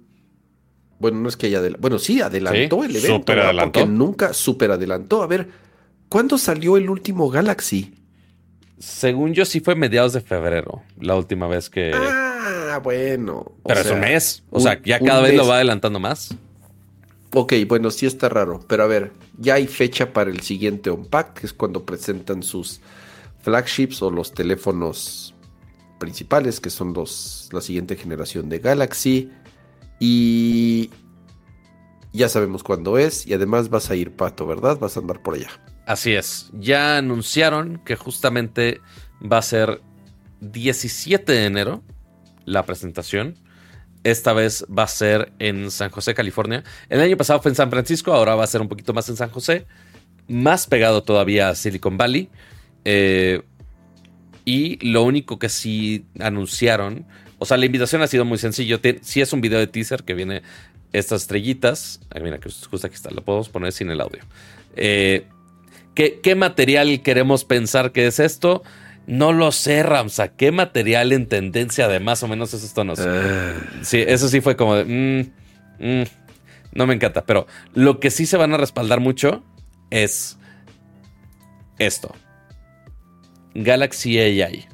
[0.99, 1.83] Bueno, no es que haya adelantado.
[1.83, 3.19] Bueno, sí, adelantó el evento.
[3.19, 3.81] Super adelantó.
[3.81, 5.23] Porque nunca super adelantó.
[5.23, 5.49] A ver,
[6.09, 7.95] ¿cuándo salió el último Galaxy?
[8.79, 11.93] Según yo, sí fue mediados de febrero, la última vez que.
[11.95, 13.53] Ah, bueno.
[13.65, 14.43] Pero es un mes.
[14.51, 16.35] O sea, ya cada vez lo va adelantando más.
[17.33, 18.61] Ok, bueno, sí está raro.
[18.69, 22.81] Pero a ver, ya hay fecha para el siguiente Unpack, que es cuando presentan sus
[23.43, 25.34] flagships o los teléfonos
[26.05, 29.31] principales, que son los, la siguiente generación de Galaxy.
[29.99, 30.91] Y
[32.13, 33.27] ya sabemos cuándo es.
[33.27, 34.79] Y además vas a ir, Pato, ¿verdad?
[34.79, 35.49] Vas a andar por allá.
[35.87, 36.51] Así es.
[36.53, 38.83] Ya anunciaron que justamente
[39.21, 39.81] va a ser
[40.41, 41.83] 17 de enero
[42.45, 43.39] la presentación.
[44.03, 46.65] Esta vez va a ser en San José, California.
[46.91, 49.17] El año pasado fue en San Francisco, ahora va a ser un poquito más en
[49.17, 49.67] San José.
[50.29, 52.29] Más pegado todavía a Silicon Valley.
[52.85, 53.43] Eh,
[54.45, 57.07] y lo único que sí anunciaron,
[57.39, 58.81] o sea, la invitación ha sido muy sencillo.
[59.03, 60.43] Si es un video de teaser que viene
[60.93, 62.01] estas estrellitas.
[62.11, 64.23] Ay, mira, que justo aquí está, lo podemos poner sin el audio.
[64.77, 65.27] Eh,
[65.95, 68.63] ¿qué, ¿Qué material queremos pensar que es esto?
[69.07, 70.29] No lo sé, Ramsa.
[70.29, 72.99] ¿Qué material en tendencia de más o menos esos tonos?
[73.01, 73.53] Ah.
[73.83, 74.85] Sí, eso sí fue como de.
[74.85, 76.05] Mm, mm,
[76.73, 77.25] no me encanta.
[77.27, 79.43] Pero lo que sí se van a respaldar mucho
[79.91, 80.39] es
[81.79, 82.15] esto:
[83.55, 84.67] Galaxy AI.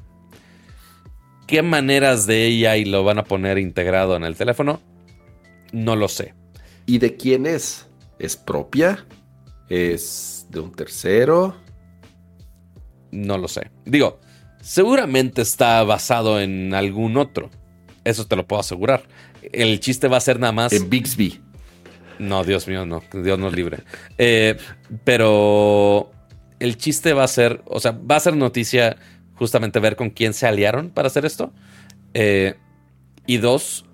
[1.47, 4.81] ¿Qué maneras de AI lo van a poner integrado en el teléfono?
[5.73, 6.35] No lo sé.
[6.87, 7.87] ¿Y de quién es?
[8.19, 9.07] ¿Es propia?
[9.69, 11.57] ¿Es de un tercero?
[13.11, 13.71] No lo sé.
[13.85, 14.21] Digo,
[14.61, 17.51] seguramente está basado en algún otro.
[18.05, 19.03] Eso te lo puedo asegurar.
[19.53, 20.73] El chiste va a ser nada más.
[20.73, 21.41] En Bixby.
[22.19, 23.03] No, Dios mío, no.
[23.13, 23.79] Dios nos libre.
[24.19, 24.57] Eh,
[25.05, 26.13] pero
[26.61, 27.63] el chiste va a ser.
[27.67, 28.97] O sea, va a ser noticia
[29.35, 31.53] justamente ver con quién se aliaron para hacer esto.
[32.15, 32.55] Eh,
[33.27, 33.85] y dos,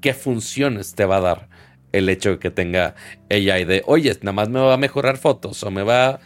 [0.00, 1.48] qué funciones te va a dar
[1.92, 2.94] el hecho de que tenga
[3.30, 6.20] AI de, oye, nada más me va a mejorar fotos o me va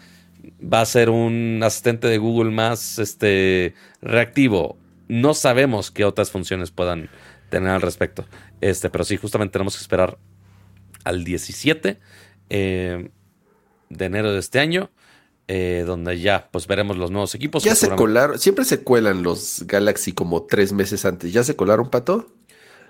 [0.62, 4.78] va a ser un asistente de Google más este, reactivo.
[5.08, 7.10] No sabemos qué otras funciones puedan
[7.50, 8.26] tener al respecto.
[8.60, 10.18] Este, pero sí, justamente tenemos que esperar
[11.04, 11.98] al 17
[12.50, 13.10] eh,
[13.88, 14.90] de enero de este año.
[15.48, 17.62] Eh, donde ya pues veremos los nuevos equipos.
[17.62, 21.32] Ya se colaron, siempre se cuelan los Galaxy como tres meses antes.
[21.32, 22.26] ¿Ya se colaron, Pato?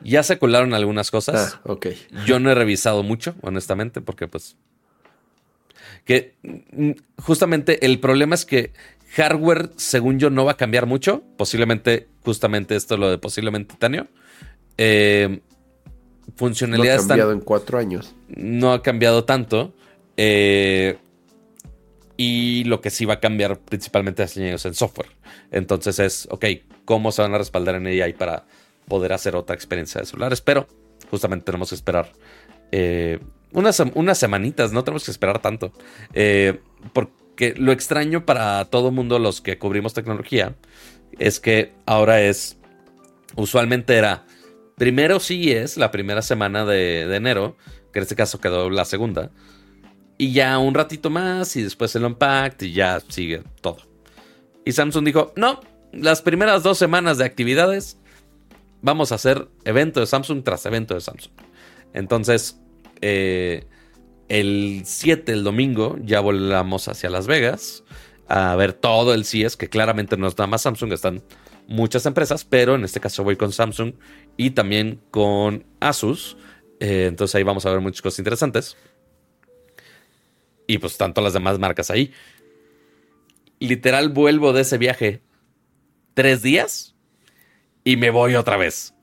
[0.02, 1.54] Ya se colaron algunas cosas.
[1.56, 1.88] Ah, ok.
[2.24, 4.56] Yo no he revisado mucho, honestamente, porque pues
[6.06, 6.92] que mm,
[7.22, 8.72] justamente el problema es que
[9.16, 11.22] hardware, según yo, no va a cambiar mucho.
[11.36, 14.06] Posiblemente, justamente esto lo de posiblemente titanio.
[14.78, 15.40] Eh,
[16.36, 17.02] funcionalidades.
[17.02, 18.14] No ha cambiado en cuatro años.
[18.28, 19.74] No ha cambiado tanto.
[20.16, 20.96] Eh,
[22.16, 25.10] y lo que sí va a cambiar principalmente es en software.
[25.50, 26.46] Entonces es, ok,
[26.84, 28.46] ¿cómo se van a respaldar en AI para
[28.88, 30.40] poder hacer otra experiencia de celulares?
[30.40, 30.66] Pero
[31.10, 32.10] justamente tenemos que esperar
[32.72, 33.18] eh,
[33.52, 35.72] unas, unas semanitas, no tenemos que esperar tanto.
[36.14, 36.60] Eh,
[36.92, 40.54] porque lo extraño para todo mundo los que cubrimos tecnología
[41.18, 42.58] es que ahora es
[43.36, 44.24] usualmente era
[44.76, 47.56] primero sí es la primera semana de, de enero,
[47.92, 49.30] que en este caso quedó la segunda.
[50.18, 53.78] Y ya un ratito más y después el Unpacked y ya sigue todo.
[54.64, 55.60] Y Samsung dijo, no,
[55.92, 57.98] las primeras dos semanas de actividades
[58.82, 61.32] vamos a hacer evento de Samsung tras evento de Samsung.
[61.92, 62.58] Entonces,
[63.00, 63.66] eh,
[64.28, 67.84] el 7, el domingo, ya volamos hacia Las Vegas
[68.28, 71.22] a ver todo el CES, que claramente no es nada más Samsung, están
[71.68, 73.94] muchas empresas, pero en este caso voy con Samsung
[74.36, 76.36] y también con Asus.
[76.80, 78.76] Eh, entonces ahí vamos a ver muchas cosas interesantes.
[80.66, 82.12] Y pues tanto las demás marcas ahí.
[83.58, 85.20] Literal vuelvo de ese viaje
[86.14, 86.94] tres días
[87.84, 88.94] y me voy otra vez.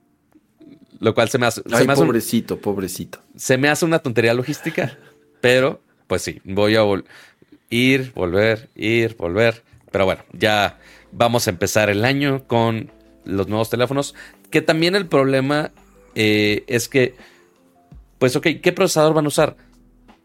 [0.99, 1.61] Lo cual se me hace...
[1.61, 3.19] pobrecito, pobrecito.
[3.35, 4.98] Se me hace una tontería logística,
[5.41, 6.84] pero pues sí, voy a
[7.69, 9.64] ir, volver, ir, volver.
[9.91, 10.80] Pero bueno, ya
[11.11, 12.91] vamos a empezar el año con
[13.26, 14.15] los nuevos teléfonos.
[14.49, 15.72] Que también el problema
[16.15, 17.15] eh, es que,
[18.19, 19.56] pues ok, ¿qué procesador van a usar?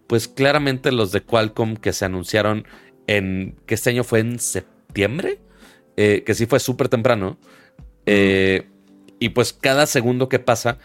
[0.09, 2.67] Pues claramente los de Qualcomm que se anunciaron
[3.07, 5.39] en, que este año fue en septiembre,
[5.97, 7.39] eh, que sí fue súper temprano,
[8.07, 8.67] eh,
[9.21, 10.79] y pues cada segundo que pasa,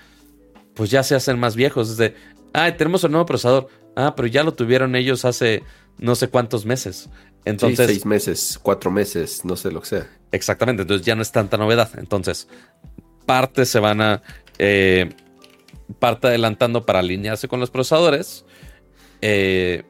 [0.74, 1.90] pues ya se hacen más viejos.
[1.90, 2.16] Es de,
[2.54, 3.70] ah, tenemos un nuevo procesador.
[3.96, 5.64] Ah, pero ya lo tuvieron ellos hace
[6.00, 7.10] no sé cuántos meses.
[7.46, 10.10] Entonces, seis meses, cuatro meses, no sé lo que sea.
[10.32, 11.92] Exactamente, entonces ya no es tanta novedad.
[11.98, 12.48] Entonces,
[13.26, 14.24] parte se van a...
[14.58, 15.10] Eh,
[16.00, 18.46] parte adelantando para alinearse con los procesadores
[19.26, 19.84] eh,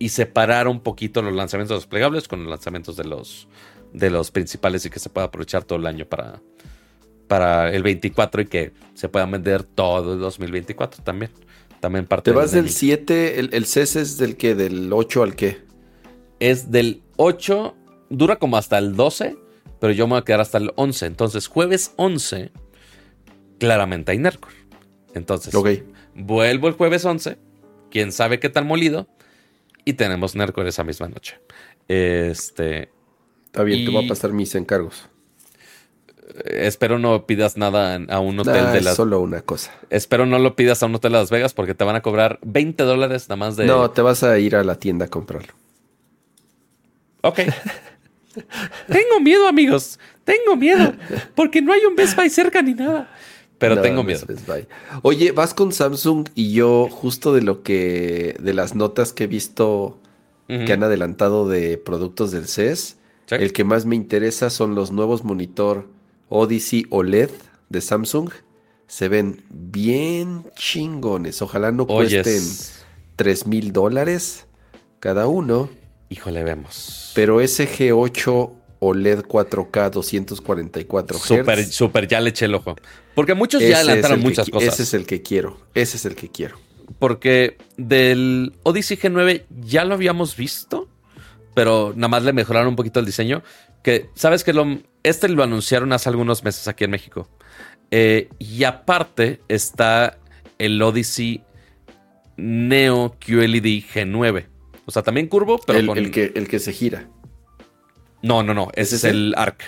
[0.00, 3.46] y separar un poquito los lanzamientos de los plegables con los lanzamientos de los,
[3.92, 6.42] de los principales y que se pueda aprovechar todo el año para,
[7.28, 11.30] para el 24 y que se pueda vender todo el 2024 también.
[11.78, 13.38] También parte ¿Te vas del, 7?
[13.38, 14.56] El, el CES es del que?
[14.56, 15.58] ¿Del 8 al qué?
[16.40, 17.76] Es del 8,
[18.10, 19.36] dura como hasta el 12,
[19.78, 21.06] pero yo me voy a quedar hasta el 11.
[21.06, 22.50] Entonces, jueves 11,
[23.60, 24.50] claramente hay Nercor.
[25.14, 25.54] Entonces,
[26.16, 27.47] vuelvo el jueves 11
[27.90, 29.08] quién sabe qué tal molido.
[29.84, 31.40] Y tenemos Nerco esa misma noche.
[31.88, 32.90] Este.
[33.46, 35.08] Está bien, te voy a pasar mis encargos.
[36.44, 38.96] Eh, espero no pidas nada a un hotel de las.
[38.96, 39.72] Solo una cosa.
[39.90, 42.38] Espero no lo pidas a un hotel de Las Vegas porque te van a cobrar
[42.42, 43.66] 20 dólares nada más de.
[43.66, 45.54] No, te vas a ir a la tienda a comprarlo.
[47.22, 47.40] Ok.
[48.86, 49.98] Tengo miedo, amigos.
[50.24, 50.92] Tengo miedo.
[51.34, 53.10] Porque no hay un Best Buy cerca ni nada.
[53.58, 54.24] Pero tengo miedo.
[55.02, 58.36] Oye, vas con Samsung y yo, justo de lo que.
[58.40, 59.98] de las notas que he visto
[60.46, 62.96] que han adelantado de productos del CES,
[63.30, 65.86] el que más me interesa son los nuevos monitor
[66.30, 67.30] Odyssey OLED
[67.68, 68.30] de Samsung.
[68.86, 71.42] Se ven bien chingones.
[71.42, 72.42] Ojalá no cuesten
[73.16, 74.46] 3 mil dólares
[75.00, 75.68] cada uno.
[76.08, 77.12] Híjole, vemos.
[77.14, 78.50] Pero ese G8
[78.80, 81.22] OLED 4K 244 Hz.
[81.22, 82.76] Super, super, ya le eché el ojo.
[83.14, 84.74] Porque muchos ya adelantaron muchas cosas.
[84.74, 85.58] Ese es el que quiero.
[85.74, 86.58] Ese es el que quiero.
[86.98, 90.88] Porque del Odyssey G9 ya lo habíamos visto,
[91.54, 93.42] pero nada más le mejoraron un poquito el diseño.
[93.82, 97.28] Que, ¿sabes que lo, Este lo anunciaron hace algunos meses aquí en México.
[97.90, 100.18] Eh, y aparte está
[100.58, 101.42] el Odyssey
[102.36, 104.46] Neo QLED G9.
[104.86, 105.98] O sea, también curvo, pero con...
[105.98, 107.08] el, que, el que se gira.
[108.22, 108.68] No, no, no.
[108.74, 109.62] Ese es, el ARC.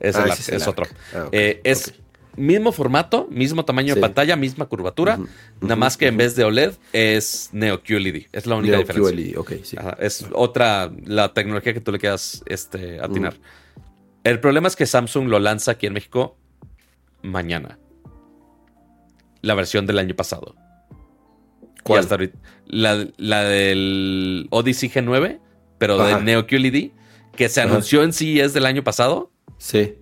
[0.00, 0.86] Es, el ah, ARC, es, otro.
[1.14, 1.94] Ah, eh, es
[2.36, 5.18] mismo formato, mismo tamaño de pantalla, misma curvatura.
[5.60, 8.26] nada más que en vez de OLED es Neo QLED.
[8.32, 9.16] Es la única Neo diferencia.
[9.16, 9.76] QLED, ok, sí.
[9.98, 13.34] es otra, la tecnología que tú le quieras este, atinar.
[14.24, 16.36] El problema es que Samsung lo lanza aquí en México
[17.22, 17.78] mañana.
[19.40, 20.54] La versión del año pasado.
[21.82, 22.06] ¿Cuál?
[22.66, 25.40] La, la, del Odyssey G9,
[25.78, 26.92] pero de Neo QLED
[27.36, 29.32] que se anunció en sí es del año pasado.
[29.58, 29.96] Sí.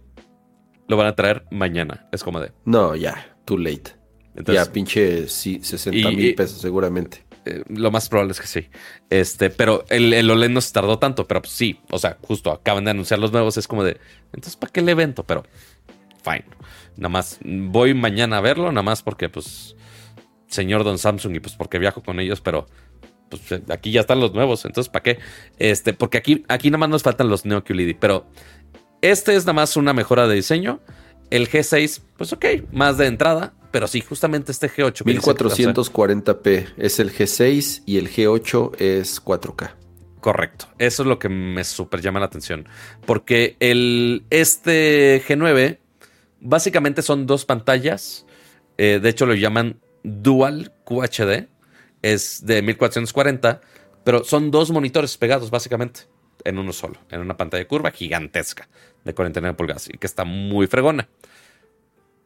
[0.88, 2.08] Lo van a traer mañana.
[2.12, 2.52] Es como de.
[2.64, 3.92] No, ya, too late.
[4.46, 7.24] ya, pinche sí, 60 mil pesos seguramente.
[7.46, 8.68] Eh, lo más probable es que sí.
[9.08, 12.50] Este, pero el, el OLED no se tardó tanto, pero pues, sí, o sea, justo
[12.52, 15.24] acaban de anunciar los nuevos, es como de, entonces, ¿para qué el evento?
[15.24, 15.44] Pero,
[16.22, 16.44] fine.
[16.96, 19.74] Nada más, voy mañana a verlo, nada más porque, pues,
[20.48, 22.66] señor Don Samsung y pues porque viajo con ellos, pero
[23.30, 25.18] pues aquí ya están los nuevos, entonces ¿para qué?
[25.58, 28.26] Este, porque aquí, aquí nada más nos faltan los Neo QLED, pero
[29.02, 30.80] este es nada más una mejora de diseño.
[31.30, 35.04] El G6, pues ok, más de entrada, pero sí, justamente este G8.
[35.04, 39.70] 1440p es el G6 y el G8 es 4K.
[40.20, 42.68] Correcto, eso es lo que me super llama la atención,
[43.06, 45.78] porque el, este G9
[46.40, 48.26] básicamente son dos pantallas,
[48.76, 51.46] eh, de hecho lo llaman Dual QHD,
[52.02, 53.60] es de 1440,
[54.04, 56.02] pero son dos monitores pegados básicamente
[56.44, 58.68] en uno solo, en una pantalla curva gigantesca
[59.04, 61.08] de 49 pulgadas y que está muy fregona.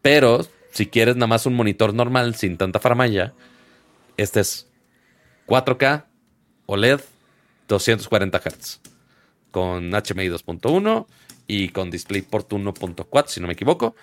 [0.02, 3.32] Pero si quieres nada más un monitor normal sin tanta farmaya,
[4.16, 4.68] este es
[5.46, 6.04] 4K
[6.66, 7.00] OLED
[7.68, 8.80] 240 Hz
[9.50, 11.06] con HMI 2.1
[11.46, 13.94] y con DisplayPort 1.4 si no me equivoco.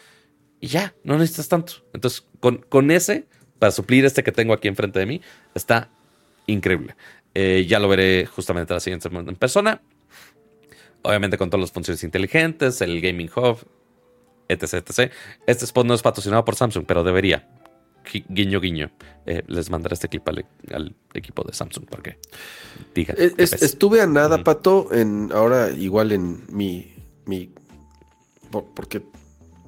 [0.60, 1.74] Y ya, no necesitas tanto.
[1.94, 3.28] Entonces, con, con ese,
[3.62, 5.22] para suplir este que tengo aquí enfrente de mí,
[5.54, 5.88] está
[6.48, 6.96] increíble.
[7.36, 9.84] Eh, ya lo veré justamente la siguiente semana en persona.
[11.04, 13.60] Obviamente con todas las funciones inteligentes, el Gaming Hub,
[14.48, 15.12] etc, etc.
[15.46, 17.48] Este spot no es patrocinado por Samsung, pero debería.
[18.30, 18.90] Guiño, guiño.
[19.28, 22.18] Eh, les mandaré este clip al, equipo de Samsung para que
[22.96, 23.16] digan.
[23.38, 27.52] estuve a nada, Pato, en ahora igual en mi, mi.
[28.50, 29.04] Porque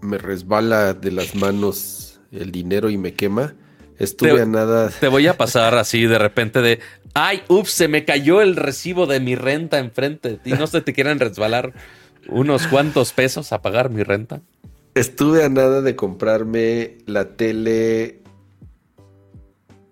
[0.02, 3.54] me resbala de las manos el dinero y me quema.
[4.00, 4.90] Estuve a nada.
[4.90, 6.80] Te voy a pasar así de repente de.
[7.14, 10.40] Ay, ups, se me cayó el recibo de mi renta enfrente.
[10.46, 11.74] Y no se te quieran resbalar
[12.28, 14.42] unos cuantos pesos a pagar mi renta.
[14.96, 18.24] Estuve a nada de comprarme la tele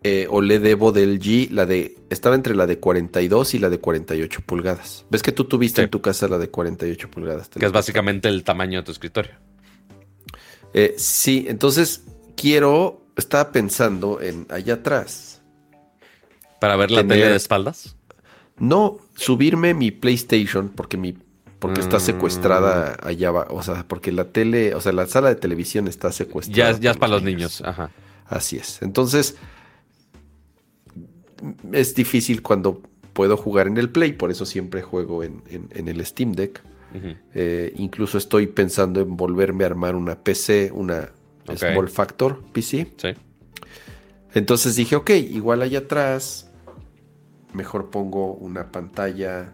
[0.04, 1.96] eh, OLED Evo del G, la de.
[2.10, 5.06] Estaba entre la de 42 y la de 48 pulgadas.
[5.10, 7.50] ¿Ves que tú tuviste en tu casa la de 48 pulgadas?
[7.50, 9.34] Que es básicamente el tamaño de tu escritorio.
[10.74, 12.04] Eh, sí, entonces
[12.36, 12.98] quiero.
[13.16, 15.42] Estaba pensando en allá atrás.
[16.60, 17.96] ¿Para ver la tele de espaldas?
[18.58, 21.18] No, subirme mi PlayStation porque mi
[21.62, 23.08] porque está secuestrada mm.
[23.08, 23.56] allá abajo.
[23.56, 26.72] O sea, porque la tele, o sea, la sala de televisión está secuestrada.
[26.72, 27.62] Ya, ya es para los niños.
[27.62, 27.92] Ajá.
[28.26, 28.82] Así es.
[28.82, 29.36] Entonces,
[31.72, 32.82] es difícil cuando
[33.14, 36.62] puedo jugar en el Play, por eso siempre juego en, el Steam Deck.
[37.34, 41.10] Eh, incluso estoy pensando en volverme a armar una PC, una
[41.56, 42.92] Small Factor PC.
[42.98, 43.10] Sí.
[44.34, 46.50] Entonces dije, ok, igual allá atrás,
[47.54, 49.54] mejor pongo una pantalla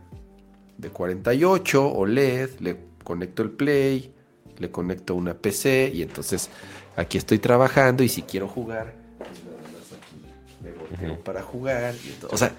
[0.78, 4.14] de 48 OLED, le conecto el Play,
[4.60, 6.50] le conecto una PC y entonces
[6.96, 11.96] aquí estoy trabajando y si quiero jugar, pues me para jugar.
[12.30, 12.54] o sea,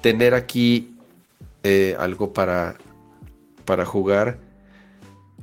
[0.00, 0.96] tener aquí
[1.62, 2.76] eh, algo para,
[3.64, 4.38] para jugar.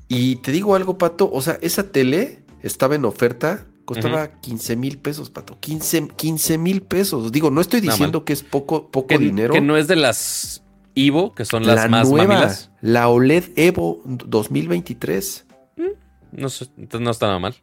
[0.08, 4.98] Y te digo algo, Pato, o sea, esa tele estaba en oferta, costaba 15 mil
[4.98, 5.58] pesos, Pato.
[5.60, 7.32] 15 mil pesos.
[7.32, 9.54] Digo, no estoy diciendo que es poco, poco dinero.
[9.54, 10.64] Que no es de las
[10.96, 12.52] Evo, que son las más nueva,
[12.82, 15.46] La OLED Evo 2023.
[15.78, 16.48] Mm, no,
[16.78, 17.56] entonces no está nada mal.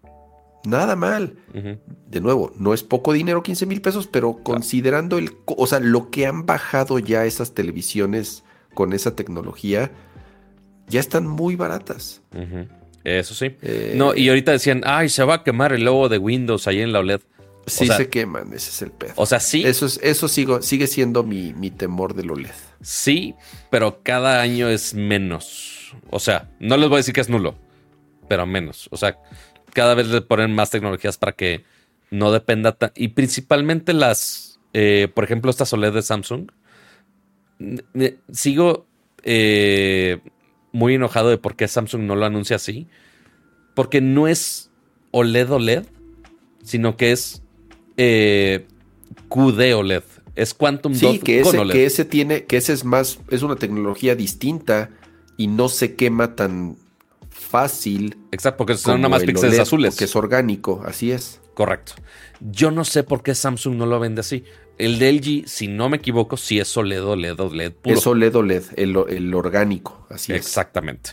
[0.65, 1.37] Nada mal.
[2.09, 6.11] De nuevo, no es poco dinero, 15 mil pesos, pero considerando el, o sea, lo
[6.11, 9.93] que han bajado ya esas televisiones con esa tecnología,
[10.89, 12.23] ya están muy baratas.
[13.05, 13.55] Eso sí.
[13.63, 16.81] Eh, no, y ahorita decían, ay, se va a quemar el logo de Windows ahí
[16.81, 17.21] en la OLED.
[17.67, 19.13] Sí se queman, ese es el pedo.
[19.17, 19.63] O sea, sí.
[19.65, 22.51] Eso, es, eso sigue siendo mi, mi temor del OLED.
[22.83, 23.35] Sí,
[23.71, 25.95] pero cada año es menos.
[26.11, 27.57] O sea, no les voy a decir que es nulo,
[28.29, 28.89] pero menos.
[28.91, 29.19] O sea,
[29.73, 31.65] cada vez le ponen más tecnologías para que
[32.11, 32.93] no dependa tan.
[32.95, 36.51] Y principalmente las, eh, por ejemplo, estas OLED de Samsung.
[38.31, 38.87] Sigo
[39.23, 40.21] eh,
[40.75, 42.89] muy enojado de por qué Samsung no lo anuncia así.
[43.75, 44.71] Porque no es
[45.13, 45.85] OLED OLED,
[46.65, 47.43] sino que es
[47.97, 48.67] eh,
[49.29, 50.03] QD OLED.
[50.35, 51.73] Es Quantum sí, que ese, OLED.
[51.73, 54.91] que ese tiene, que ese es más, es una tecnología distinta
[55.37, 56.77] y no se quema tan
[57.31, 58.19] fácil.
[58.33, 59.95] Exacto, porque son nada más píxeles azules.
[59.95, 61.41] Que es orgánico, así es.
[61.55, 61.93] Correcto.
[62.41, 64.43] Yo no sé por qué Samsung no lo vende así.
[64.79, 67.97] El de LG, si no me equivoco, sí es OLED, OLED, OLED puro.
[67.97, 70.39] Es OLED, OLED, el, orgánico, así es.
[70.39, 71.11] Exactamente.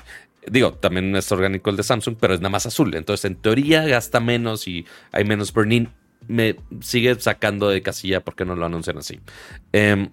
[0.47, 2.95] Digo, también es orgánico el de Samsung, pero es nada más azul.
[2.95, 5.87] Entonces, en teoría, gasta menos y hay menos burning.
[6.27, 9.19] Me sigue sacando de casilla porque no lo anuncian así.
[9.73, 10.09] Eh,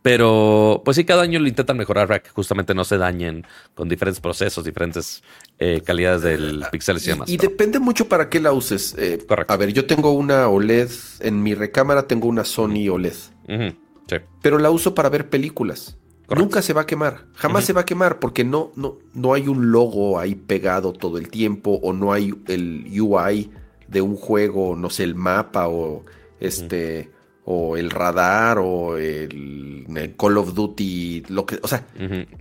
[0.00, 3.88] pero, pues sí, cada año lo intentan mejorar para que justamente no se dañen con
[3.88, 5.22] diferentes procesos, diferentes
[5.64, 7.30] eh, calidades del pixel y demás.
[7.30, 8.96] Y, depende mucho para qué la uses.
[8.98, 9.52] Eh, Correcto.
[9.52, 10.90] A ver, yo tengo una OLED,
[11.20, 13.12] en mi recámara tengo una Sony OLED.
[13.12, 14.16] sí.
[14.42, 15.96] Pero la uso para ver películas.
[16.28, 19.48] Nunca se va a quemar, jamás se va a quemar porque no, no, no hay
[19.48, 23.50] un logo ahí pegado todo el tiempo o no hay el UI
[23.86, 26.04] de un juego, no sé, el mapa o
[26.40, 27.10] este
[27.52, 31.86] o el radar o el, Call of Duty, lo que, o sea,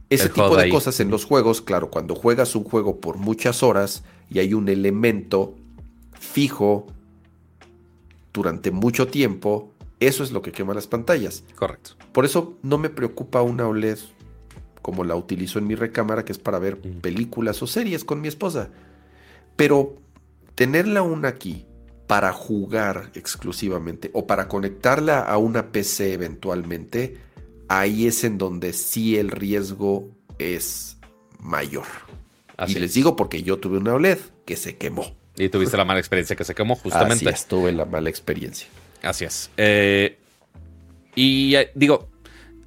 [0.10, 4.04] ese tipo de cosas en los juegos, claro, cuando juegas un juego por muchas horas
[4.30, 5.56] y hay un elemento
[6.14, 6.88] fijo
[8.34, 11.44] durante mucho tiempo, eso es lo que quema las pantallas.
[11.56, 11.92] Correcto.
[12.14, 14.00] Por eso no me preocupa una OLED
[14.82, 18.28] como la utilizo en mi recámara, que es para ver películas o series con mi
[18.28, 18.70] esposa.
[19.56, 19.98] Pero
[20.56, 21.66] tenerla una aquí
[22.12, 27.20] para jugar exclusivamente o para conectarla a una PC eventualmente,
[27.70, 30.98] ahí es en donde sí el riesgo es
[31.40, 31.86] mayor.
[32.68, 35.16] y les digo porque yo tuve una OLED que se quemó.
[35.38, 37.30] Y tuviste la mala experiencia que se quemó, justamente.
[37.30, 38.68] Así es, tuve la mala experiencia.
[39.02, 39.50] Así es.
[39.56, 40.20] Eh,
[41.16, 42.10] y eh, digo,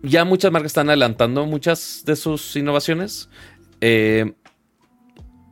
[0.02, 3.28] ya muchas marcas están adelantando muchas de sus innovaciones,
[3.82, 4.32] eh,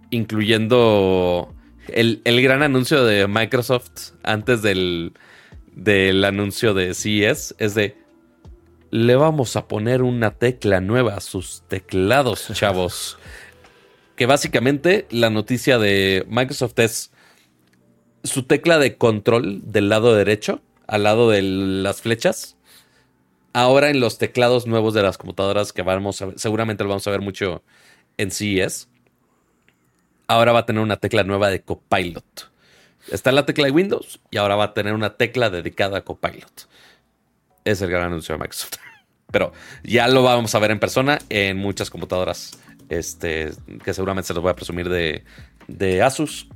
[0.09, 1.55] incluyendo
[1.89, 5.13] el, gran anuncio de Microsoft antes del,
[5.75, 7.97] del anuncio de CES, es de,
[8.91, 13.19] le vamos a poner una tecla nueva a sus teclados, chavos.
[14.17, 17.13] que básicamente la noticia de Microsoft es
[18.25, 22.57] su tecla de control del lado derecho, al lado de las flechas.
[23.55, 27.07] Ahora en los teclados nuevos de las computadoras que vamos a ver, seguramente lo vamos
[27.07, 27.63] a ver mucho
[28.17, 28.89] en CES.
[30.27, 32.51] Ahora va a tener una tecla nueva de Copilot.
[33.11, 36.69] Está la tecla de Windows y ahora va a tener una tecla dedicada a Copilot.
[37.65, 38.75] Es el gran anuncio de Microsoft.
[39.31, 42.59] Pero ya lo vamos a ver en persona en muchas computadoras.
[42.89, 43.51] Este,
[43.83, 45.25] que seguramente se los voy a presumir de,
[45.67, 46.49] de Asus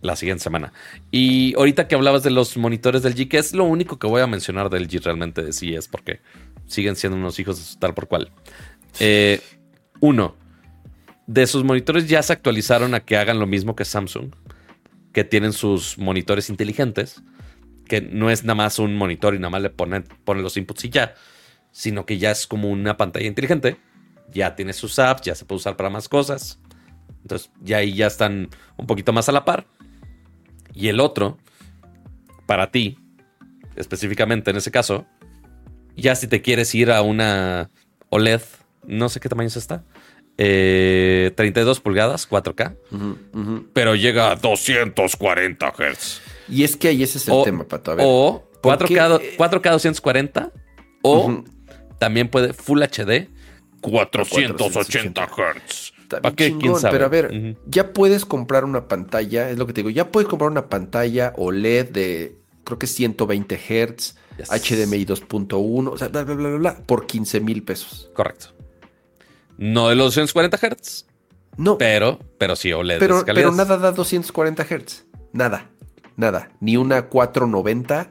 [0.00, 0.72] la siguiente semana.
[1.10, 4.22] Y ahorita que hablabas de los monitores del G, que es lo único que voy
[4.22, 6.20] a mencionar del G realmente de sí es porque
[6.66, 8.30] siguen siendo unos hijos de tal por cual.
[8.98, 9.40] Eh,
[10.00, 10.36] uno,
[11.26, 14.34] de sus monitores ya se actualizaron a que hagan lo mismo que Samsung,
[15.12, 17.22] que tienen sus monitores inteligentes,
[17.86, 20.90] que no es nada más un monitor y nada más le ponen, los inputs y
[20.90, 21.14] ya,
[21.72, 23.76] sino que ya es como una pantalla inteligente,
[24.32, 26.58] ya tiene sus apps, ya se puede usar para más cosas.
[27.22, 29.66] Entonces ya ahí ya están un poquito más a la par.
[30.72, 31.38] Y el otro,
[32.46, 32.98] para ti,
[33.76, 35.06] específicamente en ese caso,
[35.96, 37.70] ya si te quieres ir a una
[38.10, 38.42] OLED,
[38.86, 39.84] no sé qué tamaño es esta,
[40.36, 42.76] 32 eh, pulgadas, 4K,
[43.72, 46.20] pero llega a 240 Hz.
[46.48, 47.92] Y es que ahí ese es el tema, Pato.
[47.92, 50.52] A ver, o 4K, 4K 240
[51.02, 51.44] o
[51.98, 53.28] también puede Full HD
[53.80, 55.92] 480 Hz.
[56.08, 56.54] ¿Para qué?
[56.90, 60.28] Pero a ver, ya puedes comprar una pantalla, es lo que te digo, ya puedes
[60.28, 66.34] comprar una pantalla OLED de creo que 120 Hz, HDMI 2.1, o sea, bla, bla,
[66.34, 68.10] bla, bla, por 15 mil pesos.
[68.12, 68.55] Correcto.
[69.58, 71.06] No de los 240 Hz.
[71.56, 71.78] No.
[71.78, 72.98] Pero, pero sí OLED.
[72.98, 75.06] Pero, pero nada da 240 Hz.
[75.32, 75.70] Nada.
[76.16, 76.50] Nada.
[76.60, 78.10] Ni una 490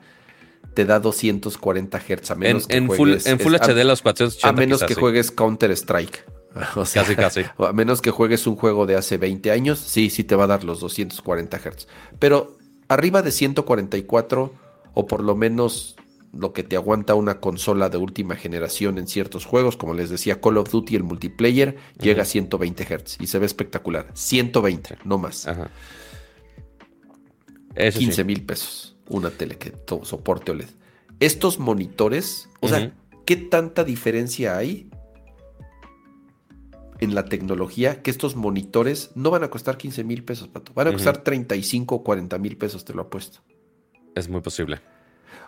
[0.73, 2.31] te da 240 Hz.
[2.31, 5.72] A menos en, que juegues, en Full, HD los 480 A menos que juegues Counter
[5.72, 6.26] Strike.
[6.77, 7.41] O sea, casi, casi.
[7.57, 10.47] A menos que juegues un juego de hace 20 años, sí, sí te va a
[10.47, 11.88] dar los 240 Hz.
[12.17, 12.57] Pero
[12.88, 14.53] arriba de 144,
[14.93, 15.97] o por lo menos
[16.38, 20.41] lo que te aguanta una consola de última generación en ciertos juegos, como les decía,
[20.41, 24.12] Call of Duty, el multiplayer, llega a 120 Hz y se ve espectacular.
[24.14, 25.48] 120, no más.
[25.48, 25.70] Ajá.
[27.76, 28.95] 15 mil pesos.
[29.10, 30.70] Una tele que soporte OLED.
[31.20, 32.94] Estos monitores, o sea,
[33.26, 34.90] ¿qué tanta diferencia hay
[36.99, 40.74] en la tecnología que estos monitores no van a costar 15 mil pesos, Pato?
[40.74, 43.40] Van a costar 35 o 40 mil pesos, te lo apuesto.
[44.16, 44.80] Es muy posible.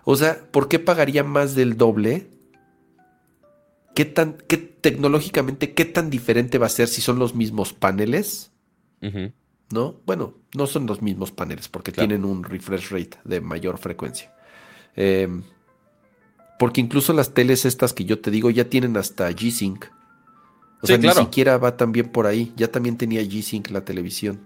[0.10, 2.30] O sea, ¿por qué pagaría más del doble?
[3.94, 8.54] ¿Qué tan, qué tecnológicamente, qué tan diferente va a ser si son los mismos paneles?
[9.70, 10.00] ¿No?
[10.06, 14.34] Bueno, no son los mismos paneles porque tienen un refresh rate de mayor frecuencia.
[14.96, 15.44] Em,
[16.58, 19.92] porque incluso las teles estas que yo te digo ya tienen hasta G-Sync.
[20.84, 22.54] O sea, ni siquiera va también por ahí.
[22.56, 24.40] Ya también tenía G-Sync la televisión.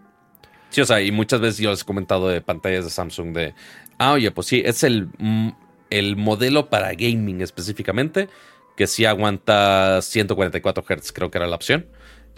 [0.72, 3.54] Sí, o sea, y muchas veces yo les he comentado de pantallas de Samsung de,
[3.98, 5.50] ah, oye, pues sí, es el, mm,
[5.90, 8.30] el modelo para gaming específicamente,
[8.76, 11.86] que sí aguanta 144 Hz, creo que era la opción.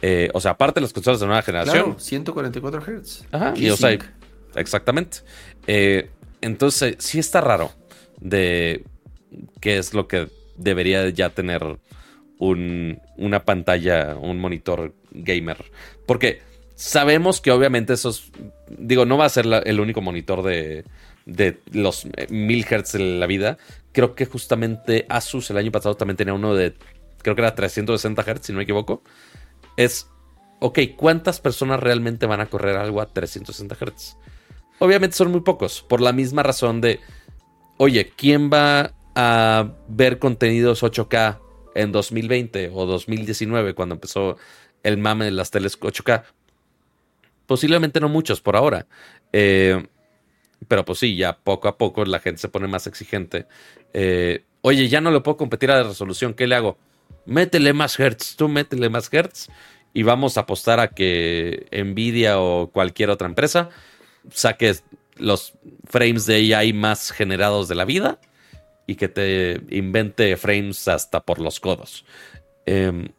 [0.01, 1.83] Eh, o sea, aparte de las consolas de nueva generación.
[1.83, 3.25] Claro, 144 Hz.
[3.31, 3.97] Ajá, y, o sea,
[4.55, 5.19] exactamente.
[5.67, 6.09] Eh,
[6.41, 7.71] entonces, sí está raro
[8.19, 8.83] de
[9.61, 10.27] qué es lo que
[10.57, 11.77] debería ya tener
[12.39, 15.63] un, una pantalla, un monitor gamer.
[16.05, 16.41] Porque
[16.85, 18.29] Sabemos que obviamente esos,
[18.67, 20.83] digo, no va a ser el único monitor de,
[21.25, 23.57] de los 1000 Hz de la vida.
[23.93, 26.73] Creo que justamente Asus el año pasado también tenía uno de,
[27.21, 29.01] creo que era 360 Hz, si no me equivoco.
[29.77, 30.09] Es,
[30.59, 34.17] ok, ¿cuántas personas realmente van a correr algo a 360 Hz?
[34.79, 36.99] Obviamente son muy pocos, por la misma razón de,
[37.77, 41.39] oye, ¿quién va a ver contenidos 8K
[41.75, 44.35] en 2020 o 2019 cuando empezó
[44.83, 46.25] el mame de las teles 8K?
[47.45, 48.85] Posiblemente no muchos por ahora.
[49.31, 49.85] Eh,
[50.67, 53.47] pero pues sí, ya poco a poco la gente se pone más exigente.
[53.93, 56.77] Eh, oye, ya no le puedo competir a la resolución, ¿qué le hago?
[57.25, 59.49] Métele más hertz, tú métele más hertz
[59.93, 63.69] y vamos a apostar a que Nvidia o cualquier otra empresa
[64.31, 64.75] saque
[65.17, 65.53] los
[65.85, 68.19] frames de AI más generados de la vida
[68.87, 72.05] y que te invente frames hasta por los codos.
[72.65, 73.09] Em,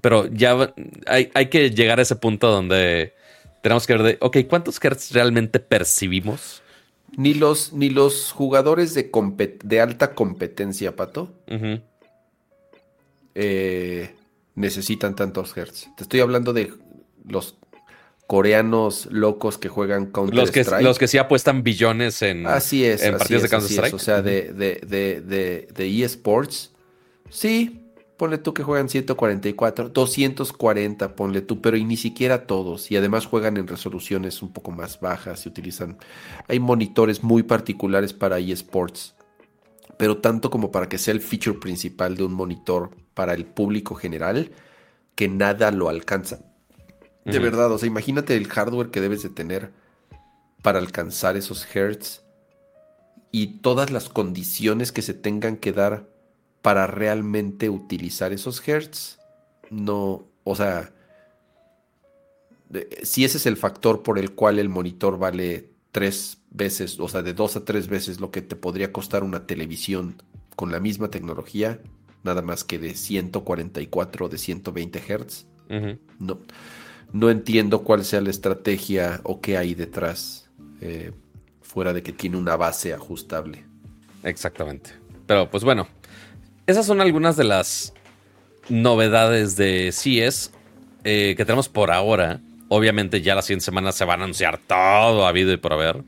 [0.00, 0.72] pero ya
[1.06, 3.14] hay, hay, que llegar a ese punto donde
[3.62, 6.62] tenemos que ver de, ok, ¿cuántos hertz realmente percibimos?
[7.16, 9.10] Ni los, ni los jugadores de,
[9.64, 11.32] de alta competencia, Pato,
[13.34, 14.14] eh,
[14.54, 15.88] necesitan tantos hertz.
[15.96, 16.72] Te estoy hablando de
[17.26, 17.56] los
[18.30, 20.84] coreanos locos que juegan Counter los que, Strike.
[20.84, 23.94] Los que sí apuestan billones en, así es, en partidos de Counter Strike.
[23.94, 26.70] O sea, de, de, de, de, eSports.
[27.28, 27.79] Sí,
[28.20, 32.90] ponle tú que juegan 144, 240, ponle tú, pero y ni siquiera todos.
[32.90, 35.96] Y además juegan en resoluciones un poco más bajas y utilizan.
[36.46, 39.14] Hay monitores muy particulares para eSports.
[39.96, 43.94] Pero tanto como para que sea el feature principal de un monitor para el público
[43.94, 44.52] general,
[45.14, 46.40] que nada lo alcanza.
[47.24, 49.72] De verdad, o sea, imagínate el hardware que debes de tener
[50.60, 52.20] para alcanzar esos hertz
[53.32, 56.19] y todas las condiciones que se tengan que dar
[56.62, 59.18] para realmente utilizar esos hertz.
[59.70, 60.92] No, o sea,
[63.02, 67.22] si ese es el factor por el cual el monitor vale tres veces, o sea,
[67.22, 70.22] de dos a tres veces lo que te podría costar una televisión
[70.56, 71.80] con la misma tecnología,
[72.22, 75.46] nada más que de 144 de 120 Hz.
[76.18, 76.38] No
[77.12, 80.48] no entiendo cuál sea la estrategia o qué hay detrás,
[80.80, 81.12] eh,
[81.60, 83.64] fuera de que tiene una base ajustable.
[84.22, 84.92] Exactamente.
[85.26, 85.88] Pero pues bueno,
[86.70, 87.92] esas son algunas de las
[88.68, 90.52] novedades de CES
[91.04, 92.40] eh, que tenemos por ahora.
[92.68, 96.04] Obviamente ya la siguiente semana se va a anunciar todo habido y por haber.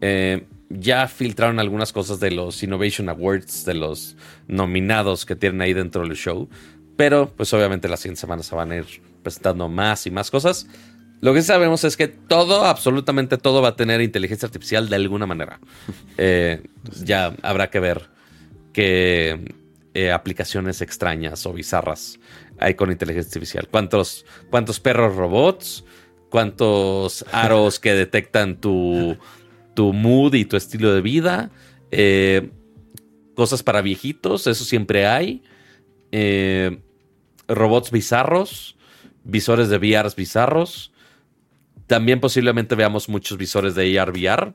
[0.00, 4.16] Eh, ya filtraron algunas cosas de los Innovation Awards, de los
[4.48, 6.48] nominados que tienen ahí dentro del show.
[6.96, 8.86] Pero pues obviamente la siguiente semana se van a ir
[9.22, 10.66] presentando más y más cosas.
[11.20, 15.26] Lo que sabemos es que todo, absolutamente todo va a tener inteligencia artificial de alguna
[15.26, 15.58] manera.
[16.18, 16.62] Eh,
[17.02, 18.10] ya habrá que ver
[18.74, 19.54] qué
[19.94, 22.18] eh, aplicaciones extrañas o bizarras
[22.58, 23.68] hay con inteligencia artificial.
[23.70, 25.84] ¿Cuántos, cuántos perros robots?
[26.30, 29.16] ¿Cuántos aros que detectan tu,
[29.74, 31.50] tu mood y tu estilo de vida?
[31.90, 32.50] Eh,
[33.34, 35.42] cosas para viejitos, eso siempre hay.
[37.48, 38.76] robots bizarros
[39.24, 40.92] visores de VR bizarros.
[41.86, 44.54] También posiblemente veamos muchos visores de AR VR.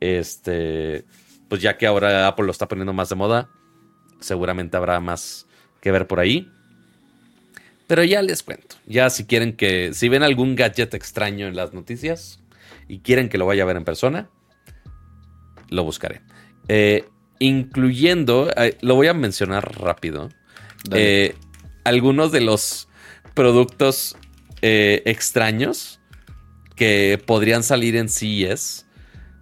[0.00, 1.04] Este,
[1.48, 3.48] pues ya que ahora Apple lo está poniendo más de moda,
[4.26, 5.46] seguramente habrá más
[5.80, 6.50] que ver por ahí.
[7.86, 8.76] Pero ya les cuento.
[8.86, 12.40] Ya si quieren que, si ven algún gadget extraño en las noticias
[12.88, 14.28] y quieren que lo vaya a ver en persona,
[15.70, 16.20] lo buscaré.
[16.68, 17.04] Eh,
[17.38, 20.30] incluyendo, eh, lo voy a mencionar rápido.
[20.92, 21.34] Eh,
[21.84, 22.88] algunos de los
[23.34, 24.16] productos
[24.62, 26.00] eh, extraños
[26.74, 28.86] que podrían salir en CES,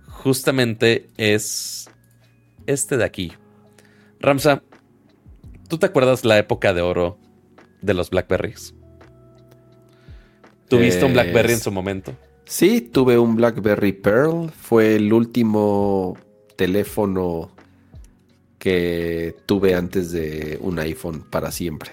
[0.08, 1.90] justamente es
[2.66, 3.32] este de aquí.
[4.20, 4.62] Ramsa,
[5.74, 7.18] ¿tú te acuerdas la época de oro
[7.82, 8.76] de los Blackberries?
[10.68, 12.16] ¿Tuviste un Blackberry en su momento?
[12.44, 14.52] Sí, tuve un Blackberry Pearl.
[14.52, 16.16] Fue el último
[16.54, 17.50] teléfono
[18.60, 21.90] que tuve antes de un iPhone para siempre.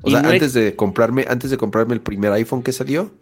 [0.00, 3.12] O sea, antes de comprarme, antes de comprarme el primer iPhone que salió,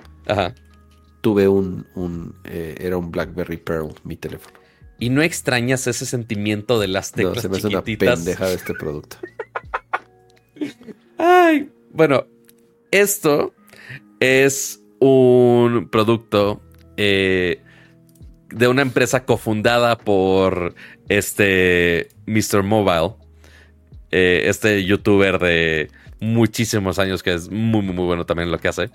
[1.20, 4.56] tuve un, un eh, era un BlackBerry Pearl, mi teléfono.
[5.01, 8.55] ¿Y no extrañas ese sentimiento de las teclas no, se me hace una pendeja de
[8.55, 9.16] este producto.
[11.18, 12.26] Ay, bueno,
[12.90, 13.55] esto
[14.20, 16.60] es un producto
[16.97, 17.62] eh,
[18.51, 20.74] de una empresa cofundada por
[21.09, 22.62] este Mr.
[22.62, 23.14] Mobile,
[24.10, 25.90] eh, este youtuber de
[26.20, 28.90] muchísimos años, que es muy, muy, muy bueno también lo que hace.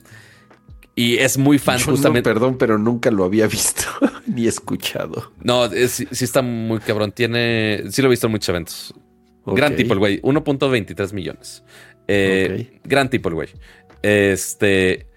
[0.95, 2.30] Y es muy fan justamente.
[2.30, 3.85] perdón, pero nunca lo había visto
[4.27, 5.31] ni escuchado.
[5.41, 7.11] No, sí, está muy cabrón.
[7.11, 7.84] Tiene.
[7.90, 8.94] Sí lo he visto en muchos eventos.
[9.45, 10.22] Gran tipo el güey.
[10.22, 11.64] 1.23 millones.
[12.07, 13.49] Eh, gran tipo el güey.
[14.02, 15.07] Este.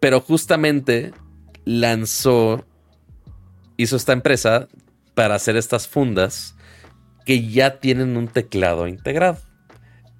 [0.00, 1.12] Pero justamente
[1.64, 2.64] lanzó.
[3.76, 4.68] Hizo esta empresa
[5.14, 6.54] para hacer estas fundas
[7.24, 9.38] que ya tienen un teclado integrado.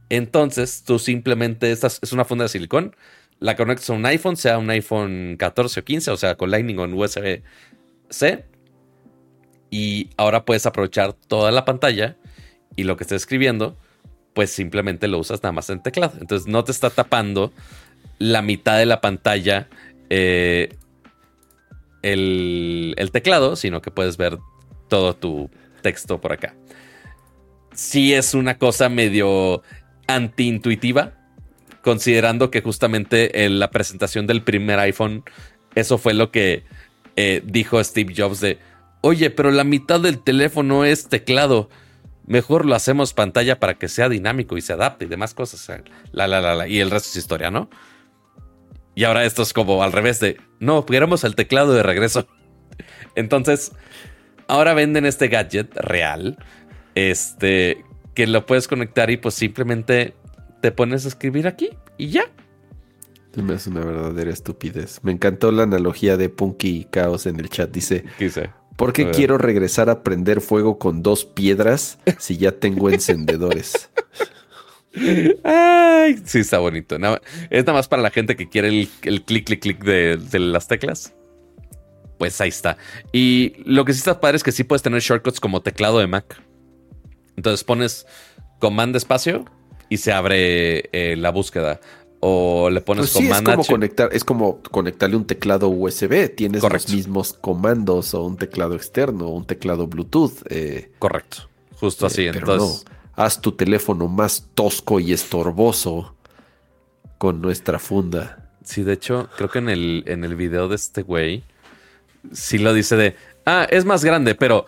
[0.08, 2.96] Entonces, tú simplemente, esta es una funda de silicón,
[3.38, 6.78] la conectas a un iPhone, sea un iPhone 14 o 15, o sea, con Lightning
[6.78, 8.44] o USB-C.
[9.70, 12.16] Y ahora puedes aprovechar toda la pantalla
[12.76, 13.76] y lo que estés escribiendo,
[14.34, 16.14] pues simplemente lo usas nada más en teclado.
[16.20, 17.52] Entonces no te está tapando
[18.18, 19.68] la mitad de la pantalla
[20.10, 20.76] eh,
[22.02, 24.38] el, teclado, sino que puedes ver
[24.88, 25.50] todo tu
[25.82, 26.54] texto por acá.
[27.72, 29.62] Sí es una cosa medio
[30.06, 31.14] antiintuitiva,
[31.82, 35.24] considerando que justamente en la presentación del primer iPhone,
[35.74, 36.64] eso fue lo que
[37.16, 38.58] eh, dijo Steve Jobs de,
[39.00, 41.70] oye, pero la mitad del teléfono es teclado.
[42.30, 45.68] Mejor lo hacemos pantalla para que sea dinámico y se adapte y demás cosas.
[46.12, 47.68] La, la, la, y el resto es historia, ¿no?
[48.94, 52.28] Y ahora esto es como al revés de, no, queremos el teclado de regreso.
[53.16, 53.72] Entonces,
[54.46, 56.38] ahora venden este gadget real,
[56.94, 57.84] este,
[58.14, 60.14] que lo puedes conectar y pues simplemente
[60.62, 62.30] te pones a escribir aquí y ya.
[63.34, 65.00] Me hace una verdadera estupidez.
[65.02, 67.72] Me encantó la analogía de Punky Chaos en el chat.
[67.72, 68.04] Dice:
[68.80, 73.90] ¿Por qué quiero regresar a prender fuego con dos piedras si ya tengo encendedores?
[75.44, 76.96] Ay, sí, está bonito.
[76.96, 77.00] es
[77.66, 78.88] nada más para la gente que quiere el,
[79.26, 81.12] clic, clic, clic de, de, las teclas.
[82.18, 82.78] Pues ahí está.
[83.12, 86.06] Y lo que sí está padre es que sí puedes tener shortcuts como teclado de
[86.06, 86.42] Mac.
[87.36, 88.06] Entonces pones
[88.60, 89.44] comando espacio
[89.90, 91.80] y se abre eh, la búsqueda.
[92.22, 96.34] O le pones pues es como conectar, es como conectarle un teclado USB.
[96.34, 100.42] Tienes los mismos comandos o un teclado externo o un teclado Bluetooth.
[100.50, 101.48] Eh, Correcto.
[101.78, 102.26] Justo así.
[102.26, 102.84] Eh, Entonces,
[103.14, 106.14] haz tu teléfono más tosco y estorboso
[107.16, 108.50] con nuestra funda.
[108.64, 111.42] Sí, de hecho, creo que en el, en el video de este güey,
[112.32, 113.16] sí lo dice de,
[113.46, 114.66] ah, es más grande, pero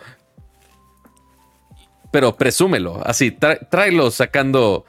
[2.13, 3.01] pero presúmelo.
[3.03, 4.85] Así, tráelo sacando,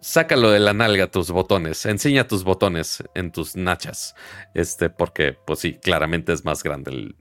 [0.00, 4.14] sácalo de la nalga tus botones, enseña tus botones en tus nachas.
[4.54, 7.14] Este, porque, pues sí, claramente es más grande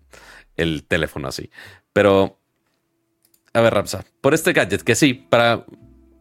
[0.55, 1.49] el, teléfono así.
[1.93, 2.39] Pero,
[3.53, 5.65] a ver, Ramsa, por este gadget, que sí, para,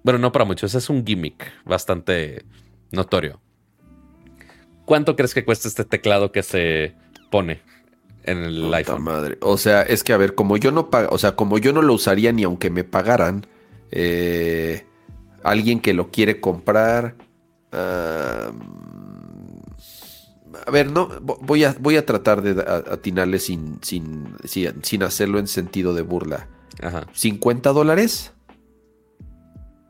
[0.02, 2.44] bueno, no para muchos, es un gimmick bastante
[2.90, 3.40] notorio.
[4.84, 6.94] ¿Cuánto crees que cuesta este teclado que se
[7.30, 7.62] pone?
[8.26, 9.02] en el iPhone.
[9.02, 9.38] Madre.
[9.40, 11.94] O sea, es que a ver, como yo no o sea, como yo no lo
[11.94, 13.46] usaría ni aunque me pagaran,
[13.90, 14.84] eh,
[15.50, 17.16] alguien que lo quiere comprar.
[17.72, 18.50] a
[20.72, 25.94] ver, no, voy a, voy a tratar de atinarle sin, sin, sin, hacerlo en sentido
[25.94, 26.48] de burla.
[26.82, 27.06] Ajá.
[27.14, 28.32] ¿50 dólares?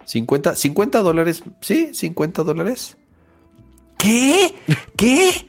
[0.07, 1.43] ¿50, 50 dólares?
[1.61, 1.91] ¿Sí?
[1.93, 2.97] ¿50 dólares?
[3.99, 4.55] ¿Qué?
[4.97, 5.49] ¿Qué?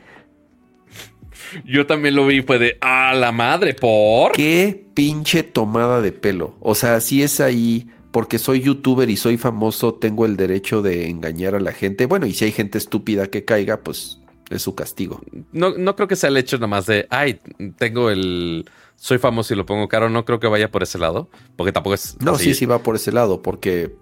[1.65, 4.31] Yo también lo vi fue de, a la madre, ¿por?
[4.33, 6.55] Qué pinche tomada de pelo.
[6.59, 7.87] O sea, si es ahí,
[8.17, 12.07] porque soy youtuber y soy famoso, tengo el derecho de engañar a la gente.
[12.07, 15.21] Bueno, y si hay gente estúpida que caiga, pues es su castigo.
[15.51, 17.39] No, no creo que sea el hecho nada más de, ay,
[17.77, 18.67] tengo el...
[18.95, 20.09] Soy famoso y lo pongo caro.
[20.09, 22.17] No creo que vaya por ese lado, porque tampoco es...
[22.19, 23.95] No, sí, sí va por ese lado, porque...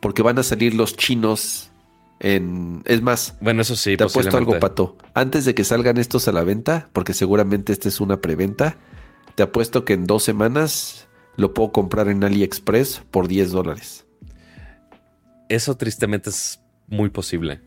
[0.00, 1.72] Porque van a salir los chinos
[2.20, 4.98] es más, bueno, eso sí, te apuesto algo, Pato.
[5.14, 8.76] Antes de que salgan estos a la venta, porque seguramente esta es una preventa,
[9.34, 11.08] te apuesto que en dos semanas
[11.40, 14.04] lo puedo comprar en AliExpress por 10 dólares.
[15.48, 17.62] Eso tristemente es muy posible.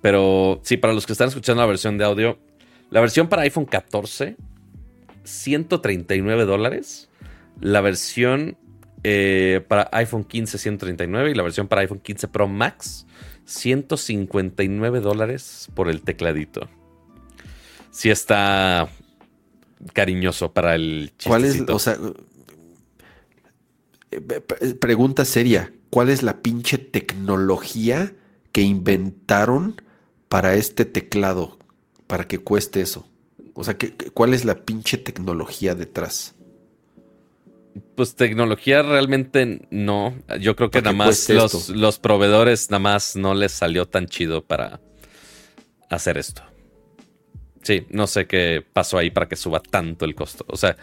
[0.00, 2.38] Pero sí, para los que están escuchando la versión de audio,
[2.88, 4.36] la versión para iPhone 14,
[5.24, 7.08] 139 dólares.
[7.60, 8.56] La versión
[9.02, 11.32] eh, para iPhone 15, 139.
[11.32, 13.08] Y la versión para iPhone 15 Pro Max,
[13.44, 16.68] 159 dólares por el tecladito.
[17.90, 18.88] Sí está
[19.92, 21.28] cariñoso para el chistecito.
[21.28, 21.98] ¿Cuál es, o sea,
[24.80, 28.12] pregunta seria, ¿cuál es la pinche tecnología
[28.52, 29.80] que inventaron
[30.28, 31.58] para este teclado
[32.06, 33.06] para que cueste eso?
[33.54, 33.76] O sea,
[34.14, 36.34] ¿cuál es la pinche tecnología detrás?
[37.94, 40.16] Pues tecnología realmente no.
[40.40, 44.80] Yo creo que nada más los, proveedores nada más no les salió tan chido para
[45.88, 46.42] hacer esto.
[47.62, 50.44] Sí, no sé qué pasó ahí para que suba tanto el costo.
[50.48, 50.76] O sea.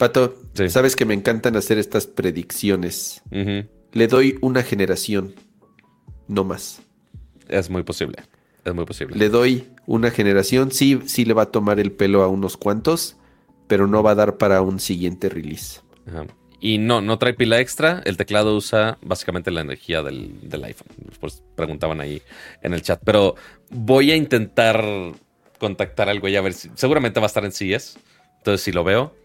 [0.00, 0.34] Pato,
[0.70, 3.22] sabes que me encantan hacer estas predicciones.
[3.30, 5.34] Le doy una generación,
[6.26, 6.80] no más.
[7.50, 8.22] Es muy posible.
[8.64, 9.14] Es muy posible.
[9.18, 10.72] Le doy una generación.
[10.72, 13.18] Sí, sí le va a tomar el pelo a unos cuantos,
[13.66, 15.82] pero no va a dar para un siguiente release.
[16.60, 18.00] Y no, no trae pila extra.
[18.06, 20.88] El teclado usa básicamente la energía del, iPhone.
[21.20, 22.22] Pues preguntaban ahí
[22.62, 23.02] en el chat.
[23.04, 23.34] Pero
[23.68, 24.82] voy a intentar
[25.58, 26.70] contactar al güey a ver si.
[26.74, 27.98] Seguramente va a estar en CES.
[28.38, 29.19] Entonces, si lo veo,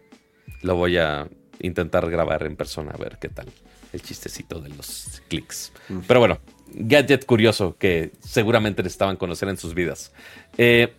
[0.62, 1.28] lo voy a
[1.60, 3.48] intentar grabar en persona a ver qué tal
[3.96, 5.72] el chistecito de los clics.
[5.90, 6.00] Mm.
[6.08, 6.40] Pero bueno,
[6.74, 10.14] gadget curioso que seguramente necesitaban conocer en sus vidas.
[10.58, 10.94] Eh,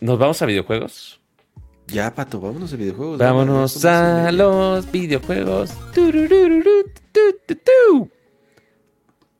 [0.00, 1.20] ¿Nos vamos a videojuegos?
[1.88, 3.18] Ya, Pato, vámonos a videojuegos.
[3.18, 5.72] Vámonos a los videojuegos.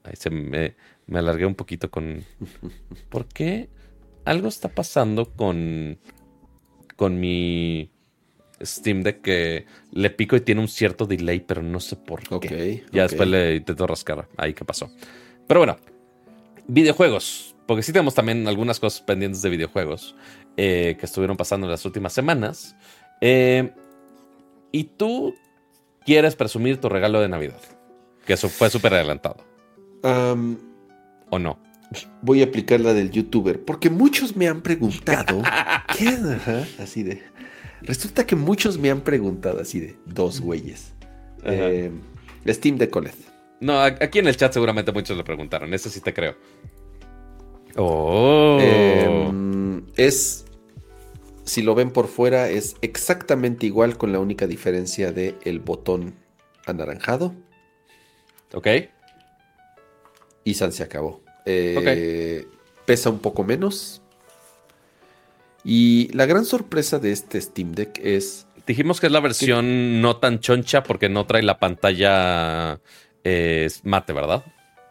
[0.03, 0.75] Ahí se me,
[1.07, 2.25] me alargué un poquito con...
[3.09, 3.69] ¿Por qué?
[4.25, 5.99] Algo está pasando con...
[6.97, 7.91] Con mi...
[8.63, 12.85] Steam Deck que le pico y tiene un cierto delay, pero no sé por qué.
[12.93, 14.29] ya después le intento rascar.
[14.37, 14.91] Ahí qué pasó.
[15.47, 15.77] Pero bueno,
[16.67, 17.55] videojuegos.
[17.67, 20.15] Porque sí tenemos también algunas cosas pendientes de videojuegos.
[20.57, 22.75] Eh, que estuvieron pasando en las últimas semanas.
[23.21, 23.73] Eh,
[24.73, 25.35] y tú
[26.05, 27.61] quieres presumir tu regalo de Navidad,
[28.27, 29.45] que eso fue súper adelantado.
[31.31, 31.59] ¿O no?
[32.23, 35.43] voy a aplicar la del youtuber, porque muchos me han preguntado,
[35.97, 36.19] ¿qué?
[36.83, 37.23] así de...
[37.83, 40.93] Resulta que muchos me han preguntado así de dos güeyes.
[41.45, 41.91] Eh,
[42.47, 43.29] Steam de Colette.
[43.61, 46.37] No, aquí en el chat seguramente muchos lo preguntaron, eso sí te creo.
[47.77, 48.59] Oh.
[48.61, 50.45] Em, es,
[51.45, 56.15] si lo ven por fuera, es exactamente igual con la única diferencia de el botón
[56.67, 57.35] anaranjado.
[58.55, 58.69] Ok.
[60.45, 61.23] Y San se acabó.
[61.45, 62.47] Eh,
[62.85, 64.03] pesa un poco menos.
[65.65, 68.47] Y la gran sorpresa de este Steam Deck es...
[68.67, 72.81] Dijimos que es la versión no tan choncha porque no trae la pantalla
[73.25, 74.45] eh, mate, ¿verdad?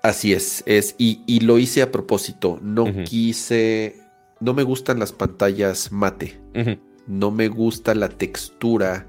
[0.04, 2.60] Así es, es y, lo hice a propósito.
[2.62, 3.96] No quise,
[4.40, 6.40] no me gustan las pantallas mate.
[7.08, 9.08] No me gusta la textura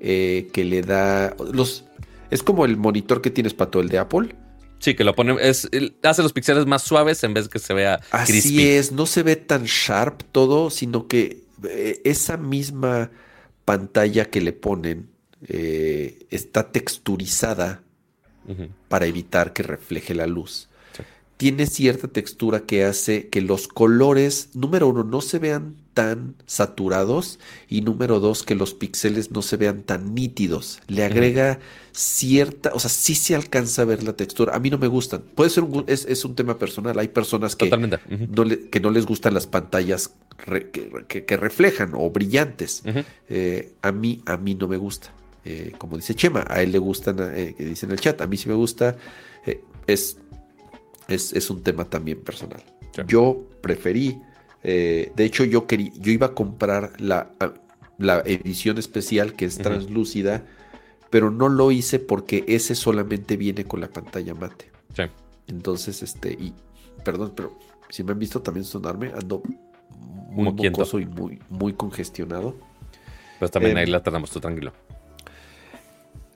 [0.00, 1.84] eh, que le da los.
[2.30, 4.34] Es como el monitor que tienes para todo el de Apple.
[4.80, 5.68] Sí, que lo pone, es,
[6.02, 9.22] hace los píxeles más suaves en vez de que se vea Así es, no se
[9.22, 13.10] ve tan sharp todo, sino que eh, esa misma
[13.66, 15.10] pantalla que le ponen
[15.46, 17.82] eh, está texturizada
[18.88, 20.69] para evitar que refleje la luz.
[21.40, 27.38] Tiene cierta textura que hace que los colores, número uno, no se vean tan saturados
[27.66, 30.82] y número dos, que los píxeles no se vean tan nítidos.
[30.86, 31.58] Le agrega
[31.92, 34.54] cierta, o sea, sí se alcanza a ver la textura.
[34.54, 35.22] A mí no me gustan.
[35.34, 36.98] Puede ser un, es, un tema personal.
[36.98, 40.12] Hay personas que, no que no les gustan las pantallas
[40.44, 42.82] que, reflejan o brillantes.
[43.30, 45.10] Eh, a, mí, a mí no me gusta.
[45.46, 48.26] Eh, como dice Chema, a él le gustan, eh, que dice en el chat, a
[48.26, 48.98] mí sí me gusta,
[49.46, 49.62] eh,
[51.10, 52.62] es, es, un tema también personal.
[53.06, 54.20] Yo preferí,
[54.62, 57.30] de hecho yo, quería, yo iba a comprar la,
[57.98, 60.44] la edición especial que es translúcida,
[61.10, 64.70] pero no lo hice porque ese solamente viene con la pantalla mate.
[65.46, 66.54] Entonces, este, y
[67.04, 67.58] perdón, pero
[67.88, 69.42] si me han visto también sonarme, ando
[70.30, 72.54] muy mocoso y muy, muy congestionado.
[73.38, 74.72] Pues también ahí la tenemos, tú tranquilo.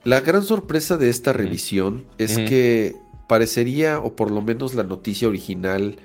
[0.03, 2.95] La gran sorpresa de esta revisión es que
[3.27, 5.97] parecería, o por lo menos la noticia original,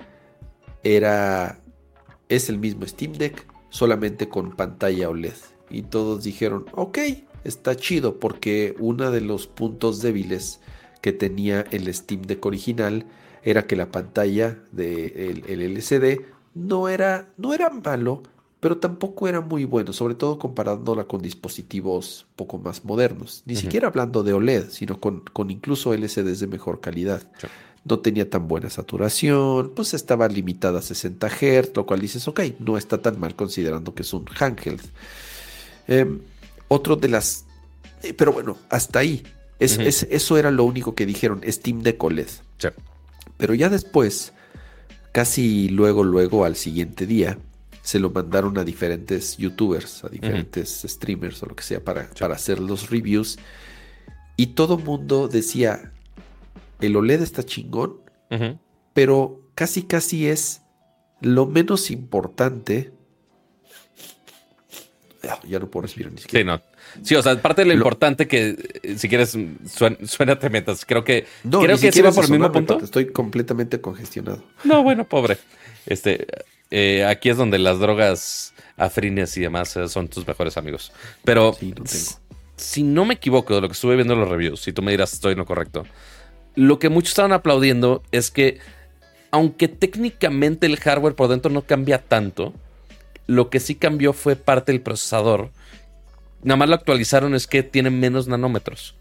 [0.82, 1.60] era.
[2.28, 5.34] Es el mismo Steam Deck, solamente con pantalla OLED.
[5.68, 6.98] Y todos dijeron, ok,
[7.44, 10.60] está chido, porque uno de los puntos débiles
[11.00, 13.06] que tenía el Steam Deck original
[13.42, 16.20] era que la pantalla del de LCD
[16.54, 18.22] no era, no era malo,
[18.60, 23.42] pero tampoco era muy bueno, sobre todo comparándola con dispositivos poco más modernos.
[23.46, 27.22] Ni siquiera hablando de OLED, sino con, con incluso LCDs de mejor calidad.
[27.86, 32.40] No tenía tan buena saturación, pues estaba limitada a 60 Hz, lo cual dices, ok,
[32.58, 34.82] no está tan mal considerando que es un handheld.
[35.88, 36.20] Em,
[36.68, 37.46] otro de las...
[38.02, 39.22] Eh, pero bueno, hasta ahí.
[39.58, 42.28] Es, eso era lo único que dijeron, Steam Deck OLED.
[43.38, 44.34] Pero ya después,
[45.12, 47.38] casi luego, luego al siguiente día,
[47.90, 52.36] se lo mandaron a diferentes youtubers, a diferentes streamers o lo que sea para, para
[52.36, 53.36] hacer los reviews.
[54.36, 55.90] Y todo mundo decía,
[56.80, 57.96] el OLED está chingón,
[58.92, 60.62] pero casi casi es
[61.20, 62.92] lo menos importante.
[65.28, 66.56] Ah, ya no puedo respirar ni siquiera.
[66.56, 67.04] Sí, no.
[67.04, 69.36] Sí, o sea, parte de lo, importante que, eh, si quieres,
[69.66, 70.84] suena, suena metas.
[70.84, 72.78] Creo que, no, creo que se va por el mismo punto.
[72.78, 74.44] Estoy completamente congestionado.
[74.62, 75.38] No, bueno, pobre.
[75.86, 76.28] Este,
[76.70, 80.92] eh, aquí es donde las drogas afrines y demás eh, son tus mejores amigos.
[81.24, 81.56] Pero
[82.56, 84.92] si no me equivoco de lo que estuve viendo en los reviews, si tú me
[84.92, 85.84] dirás estoy en lo correcto,
[86.54, 88.58] lo que muchos estaban aplaudiendo es que
[89.30, 92.52] aunque técnicamente el hardware por dentro no cambia tanto,
[93.26, 95.50] lo que sí cambió fue parte del procesador.
[96.42, 98.96] Nada más lo actualizaron es que tiene menos nanómetros.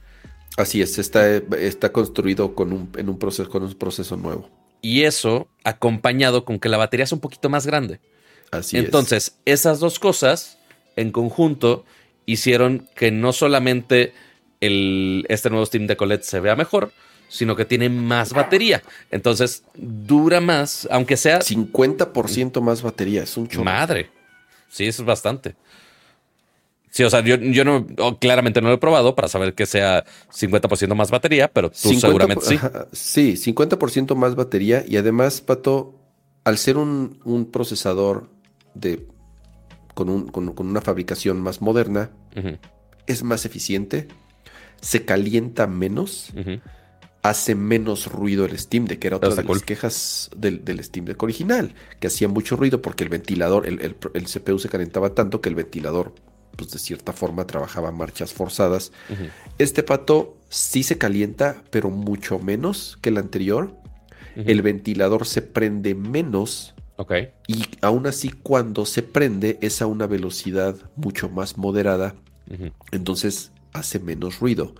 [0.58, 4.50] Así es, está, está construido con un, en un proceso, con un proceso nuevo.
[4.82, 8.00] Y eso acompañado con que la batería es un poquito más grande.
[8.52, 10.58] Así Entonces, esas dos cosas
[10.96, 11.86] en conjunto
[12.26, 14.14] hicieron que no solamente
[14.62, 16.92] el, este nuevo Steam Deck OLED se vea mejor,
[17.28, 18.82] sino que tiene más batería.
[19.12, 21.40] Entonces, dura más, aunque sea...
[21.40, 23.66] 50% más batería, es un chorro.
[23.66, 24.10] Madre.
[24.68, 25.56] Sí, eso es bastante.
[26.92, 30.96] Sí, o sea, yo, no, claramente no lo he probado para saber que sea 50%
[30.96, 32.58] más batería, pero tú seguramente sí.
[33.36, 35.96] sí, 50% más batería y además, Pato,
[36.44, 38.30] al ser un, procesador
[38.74, 39.06] de,
[39.94, 42.10] con, una fabricación más moderna,
[43.06, 44.08] es más eficiente,
[44.82, 46.34] se calienta menos,
[47.22, 51.22] hace menos ruido el Steam Deck, que era otra de las quejas del, Steam Deck
[51.22, 55.50] original, que hacía mucho ruido porque el ventilador, el, el CPU se calentaba tanto que
[55.50, 56.16] el ventilador
[56.56, 58.92] pues de cierta forma trabajaba marchas forzadas.
[59.58, 63.76] Este pato sí se calienta, pero mucho menos que el anterior.
[64.36, 66.74] el ventilador se prende menos.
[67.48, 72.16] Y aún así cuando se prende es a una velocidad mucho más moderada.
[72.92, 74.74] Entonces hace menos ruido.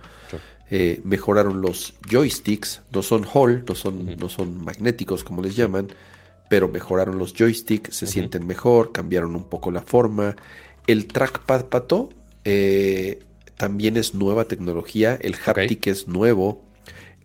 [0.72, 5.88] Eh, mejoraron los joysticks, no son Hall, no son, no son magnéticos como les llaman,
[6.48, 10.36] pero mejoraron los joysticks, se sienten mejor, cambiaron un poco la forma.
[10.90, 12.08] El trackpad pato
[12.42, 13.20] eh,
[13.56, 16.64] también es nueva tecnología, el haptic es nuevo,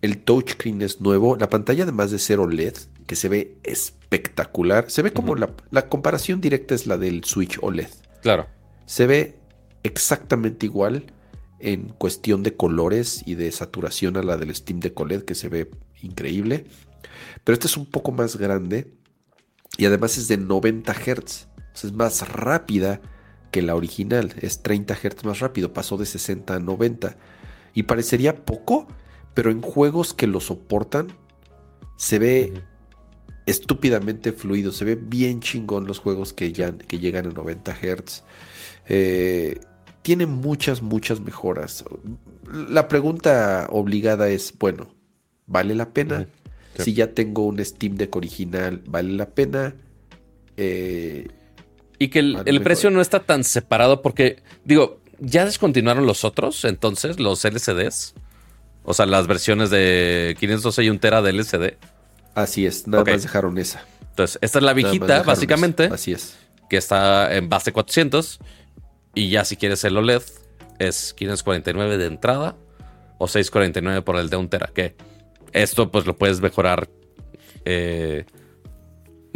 [0.02, 2.76] el touchscreen es nuevo, la pantalla además de ser OLED,
[3.08, 7.58] que se ve espectacular, se ve como la, la, comparación directa es la del Switch
[7.60, 7.88] OLED.
[8.22, 8.46] Claro.
[8.84, 9.40] Se ve
[9.82, 11.12] exactamente igual
[11.58, 15.48] en cuestión de colores y de saturación a la del Steam Deck OLED, que se
[15.48, 15.72] ve
[16.02, 16.66] increíble.
[17.42, 18.92] Pero este es un poco más grande
[19.76, 21.48] y además es de 90 Hz.
[21.82, 23.00] es más rápida
[23.56, 24.34] que la original.
[24.42, 25.72] Es 30 Hz más rápido.
[25.72, 27.16] Pasó de 60 a 90.
[27.72, 28.86] Y parecería poco,
[29.32, 31.08] pero en juegos que lo soportan
[31.96, 32.52] se ve
[33.46, 34.72] estúpidamente fluido.
[34.72, 38.24] Se ve bien chingón los juegos que, ya, que llegan a 90 Hz.
[38.90, 39.58] Eh,
[40.02, 41.82] tiene muchas, muchas mejoras.
[42.52, 44.88] La pregunta obligada es, bueno,
[45.46, 46.28] ¿vale la pena?
[46.78, 49.74] Si ya tengo un Steam Deck original, ¿vale la pena?
[50.58, 51.28] Eh,
[51.98, 57.18] y que el, precio no está tan separado porque, digo, ¿ya descontinuaron los otros entonces,
[57.18, 58.14] los LCDs?
[58.84, 61.76] O sea, las versiones de 512 y 1 tera de LCD.
[62.34, 63.84] Así es, nada más dejaron esa.
[64.10, 65.90] Entonces, esta es la viejita, básicamente.
[65.92, 66.36] Así es.
[66.70, 68.38] Que está en base 400.
[69.14, 70.22] Y ya si quieres el OLED,
[70.78, 72.56] es 549 de entrada
[73.18, 74.70] o 649 por el de 1 tera.
[74.72, 74.94] Que
[75.52, 76.88] esto pues lo puedes mejorar.
[77.64, 78.24] Eh,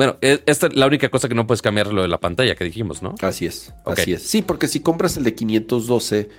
[0.01, 2.55] bueno, e, esta es la única cosa que no puedes cambiar lo de la pantalla
[2.55, 3.17] que dijimos, ¿no?
[3.21, 4.23] Así es, así es.
[4.23, 6.31] Sí, porque si compras el de 512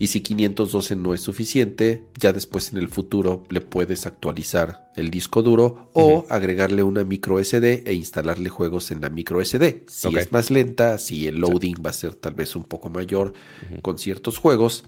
[0.00, 5.12] y si 512 no es suficiente, ya después en el futuro le puedes actualizar el
[5.12, 9.84] disco duro o agregarle una micro SD e instalarle juegos en la micro SD.
[9.86, 13.32] Si es más lenta, si el loading va a ser tal vez un poco mayor
[13.80, 14.82] con ciertos juegos.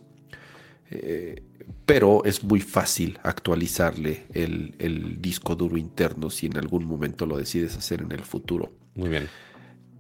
[0.91, 1.45] Eh,
[1.87, 7.77] pero es muy fácil actualizarle el, disco duro interno si en algún momento lo decides
[7.77, 8.73] hacer en el futuro.
[8.95, 9.29] Muy bien.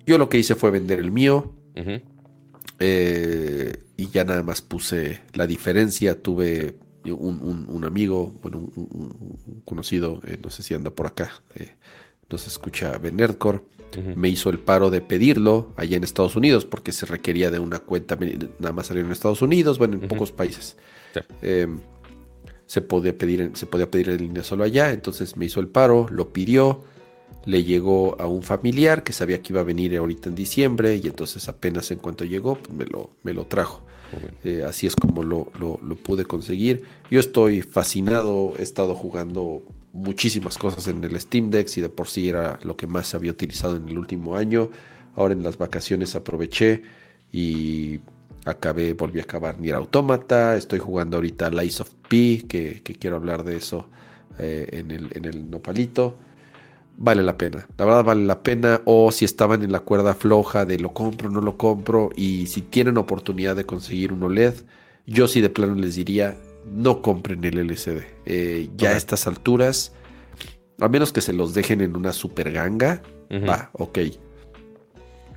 [0.07, 1.55] Yo lo que hice fue vender el mío.
[2.79, 6.21] Eh, y ya nada más puse la diferencia.
[6.21, 11.75] Tuve un, amigo, bueno, un, conocido, eh, no sé si anda por acá, eh,
[12.29, 13.61] nos escucha Benerdcore.
[14.15, 17.81] Me hizo el paro de pedirlo allá en Estados Unidos porque se requería de una
[17.81, 18.17] cuenta,
[18.61, 20.77] nada más salir en Estados Unidos, bueno, en pocos países.
[22.67, 26.07] Se, podía pedir, se podía pedir en línea solo allá, entonces me hizo el paro,
[26.11, 26.85] lo pidió,
[27.45, 31.07] le llegó a un familiar que sabía que iba a venir ahorita en diciembre y
[31.07, 33.83] entonces apenas en cuanto llegó pues me, lo, me lo trajo.
[34.45, 36.83] Eh, así es como lo, lo, pude conseguir.
[37.11, 39.63] Yo estoy fascinado, he estado jugando
[39.93, 43.31] muchísimas cosas en el Steam Deck y de por sí era lo que más había
[43.31, 44.71] utilizado en el último año.
[45.15, 46.83] Ahora en las vacaciones aproveché
[47.33, 48.01] y
[48.45, 50.57] acabé, volví a acabar Nier Automata.
[50.57, 53.87] Estoy jugando ahorita Lies of P, que, quiero hablar de eso
[54.39, 56.17] eh, en, el, en el nopalito
[57.01, 57.67] vale la pena.
[57.79, 58.83] La verdad vale la pena.
[58.85, 62.11] O si estaban en la cuerda floja de lo compro, no lo compro.
[62.15, 64.55] Y si tienen oportunidad de conseguir un OLED,
[65.07, 66.37] yo sí de plano les diría,
[66.71, 68.03] no compren el LCD.
[68.27, 69.93] Eh, ya a estas alturas,
[70.79, 73.03] a menos que se los dejen en una super ganga,
[73.49, 73.99] va, ok.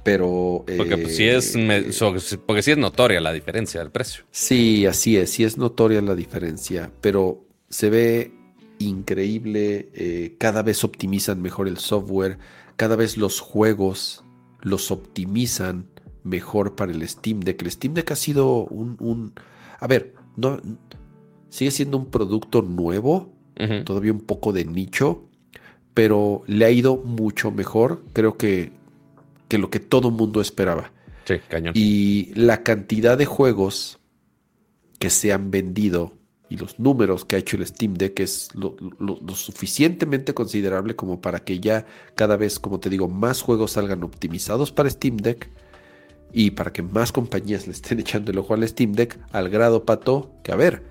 [0.04, 0.66] Pero...
[0.78, 4.26] Porque pues, es, eh, porque sí es notoria la diferencia del precio.
[4.32, 8.32] Sí, así es, sí es notoria la diferencia, pero se ve
[8.80, 12.38] increíble, eh, cada vez optimizan mejor el software,
[12.76, 14.24] cada vez los juegos
[14.62, 15.88] los optimizan
[16.24, 17.62] mejor para el Steam Deck.
[17.62, 19.34] El Steam Deck ha sido un...
[19.80, 20.60] a ver, no,
[21.50, 23.32] sigue siendo un producto nuevo,
[23.86, 25.30] todavía un poco de nicho,
[25.94, 28.72] pero le ha ido mucho mejor, creo que,
[29.48, 30.92] que lo que todo mundo esperaba.
[31.26, 31.74] Sí, cañón.
[31.76, 34.00] Y la cantidad de juegos
[35.00, 36.14] que se han vendido
[36.54, 38.76] y los números que ha hecho el Steam Deck es lo,
[39.34, 44.72] suficientemente considerable como para que ya cada vez, como te digo, más juegos salgan optimizados
[44.72, 45.50] para Steam Deck
[46.32, 49.84] y para que más compañías le estén echando el ojo al Steam Deck al grado
[49.84, 50.84] pato que a ver,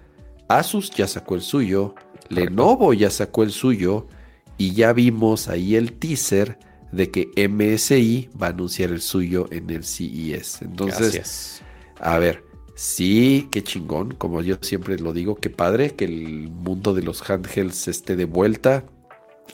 [0.48, 1.94] Asus ya sacó el suyo,
[2.28, 4.08] Lenovo ya sacó el suyo
[4.58, 6.58] y ya vimos ahí el teaser
[6.92, 10.62] de que MSI va a anunciar el suyo en el CES.
[10.62, 11.62] Entonces,
[11.98, 12.44] a ver,
[12.74, 17.28] Sí, qué chingón, como yo siempre lo digo, qué padre que el mundo de los
[17.28, 18.84] handhelds esté de vuelta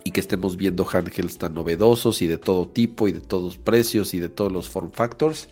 [0.05, 4.15] y que estemos viendo handhelds tan novedosos y de todo tipo y de todos precios
[4.15, 5.49] y de todos los form factors.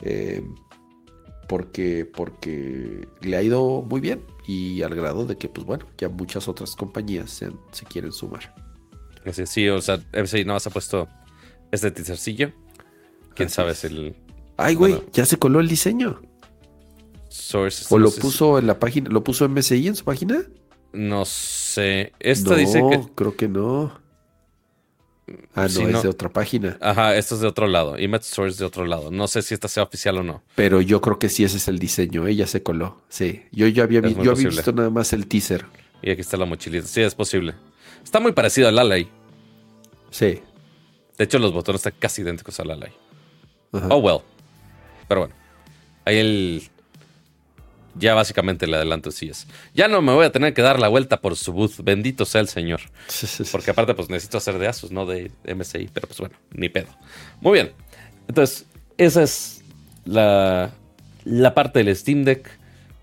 [0.00, 0.42] Eh,
[1.48, 6.08] porque, porque le ha ido muy bien y al grado de que, pues bueno, ya
[6.08, 8.54] muchas otras compañías se, quieren sumar.
[9.32, 11.08] sí, o sea, MSI nada más ha puesto
[11.72, 12.52] este teasercillo.
[13.34, 14.16] Quién sabe si el.
[14.56, 16.20] Ay, güey, ya se coló el diseño.
[17.90, 19.10] ¿O lo puso en la página?
[19.10, 20.42] ¿Lo puso MSI en su página?
[20.92, 22.12] No sé.
[22.18, 23.00] Esta dice que.
[23.14, 23.92] Creo que no.
[25.54, 26.78] Ah, no, es de otra página.
[26.80, 27.98] Ajá, esto es de otro lado.
[27.98, 29.10] Image Source de otro lado.
[29.10, 30.42] No sé si esta sea oficial o no.
[30.54, 32.26] Pero yo creo que sí ese es el diseño.
[32.26, 33.02] Ella se coló.
[33.10, 33.42] Sí.
[33.52, 35.66] Yo ya había, yo había visto nada más el teaser.
[36.02, 36.86] Y aquí está la mochilita.
[36.86, 37.54] Sí, es posible.
[38.02, 39.08] Está muy parecido al Alay.
[40.10, 40.40] Sí.
[41.18, 42.92] De hecho, los botones están casi idénticos al Alay.
[43.72, 44.20] Oh, well.
[45.08, 45.34] Pero bueno.
[46.04, 46.70] Ahí el,
[47.98, 49.46] ya básicamente le adelanto sí es.
[49.74, 51.80] Ya no me voy a tener que dar la vuelta por su booth.
[51.82, 52.80] Bendito sea el Señor.
[53.50, 55.90] Porque aparte, pues necesito hacer de Asus, no de MSI.
[55.92, 56.88] Pero pues bueno, ni pedo.
[57.40, 57.72] Muy bien.
[58.28, 58.66] Entonces,
[58.96, 59.62] esa es
[60.04, 60.70] la,
[61.24, 62.48] la parte del Steam Deck.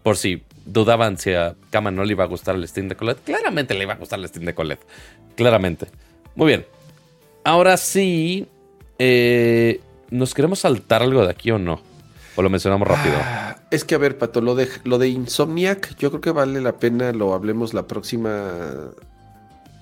[0.03, 3.17] Por si dudaban si a Kama no le iba a gustar el Steam Deck OLED.
[3.25, 4.79] Claramente le iba a gustar el Steam Deck OLED.
[5.35, 5.87] Claramente.
[6.35, 6.65] Muy bien.
[7.45, 8.47] Ahora sí.
[8.97, 11.79] Eh, ¿Nos queremos saltar algo de aquí o no?
[12.35, 13.15] ¿O lo mencionamos rápido?
[13.17, 16.59] Ah, es que, a ver, Pato, lo de, lo de Insomniac, yo creo que vale
[16.59, 18.91] la pena, lo hablemos la próxima.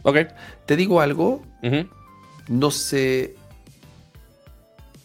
[0.03, 0.17] Ok.
[0.65, 1.41] Te digo algo.
[2.49, 3.35] No sé.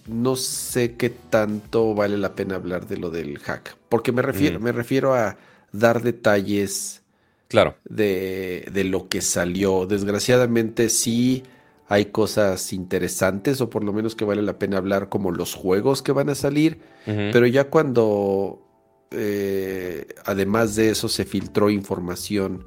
[0.07, 3.77] No sé qué tanto vale la pena hablar de lo del hack.
[3.89, 5.37] Porque me refiero, me refiero a
[5.71, 7.03] dar detalles.
[7.47, 7.77] Claro.
[7.89, 9.87] De, de lo que salió.
[9.87, 11.45] Desgraciadamente, sí
[11.89, 16.03] hay cosas interesantes o por lo menos que vale la pena hablar como los juegos
[16.03, 18.63] que van a salir, pero ya cuando
[19.11, 22.67] eh, además de eso se filtró información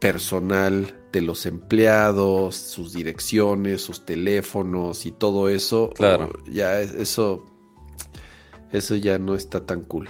[0.00, 6.32] personal de los empleados, sus direcciones, sus teléfonos y todo eso, claro.
[6.50, 7.44] ya eso
[8.72, 10.08] eso ya no está tan cool.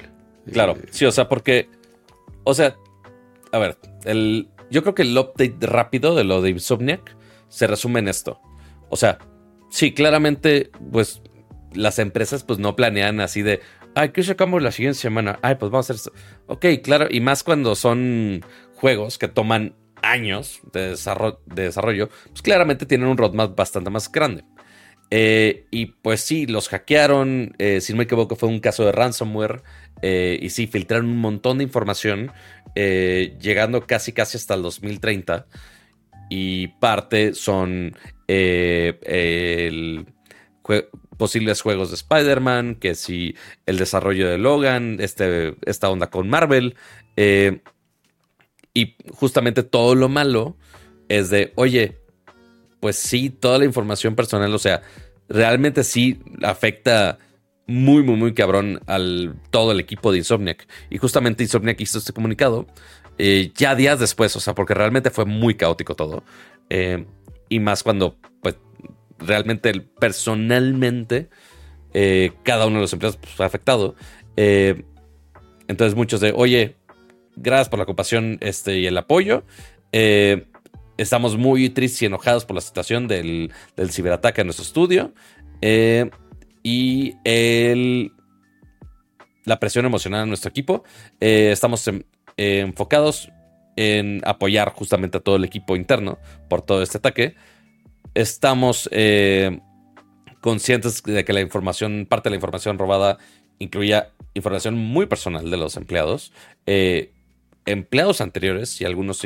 [0.53, 1.69] Claro, eh, sí, o sea, porque
[2.45, 2.77] o sea,
[3.51, 7.14] a ver, el yo creo que el update rápido de lo de Insomniac
[7.55, 8.41] se resume en esto.
[8.91, 9.19] O sea,
[9.71, 11.23] sí, claramente, pues
[11.73, 13.61] las empresas pues no planean así de,
[13.95, 15.39] ay, ¿qué sacamos la siguiente semana?
[15.43, 16.13] Ay, pues vamos a hacer esto.
[16.47, 18.45] Ok, claro, y más cuando son
[18.75, 20.97] juegos que toman años de
[21.47, 24.45] desarrollo, pues claramente tienen un roadmap bastante más grande.
[25.11, 28.91] Eh, y pues sí, los hackearon, eh, si no me equivoco fue un caso de
[28.93, 29.63] ransomware,
[30.03, 32.33] eh, y sí, filtraron un montón de información,
[32.75, 35.47] llegando casi casi hasta el 2030
[36.29, 37.97] y parte son
[38.29, 40.05] eh,
[41.17, 43.35] posibles juegos de Spider-Man, que si
[43.67, 46.77] el desarrollo de Logan, este, esta onda con Marvel.
[47.17, 47.61] Eh,
[48.73, 50.57] y justamente todo lo malo
[51.09, 51.99] es de, oye,
[52.81, 54.83] pues sí, toda la información personal, o sea,
[55.29, 57.19] realmente sí afecta
[57.67, 60.67] muy, muy, muy cabrón al todo el equipo de Insomniac.
[60.91, 62.67] Y justamente Insomniac hizo este comunicado
[63.19, 66.25] eh, ya días después, o sea, porque realmente fue muy caótico todo.
[66.71, 67.05] Eh,
[67.49, 68.57] y más cuando, pues,
[69.19, 71.29] realmente personalmente
[71.93, 73.95] eh, cada uno de los empleados pues, fue afectado.
[74.37, 76.77] entonces muchos de, oye,
[77.37, 79.45] gracias por la ocupación este, y el apoyo.
[80.97, 85.15] estamos muy tristes y enojados por la situación del, del ciberataque en nuestro estudio.
[86.63, 88.13] y el,
[89.45, 90.83] la presión emocional en nuestro equipo.
[91.21, 92.05] estamos en,
[92.37, 93.31] eh, enfocados
[93.77, 97.35] en apoyar justamente a todo el equipo interno por todo este ataque.
[98.15, 99.61] Estamos eh,
[100.41, 103.19] conscientes de que la información, parte de la información robada
[103.59, 106.33] incluía información muy personal de los empleados,
[106.67, 107.13] eh,
[107.67, 109.23] empleados anteriores y algunos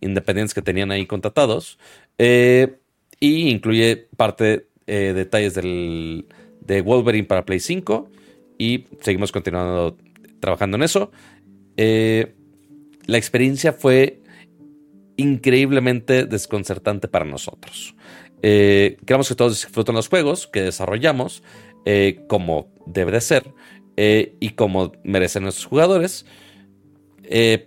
[0.00, 1.78] independientes que tenían ahí contratados,
[2.18, 6.26] y incluye parte de detalles del,
[6.60, 8.10] de Wolverine para Play 5
[8.58, 9.96] y seguimos continuando
[10.38, 11.10] trabajando en eso.
[11.76, 12.34] Eh,
[13.06, 14.20] la experiencia fue
[15.16, 17.94] increíblemente desconcertante para nosotros.
[18.42, 21.42] Eh, queremos que todos disfruten los juegos que desarrollamos
[21.84, 23.52] eh, como debe de ser
[23.96, 26.24] eh, y como merecen nuestros jugadores.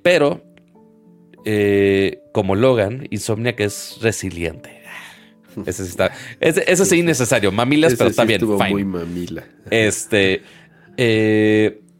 [0.02, 0.44] pero
[2.32, 4.82] como Logan, Insomnia que es resiliente.
[5.66, 6.12] Ese sí está.
[6.40, 7.52] Ese, sí innecesario.
[7.52, 8.44] Mamilas, pero está bien.
[8.46, 9.44] muy mamila.
[9.70, 10.42] Este.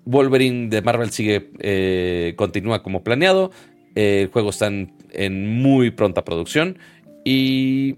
[0.06, 3.52] Wolverine de Marvel sigue, eh, continúa como planeado.
[3.96, 6.80] el juego está en, muy pronta producción
[7.24, 7.98] y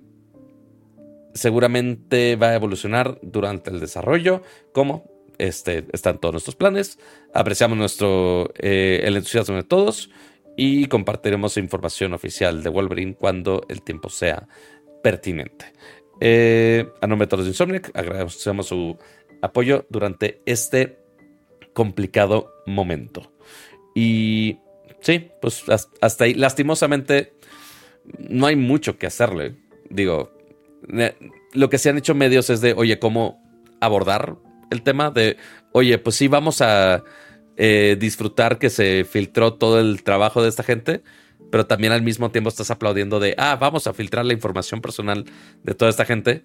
[1.33, 4.43] seguramente va a evolucionar durante el desarrollo.
[4.73, 6.99] Como este, están todos nuestros planes.
[7.33, 10.09] Apreciamos nuestro, eh, el entusiasmo de todos
[10.57, 14.47] y compartiremos información oficial de Wolverine cuando el tiempo sea
[15.03, 15.73] pertinente.
[16.21, 18.97] Eh, a nombre de todos de Insomniac, agradecemos su
[19.41, 21.04] apoyo durante este
[21.75, 23.31] complicado momento.
[23.93, 24.57] Y
[25.01, 25.63] sí, pues
[26.01, 27.33] hasta ahí, lastimosamente,
[28.17, 29.55] no hay mucho que hacerle.
[29.91, 30.31] digo,
[31.53, 33.43] lo que se han hecho medios es de, oye, ¿cómo
[33.79, 34.37] abordar
[34.71, 35.11] el tema?
[35.11, 35.37] De,
[35.73, 37.03] oye, pues sí, vamos a
[37.57, 41.03] eh, disfrutar que se filtró todo el trabajo de esta gente,
[41.51, 45.25] pero también al mismo tiempo estás aplaudiendo de, ah, vamos a filtrar la información personal
[45.63, 46.43] de toda esta gente,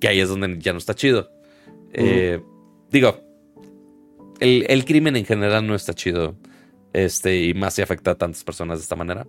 [0.00, 1.30] que ahí es donde ya no está chido.
[1.92, 2.40] Eh,
[2.90, 3.23] digo,
[4.40, 6.36] el, el, crimen en general no está chido,
[6.92, 9.26] este, y más si afecta a tantas personas de esta manera,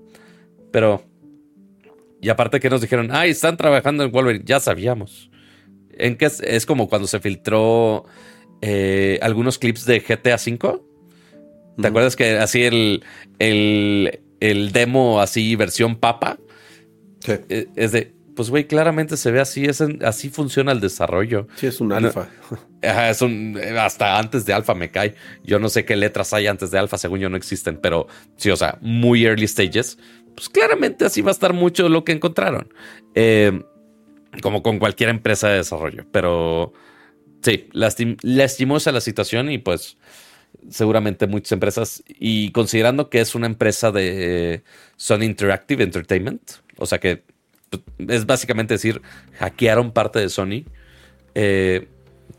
[0.71, 1.03] pero
[2.25, 5.29] y aparte que nos dijeron, ay, están trabajando en Wolverine, ya sabíamos.
[5.91, 8.05] En que es, como cuando se filtró
[8.63, 10.81] eh, algunos clips de GTA V.
[11.79, 13.03] ¿Te acuerdas que así el,
[13.37, 16.39] el, demo, así versión papa?
[17.19, 17.33] Sí.
[17.49, 21.47] Eh, es de, pues güey, claramente se ve así, es así funciona el desarrollo.
[21.55, 22.29] Sí, es un alfa.
[22.81, 25.15] es un, hasta antes de alfa me cae.
[25.43, 28.07] Yo no sé qué letras hay antes de alfa, según yo no existen, pero
[28.37, 29.97] sí, o sea, muy early stages
[30.35, 32.73] pues claramente así va a estar mucho lo que encontraron.
[33.15, 33.63] Eh,
[34.41, 36.05] como con cualquier empresa de desarrollo.
[36.11, 36.73] Pero
[37.41, 39.97] sí, lastimosa la situación y pues
[40.69, 44.63] seguramente muchas empresas, y considerando que es una empresa de
[44.95, 46.41] Sony Interactive Entertainment,
[46.77, 47.23] o sea que
[47.97, 49.01] es básicamente decir,
[49.39, 50.65] hackearon parte de Sony.
[51.33, 51.87] Eh,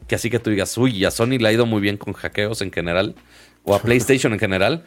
[0.07, 2.63] que así que tú digas, uy, a Sony le ha ido muy bien con hackeos
[2.63, 3.15] en general,
[3.65, 4.85] o a PlayStation en general.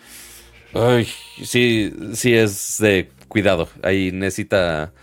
[0.74, 1.08] Ay,
[1.44, 3.70] sí, sí es de cuidado.
[3.84, 4.94] Ahí necesita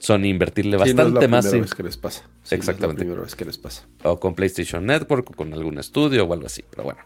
[0.00, 1.46] Sony invertirle bastante más.
[1.46, 2.24] Primera vez que les pasa.
[2.50, 3.02] Exactamente.
[3.02, 3.86] la primera vez que les pasa.
[4.02, 6.64] O con PlayStation Network o con algún estudio o algo así.
[6.70, 7.00] Pero bueno,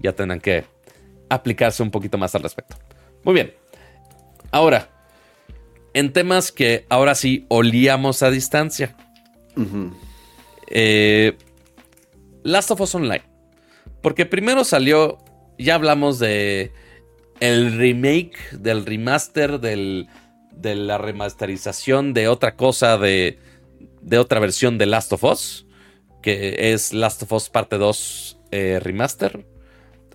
[0.00, 0.64] ya tendrán que
[1.28, 2.76] aplicarse un poquito más al respecto.
[3.24, 3.52] Muy bien.
[4.52, 4.88] Ahora,
[5.96, 8.94] en temas que ahora sí olíamos a distancia.
[10.66, 11.38] Eh,
[12.42, 13.22] Last of Us Online.
[14.02, 15.16] Porque primero salió,
[15.58, 16.70] ya hablamos de
[17.40, 20.08] el remake, del remaster, del,
[20.52, 23.38] de la remasterización de otra cosa, de,
[24.02, 25.66] de otra versión de Last of Us,
[26.22, 29.46] que es Last of Us parte 2 eh, remaster,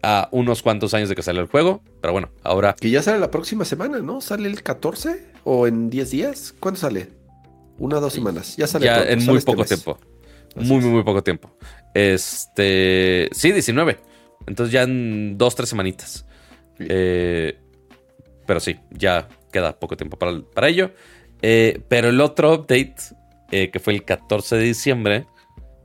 [0.03, 2.75] a unos cuantos años de que salió el juego, pero bueno, ahora...
[2.79, 4.21] Que ya sale la próxima semana, ¿no?
[4.21, 6.53] ¿Sale el 14 o en 10 días?
[6.59, 7.09] ¿Cuándo sale?
[7.77, 8.55] Una o dos semanas.
[8.57, 8.85] Ya sale.
[8.85, 9.97] Ya en muy este poco tiempo.
[10.55, 11.55] muy, muy, muy poco tiempo.
[11.93, 13.29] Este...
[13.31, 13.99] Sí, 19.
[14.47, 16.25] Entonces ya en dos, tres semanitas.
[16.79, 17.57] Eh,
[18.45, 20.91] pero sí, ya queda poco tiempo para, ello.
[21.41, 22.95] Eh, pero el otro update,
[23.51, 25.25] eh, que fue el 14 de diciembre,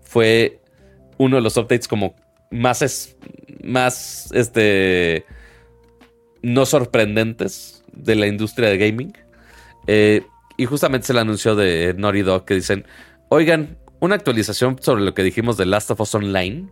[0.02, 0.60] fue
[1.18, 2.14] uno de los updates como
[2.50, 3.16] más, es,
[3.62, 5.24] más este,
[6.42, 9.12] no sorprendentes de la industria de gaming.
[9.86, 12.86] Y justamente se le anunció de Naughty Dog que dicen,
[13.28, 16.68] oigan, una actualización sobre lo que dijimos de Last of Us Online.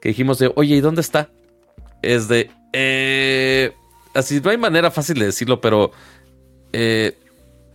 [0.00, 1.30] Que dijimos de, oye, ¿y dónde está?
[2.02, 3.72] Es de, eh,
[4.14, 5.90] así no hay manera fácil de decirlo, pero
[6.72, 7.16] eh,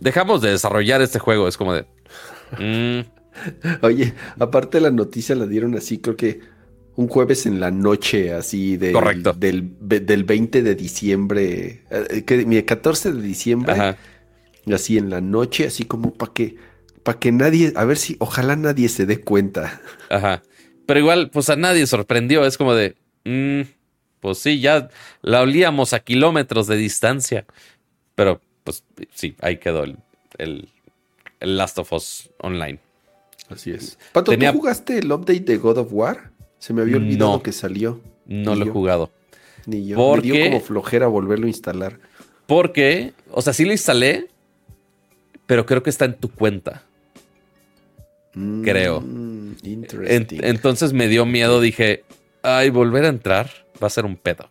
[0.00, 1.48] dejamos de desarrollar este juego.
[1.48, 1.84] Es como de.
[2.58, 3.06] Mm.
[3.82, 6.40] Oye, aparte la noticia la dieron así, creo que
[6.96, 9.32] un jueves en la noche, así de, Correcto.
[9.32, 13.96] Del, del 20 de diciembre, eh, que, 14 de diciembre,
[14.72, 16.56] así en la noche, así como para que,
[17.02, 19.80] para que nadie, a ver si, ojalá nadie se dé cuenta.
[20.08, 20.42] Ajá.
[20.86, 23.62] Pero igual, pues a nadie sorprendió, es como de, mm,
[24.20, 24.88] pues sí, ya
[25.22, 27.44] la olíamos a kilómetros de distancia.
[28.14, 29.98] Pero pues sí, ahí quedó el,
[30.38, 30.68] el,
[31.40, 32.78] Last of Us Online.
[33.50, 33.98] Así es.
[34.12, 36.30] Pato, ¿tú jugaste el update de God of War?
[36.58, 38.00] Se me había olvidado que salió.
[38.24, 39.10] No lo he jugado.
[39.66, 40.16] Ni yo.
[40.16, 42.00] me dio como flojera volverlo a instalar.
[42.46, 44.28] Porque, o sea, sí lo instalé,
[45.46, 46.82] pero creo que está en tu cuenta.
[48.62, 49.00] creo.
[49.00, 49.56] Mm,
[50.42, 52.04] entonces me dio miedo, dije,
[52.42, 53.50] ay, volver a entrar
[53.82, 54.48] va a ser un pedo.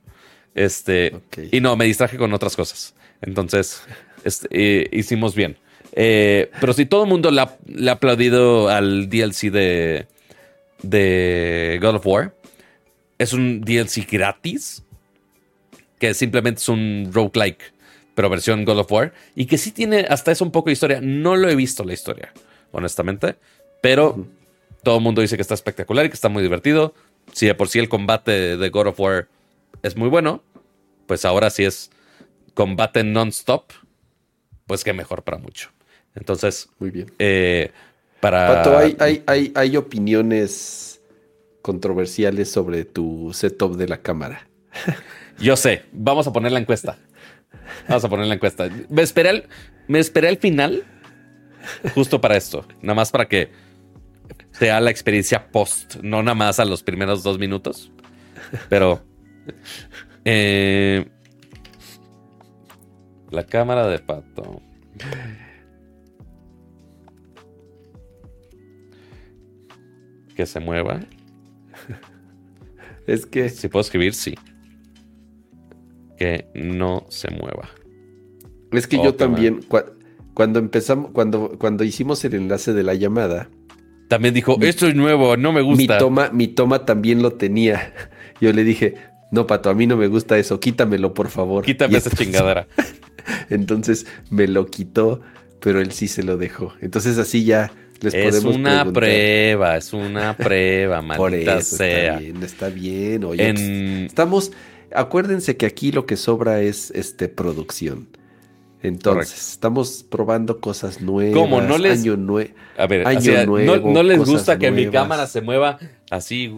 [0.55, 1.15] Este,
[1.51, 2.93] y no, me distraje con otras cosas.
[3.21, 3.83] Entonces,
[4.23, 5.57] este, eh, hicimos bien.
[5.93, 10.07] Eh, pero si todo el mundo le ha, aplaudido al DLC de,
[10.81, 12.35] de God of War,
[13.17, 14.83] es un DLC gratis,
[15.99, 17.72] que simplemente es un roguelike,
[18.15, 20.99] pero versión God of War, y que sí tiene hasta eso un poco de historia.
[21.02, 22.31] No lo he visto la historia,
[22.72, 23.35] honestamente,
[23.81, 24.26] pero
[24.84, 26.94] todo el mundo dice que está espectacular y que está muy divertido
[27.31, 29.27] si de por sí el combate de God of War
[29.81, 30.44] es muy bueno,
[31.07, 31.91] pues ahora sí es
[32.53, 33.72] combate non-stop,
[34.68, 35.69] pues que mejor para mucho.
[36.15, 37.11] Entonces, muy bien.
[37.19, 37.72] Eh,
[38.19, 38.48] para...
[38.48, 38.95] Pato, hay,
[39.26, 41.02] hay, hay, opiniones
[41.61, 44.48] controversiales sobre tu setup de la cámara.
[45.40, 46.98] Yo sé, vamos a poner la encuesta.
[47.88, 48.69] Vamos a poner la encuesta.
[48.89, 49.47] Me esperé al,
[49.88, 50.84] me esperé al final
[51.93, 52.65] justo para esto.
[52.81, 53.51] Nada más para que
[54.51, 57.91] te sea la experiencia post, no nada más a los primeros dos minutos.
[58.69, 59.03] Pero.
[60.25, 61.05] Eh,
[63.30, 64.61] la cámara de pato.
[70.35, 71.01] Que se mueva.
[73.07, 73.49] Es que.
[73.49, 74.35] Si puedo escribir, sí.
[76.18, 77.69] Que no se mueva.
[78.72, 79.60] Es que yo también,
[80.34, 83.49] cuando empezamos, cuando, cuando hicimos el enlace de la llamada.
[84.07, 85.94] También dijo, esto es nuevo, no me gusta.
[85.94, 87.94] Mi toma, mi toma también lo tenía.
[88.41, 88.95] Yo le dije,
[89.31, 91.65] no, Pato, a mí no me gusta eso, quítamelo, por favor.
[91.65, 92.68] Quítame esa chingadera.
[93.49, 95.22] entonces me lo quitó,
[95.60, 96.73] pero él sí se lo dejó.
[96.81, 97.72] Entonces así ya
[98.02, 102.18] les es podemos una prueba, es una prueba, maldita sea.
[102.18, 103.23] Está bien, está bien.
[103.23, 104.52] Oye, estamos,
[104.95, 108.07] acuérdense que aquí lo que sobra es este producción.
[108.83, 111.33] Entonces, estamos probando cosas nuevas.
[111.33, 111.61] ¿Cómo?
[111.61, 112.01] No les...
[112.01, 112.17] Año,
[112.77, 115.79] A ver, año nuevo, no, les gusta que mi cámara se mueva
[116.09, 116.53] así.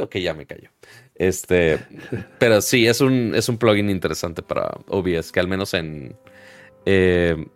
[0.00, 0.70] Ok, ya me callo.
[1.14, 1.78] Este,
[2.40, 6.16] pero sí, es un, es un plugin interesante para OBS, que al menos en...
[6.86, 7.46] Eh,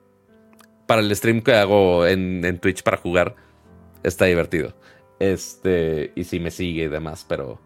[0.86, 3.34] para el stream que hago en, en Twitch para jugar,
[4.04, 4.74] está divertido.
[5.18, 7.60] Este, y sí me sigue y demás, pero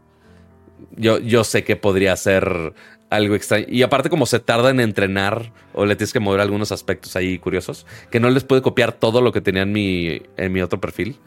[0.96, 2.74] yo, yo sé que podría ser
[3.10, 3.66] algo extraño.
[3.68, 7.38] Y aparte, como se tarda en entrenar o le tienes que mover algunos aspectos ahí
[7.38, 10.80] curiosos, que no les puede copiar todo lo que tenía en mi, en mi otro
[10.80, 11.18] perfil.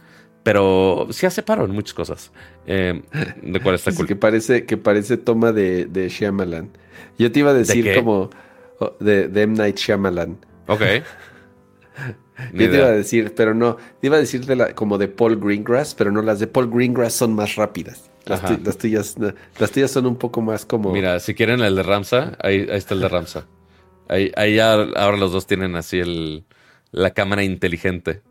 [0.44, 2.32] Pero sí hace paro en muchas cosas.
[2.68, 3.02] Eh,
[3.42, 4.08] de cuál está cool.
[4.08, 6.70] que parece, que parece toma de, de Shyamalan.
[7.18, 8.30] Yo te iba a decir como
[8.80, 9.56] oh, de, de M.
[9.56, 10.38] Night Shyamalan.
[10.68, 10.82] Ok.
[12.54, 14.46] Yo te iba a decir, pero no, te iba a decir
[14.76, 18.10] como de Paul Greengrass, pero no, las de Paul Greengrass son más rápidas.
[18.26, 18.42] Las,
[18.78, 19.16] tuyas,
[19.60, 20.92] las tuyas son un poco más como.
[20.92, 23.46] Mira, si quieren el de Ramsa, ahí, está el de Ramsa.
[24.08, 26.44] Ahí, ahí ya, ahora los dos tienen así el,
[26.92, 28.22] la cámara inteligente.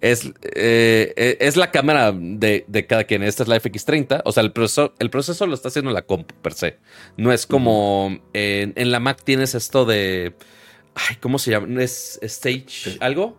[0.00, 3.22] Es, eh, e, es la cámara de, cada quien.
[3.22, 4.22] Esta es la FX30.
[4.24, 6.78] O sea, el proceso, el proceso lo está haciendo la compu per se.
[7.16, 10.34] No es como en, en, la Mac tienes esto de.
[11.08, 11.82] Ay, ¿cómo se llama?
[11.82, 13.36] ¿Es Stage algo?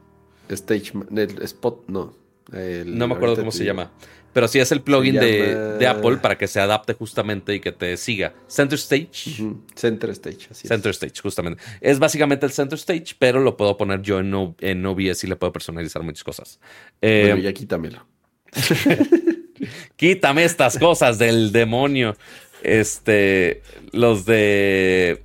[0.49, 2.15] Stage, el Spot, no.
[2.52, 3.91] no me acuerdo cómo se llama.
[4.31, 7.98] Pero sí es el plugin de, Apple para que se adapte justamente y que te
[7.98, 8.34] siga.
[8.48, 9.44] Center Stage.
[9.76, 11.61] Center Stage, así Center Stage, justamente.
[11.81, 15.36] Es básicamente el Center Stage, pero lo puedo poner yo en, en OBS y le
[15.36, 16.60] puedo personalizar muchas cosas.
[17.02, 18.06] Eh, bueno, ya quítamelo.
[19.95, 22.15] Quítame estas cosas del demonio.
[22.61, 23.61] Este,
[23.91, 25.23] los de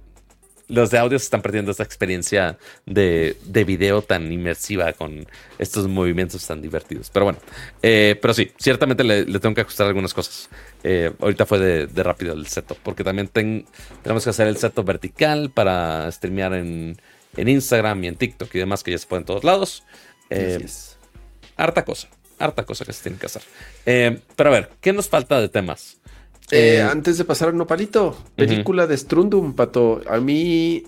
[0.75, 5.27] los de audio se están perdiendo esta experiencia de, de video tan inmersiva con
[5.59, 7.11] estos movimientos tan divertidos.
[7.11, 7.39] Pero bueno,
[7.83, 10.49] eh, pero sí, ciertamente le, tengo que ajustar algunas cosas.
[10.83, 15.51] Eh, ahorita fue de, rápido el setup, porque también tenemos que hacer el setup vertical
[15.51, 16.97] para streamear en,
[17.37, 19.83] Instagram y en TikTok y demás, que ya se puede en todos lados.
[20.31, 20.65] Eh,
[21.57, 23.43] harta cosa, harta cosa que se tiene que hacer.
[23.85, 25.99] pero a ver, ¿qué nos falta de temas?
[26.51, 30.03] Eh, antes de pasar al nopalito, película de Strundum, Pato.
[30.09, 30.85] A mí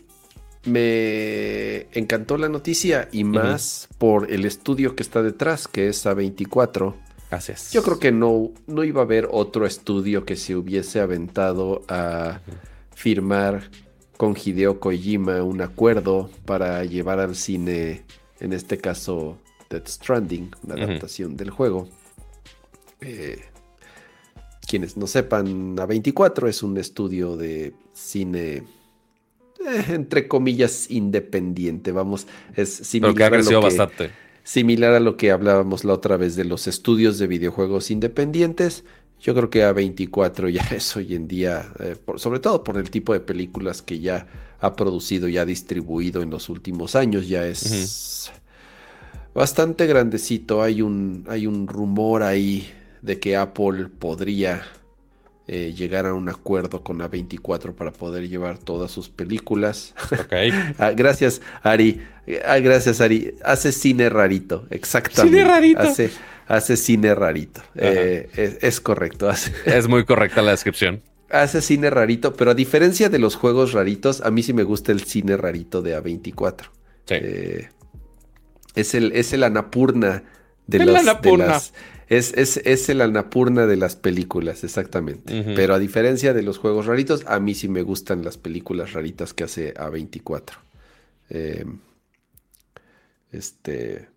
[0.65, 6.95] me encantó la noticia y más por el estudio que está detrás, que es A24.
[7.31, 7.73] Gracias.
[7.73, 12.41] Yo creo que no, no iba a haber otro estudio que se hubiese aventado a
[12.95, 13.71] firmar
[14.17, 18.05] con Hideo Kojima un acuerdo para llevar al cine,
[18.41, 19.39] en este caso,
[19.69, 21.89] Death Stranding, una adaptación del juego.
[23.01, 23.45] Eh,
[24.67, 28.65] quienes no sepan, A24 es un estudio de cine,
[29.65, 31.93] eh, entre comillas, independiente.
[31.93, 34.11] Vamos, es similar a lo que,
[34.43, 38.85] Similar a lo que hablábamos la otra vez de los estudios de videojuegos independientes.
[39.21, 43.13] Yo creo que A24 ya es hoy en día, eh, sobre todo por el tipo
[43.13, 44.27] de películas que ya
[44.61, 48.33] ha producido y ha distribuido en los últimos años, ya es
[49.35, 50.63] bastante grandecito.
[50.63, 52.69] Hay un, hay un rumor ahí
[53.07, 54.63] de que Apple podría
[55.47, 59.95] eh, llegar a un acuerdo con A24 para poder llevar todas sus películas.
[60.79, 62.03] Ah, gracias, Ari.
[62.45, 63.35] Ah, gracias, Ari.
[63.45, 65.39] Hace cine rarito, exactamente.
[65.39, 65.81] Cine rarito.
[65.81, 66.11] Hace,
[66.49, 67.63] hace cine rarito.
[67.77, 69.31] Eh, es, correcto.
[69.65, 71.01] Es muy correcta la descripción.
[71.31, 74.91] Hace cine rarito, pero a diferencia de los juegos raritos, a mí sí me gusta
[74.91, 76.71] el cine rarito de A24.
[77.11, 77.69] Eh,
[78.75, 80.25] es, el, es el Anapurna
[80.67, 81.73] de, los, de las
[82.09, 85.43] es, es, el Anapurna de las películas, exactamente.
[85.57, 89.35] Pero a diferencia de los juegos raritos, a mí sí me gustan las películas raritas
[89.35, 90.53] que hace A24.
[91.31, 91.81] Em,
[93.33, 94.09] este,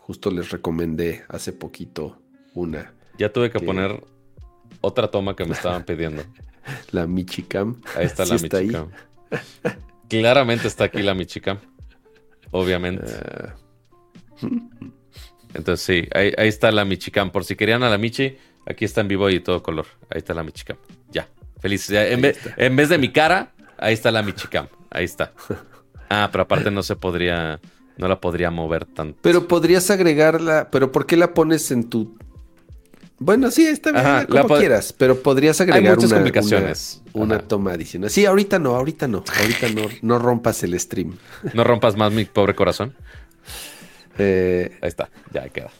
[0.00, 2.18] justo les recomendé hace poquito
[2.54, 2.94] una.
[3.18, 4.02] Ya tuve que, poner
[4.80, 6.22] otra toma que me estaban pidiendo.
[6.90, 7.82] la Michicam.
[7.96, 8.90] Ahí está la Michicam.
[10.08, 11.58] Claramente está aquí la Michicam.
[12.50, 13.04] Obviamente.
[13.06, 13.56] Ah.
[15.56, 17.30] Entonces sí, ahí, está la Michicam.
[17.30, 19.86] Por si querían a la Michi, aquí está en vivo y todo color.
[20.10, 20.76] Ahí está la Michicam.
[21.10, 21.28] Ya,
[21.60, 21.90] feliz.
[21.90, 22.20] en,
[22.76, 24.68] vez, de mi cara, ahí está la Michicam.
[24.90, 25.32] Ahí está.
[26.08, 27.58] Ah, pero aparte no se podría
[27.96, 29.18] No la podría mover tanto.
[29.22, 30.68] Pero podrías agregarla.
[30.70, 32.16] ¿Pero por qué la pones en tu
[33.18, 37.02] bueno, sí, está bien, como quieras, pero podrías agregar una, complicaciones.
[37.14, 38.10] una, toma adicional.
[38.10, 41.16] Sí, ahorita no, ahorita no, ahorita no, no rompas el stream.
[41.54, 42.94] No rompas más mi pobre corazón.
[44.18, 45.70] Eh, Ahí está, ya queda.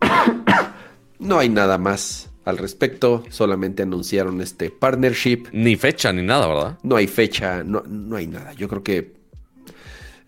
[1.20, 5.48] No hay nada más al respecto, solamente anunciaron este partnership.
[5.50, 6.78] Ni fecha ni nada, ¿verdad?
[6.84, 8.52] No hay fecha, no, no hay nada.
[8.52, 9.14] Yo creo que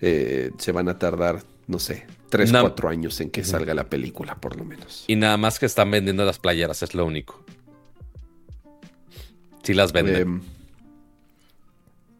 [0.01, 4.37] eh, se van a tardar, no sé, Tres, cuatro años en que salga la película,
[4.37, 5.05] por lo menos.
[5.09, 7.45] Y nada más que están vendiendo las playeras, es lo único.
[9.65, 10.43] Sí las venden.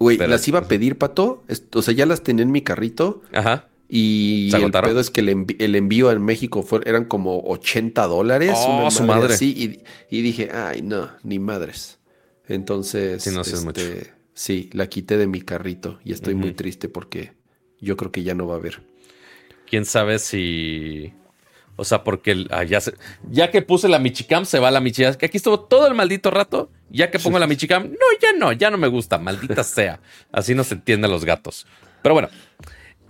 [0.01, 1.45] Güey, las iba a pedir, Pato.
[1.75, 3.23] O sea, ya las tenía en mi carrito.
[3.33, 3.69] Ajá.
[3.93, 8.53] Y el pedo es que el, envío en México fue, eran como 80 dólares.
[8.55, 9.35] Oh, su madre.
[9.41, 11.99] y, dije, ay, no, ni madres.
[12.47, 13.81] Entonces, sí, no sé mucho.
[13.81, 17.33] Este, sí, la quité de mi carrito y estoy muy triste porque
[17.81, 18.81] yo creo que ya no va a haber
[19.71, 21.15] quién sabe si.
[21.77, 22.81] O sea, porque ah, ya,
[23.31, 25.15] ya que puse la Michicam, se va la Michicam.
[25.15, 26.71] Que aquí estuvo todo el maldito rato.
[26.91, 30.01] Ya que pongo la Michicam, no, ya no, ya no me gusta, maldita sea.
[30.31, 31.67] Así no se entienden los gatos.
[32.03, 32.29] Pero bueno,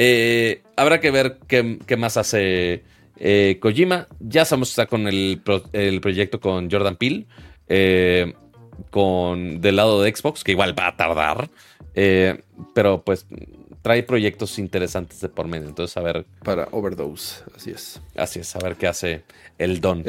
[0.02, 2.84] eh, habrá que ver qué, más hace
[3.18, 4.06] eh, Kojima.
[4.18, 5.42] Ya sabemos que está con el,
[6.00, 7.26] proyecto con Jordan Peele.
[7.68, 8.32] Eh,
[8.88, 11.50] con del lado de Xbox, que igual va a tardar.
[12.74, 13.26] pero pues
[13.82, 15.68] trae proyectos interesantes de por medio.
[15.68, 16.24] Entonces, a ver.
[16.44, 18.00] Para Overdose, así es.
[18.16, 19.24] Así es, a ver qué hace
[19.58, 20.02] el Don.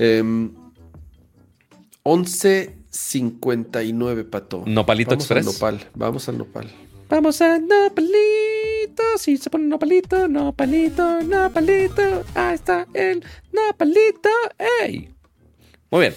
[2.03, 4.63] 11.59, em, Pato.
[4.65, 5.47] Nopalito Vamos Express.
[5.47, 5.80] Al nopal.
[5.95, 6.72] Vamos al Nopal.
[7.11, 9.03] Vamos al Nopalito.
[9.17, 12.23] Si se pone Nopalito, Nopalito, Nopalito.
[12.33, 13.21] Ahí está el
[13.51, 14.29] Nopalito.
[14.81, 15.13] ¡Ey!
[15.89, 16.15] Muy bien.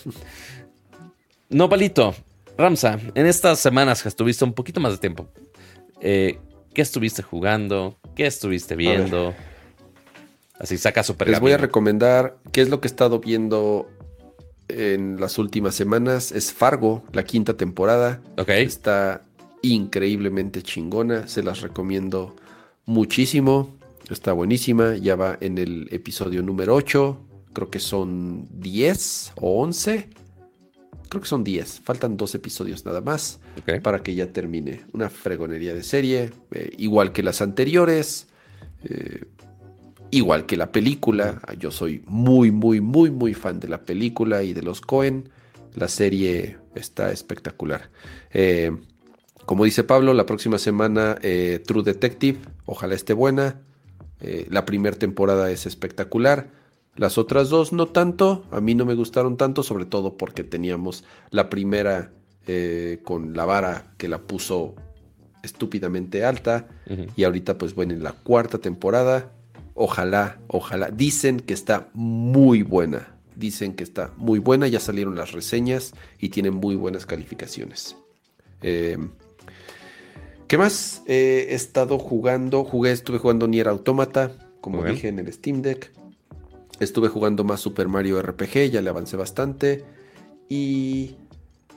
[1.48, 2.14] Nopalito.
[2.56, 5.26] Ramsa, en estas semanas que estuviste un poquito más de tiempo,
[6.00, 6.38] eh,
[6.72, 7.98] ¿Qué estuviste jugando?
[8.14, 9.34] ¿Qué estuviste viendo?
[10.60, 11.28] Así saca super.
[11.28, 13.90] Les voy a recomendar qué es lo que he estado viendo
[14.68, 16.30] en las últimas semanas.
[16.30, 18.20] Es Fargo, la quinta temporada.
[18.38, 18.48] Ok.
[18.50, 19.22] Está
[19.68, 21.26] increíblemente chingona.
[21.26, 22.36] Se las recomiendo
[22.86, 23.74] muchísimo.
[24.10, 24.96] Está buenísima.
[24.96, 27.18] Ya va en el episodio número 8.
[27.52, 30.08] Creo que son 10 o 11
[31.14, 33.38] creo que son 10, faltan dos episodios nada más
[33.82, 34.80] para que ya termine.
[34.92, 38.26] Una fregonería de serie, eh, igual que las anteriores,
[38.82, 39.24] eh,
[40.10, 41.40] igual que la película.
[41.56, 45.28] Yo soy muy, muy, muy, muy fan de la película y de los Cohen.
[45.74, 47.90] La serie está espectacular.
[48.32, 48.72] Eh,
[49.46, 53.60] como dice Pablo, la próxima semana True Detective, ojalá esté buena.
[54.20, 56.48] la primera temporada es espectacular.
[56.96, 61.04] Las otras dos no tanto, a mí no me gustaron tanto, sobre todo porque teníamos
[61.30, 62.12] la primera
[62.46, 64.74] eh, con la vara que la puso
[65.42, 66.68] estúpidamente alta
[67.16, 69.32] y ahorita pues bueno, en la cuarta temporada,
[69.74, 75.32] ojalá, ojalá, dicen que está muy buena, dicen que está muy buena, ya salieron las
[75.32, 77.96] reseñas y tienen muy buenas calificaciones.
[78.62, 78.98] Eh,
[80.46, 81.02] ¿Qué más?
[81.06, 85.90] Eh, he estado jugando, jugué, estuve jugando Nier Automata, como dije en el Steam Deck.
[86.80, 89.84] Estuve jugando más Super Mario RPG, ya le avancé bastante.
[90.48, 91.16] Y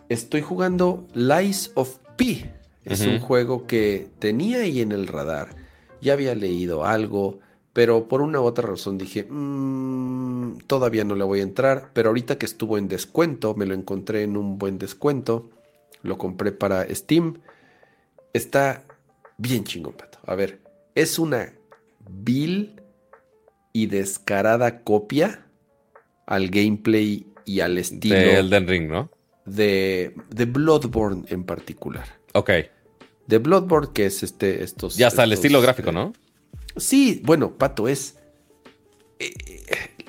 [0.09, 2.51] estoy jugando Lies of P.
[2.83, 5.49] Es un juego que tenía ahí en el radar.
[6.01, 7.39] Ya había leído algo,
[7.73, 11.91] pero por una u otra razón dije, mm, todavía no le voy a entrar.
[11.93, 15.49] Pero ahorita que estuvo en descuento, me lo encontré en un buen descuento.
[16.01, 17.39] Lo compré para Steam.
[18.33, 18.83] Está
[19.37, 20.19] bien chingón, pato.
[20.25, 20.59] A ver,
[20.95, 21.53] es una
[22.09, 22.81] Bill
[23.73, 25.45] y descarada copia
[26.25, 28.15] al gameplay y al estilo.
[28.15, 29.09] De Elden Ring, ¿no?
[29.45, 32.07] De, de Bloodborne en particular.
[32.33, 32.51] Ok.
[33.27, 34.63] De Bloodborne, que es este.
[34.63, 36.13] Estos, ya está el estilo gráfico, ¿no?
[36.75, 38.17] Sí, bueno, Pato, es.
[39.19, 39.33] Eh,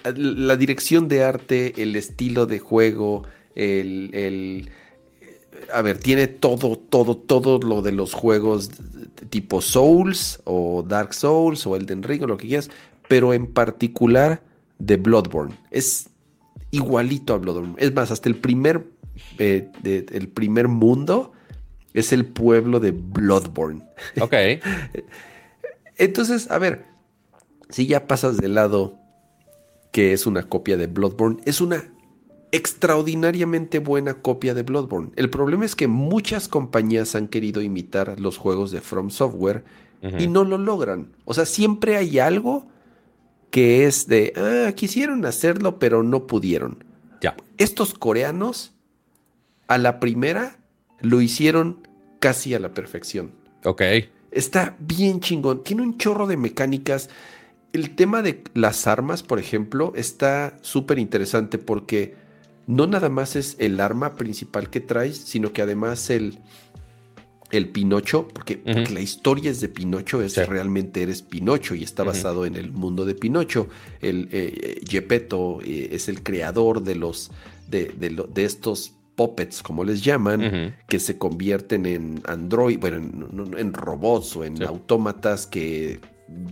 [0.05, 3.25] eh, la dirección de arte, el estilo de juego,
[3.55, 4.71] el, el.
[5.73, 8.71] A ver, tiene todo, todo, todo lo de los juegos
[9.31, 12.71] tipo Souls o Dark Souls o Elden Ring o lo que quieras,
[13.09, 14.43] pero en particular
[14.79, 15.55] de Bloodborne.
[15.71, 16.11] Es
[16.71, 17.75] igualito a Bloodborne.
[17.79, 18.87] Es más, hasta el primer,
[19.39, 21.33] eh, el primer mundo
[21.95, 23.83] es el pueblo de Bloodborne.
[24.21, 24.35] Ok.
[25.97, 26.85] Entonces, a ver,
[27.71, 28.99] si ya pasas del lado
[29.91, 31.85] que es una copia de Bloodborne, es una
[32.53, 35.11] extraordinariamente buena copia de Bloodborne.
[35.17, 39.65] El problema es que muchas compañías han querido imitar los juegos de From Software
[40.19, 41.13] y no lo logran.
[41.25, 42.67] O sea, siempre hay algo
[43.51, 46.85] que es de, ah, quisieron hacerlo, pero no pudieron.
[47.21, 47.37] Ya.
[47.57, 48.75] Estos coreanos,
[49.67, 50.59] a la primera,
[51.01, 51.87] lo hicieron
[52.21, 53.33] casi a la perfección.
[53.65, 53.83] Ok.
[54.31, 55.65] Está bien chingón.
[55.65, 57.11] Tiene un chorro de mecánicas.
[57.73, 62.15] el tema de las armas, por ejemplo, está súper interesante porque
[62.69, 66.39] no nada más es el arma principal que traes, sino que además el,
[67.51, 68.61] el Pinocho, porque,
[68.93, 73.07] la historia es de Pinocho, es realmente eres Pinocho y está basado en el mundo
[73.07, 73.69] de Pinocho.
[74.03, 77.31] El eh, Gepetto eh, es el creador de los
[77.67, 84.37] de, de, estos puppets, como les llaman, que se convierten en android, bueno, en, robots
[84.37, 86.01] o en autómatas que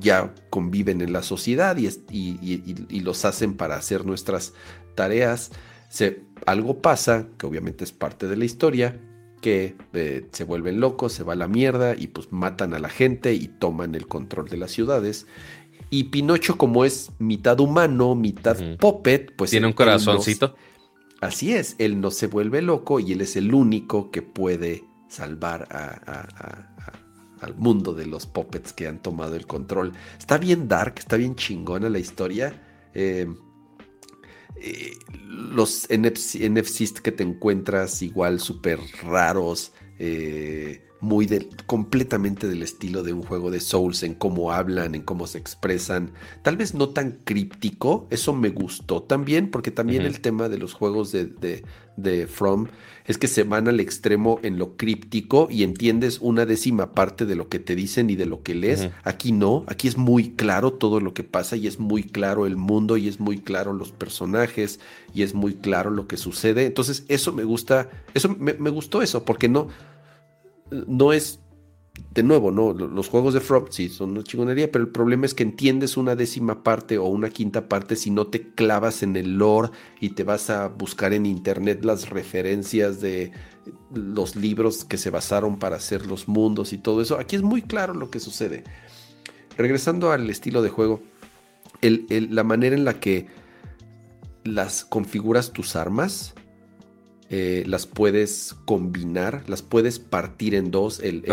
[0.00, 4.54] ya conviven en la sociedad y, y, los hacen para hacer nuestras
[4.94, 5.52] tareas.
[5.88, 9.00] Se, algo pasa, que obviamente es parte de la historia,
[9.40, 12.88] que eh, se vuelven locos, se va a la mierda y pues matan a la
[12.88, 15.26] gente y toman el control de las ciudades.
[15.90, 19.50] Y Pinocho, como es mitad humano, mitad puppet, pues...
[19.50, 20.56] Tiene un corazoncito.
[21.20, 25.68] así es, él no se vuelve loco y él es el único que puede salvar
[27.40, 29.92] al mundo de los puppets que han tomado el control.
[30.18, 32.62] Está bien dark, está bien chingona la historia.
[32.94, 33.28] Eh,
[35.28, 41.28] los NFCs que te encuentras igual súper raros, eh, muy
[41.66, 46.10] completamente del estilo de un juego de Souls en cómo hablan, en cómo se expresan.
[46.42, 50.74] Tal vez no tan críptico, eso me gustó también, porque también el tema de los
[50.74, 51.64] juegos de, de,
[51.96, 52.66] de, From
[53.06, 57.36] es que se van al extremo en lo críptico y entiendes una décima parte de
[57.36, 58.88] lo que te dicen y de lo que lees.
[59.04, 62.56] Aquí no, aquí es muy claro todo lo que pasa y es muy claro el
[62.56, 64.80] mundo y es muy claro los personajes
[65.14, 66.66] y es muy claro lo que sucede.
[66.66, 69.68] Entonces eso me gusta, eso me, me gustó eso, porque no
[70.70, 71.40] no es,
[72.12, 75.34] de nuevo, no, los juegos de From sí son una chingonería, pero el problema es
[75.34, 79.38] que entiendes una décima parte o una quinta parte si no te clavas en el
[79.38, 79.70] lore
[80.00, 83.32] y te vas a buscar en internet las referencias de
[83.92, 87.18] los libros que se basaron para hacer los mundos y todo eso.
[87.18, 88.64] Aquí es muy claro lo que sucede.
[89.56, 91.02] Regresando al estilo de juego,
[91.80, 93.26] la manera en la que
[94.44, 96.34] las configuras tus armas,
[97.28, 101.24] eh, las puedes combinar, las puedes partir en dos, el,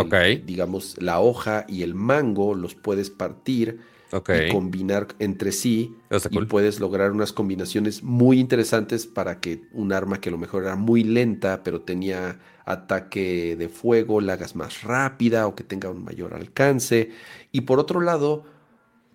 [0.46, 3.80] digamos, la hoja y el mango los puedes partir
[4.12, 5.96] y combinar entre sí
[6.30, 10.64] y puedes lograr unas combinaciones muy interesantes para que un arma que a lo mejor
[10.64, 15.90] era muy lenta pero tenía ataque de fuego la hagas más rápida o que tenga
[15.90, 17.12] un mayor alcance.
[17.52, 18.46] Y por otro lado,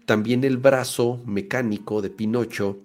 [0.04, 2.78] también el brazo mecánico de Pinocho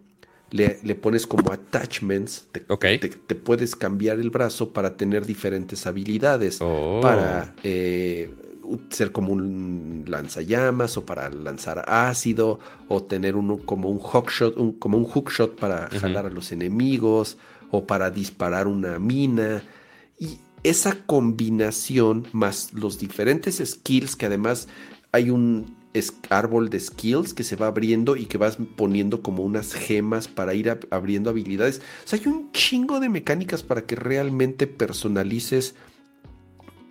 [0.53, 6.99] le, pones como attachments, te, te, puedes cambiar el brazo para tener diferentes habilidades, oh.
[7.01, 8.31] para eh,
[8.89, 14.73] ser como un lanzallamas o para lanzar ácido o tener uno como un hookshot, un,
[14.73, 17.37] como un hookshot para jalar a los enemigos
[17.71, 19.63] o para disparar una mina.
[20.19, 24.67] Y esa combinación más los diferentes skills que además
[25.11, 25.82] hay un
[26.29, 30.53] árbol de skills que se va abriendo y que vas poniendo como unas gemas para
[30.53, 31.81] ir abriendo habilidades.
[32.05, 35.75] O sea, hay un chingo de mecánicas para que realmente personalices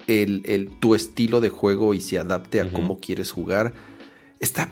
[0.06, 3.72] el, tu estilo de juego y se adapte a cómo quieres jugar.
[4.40, 4.70] Está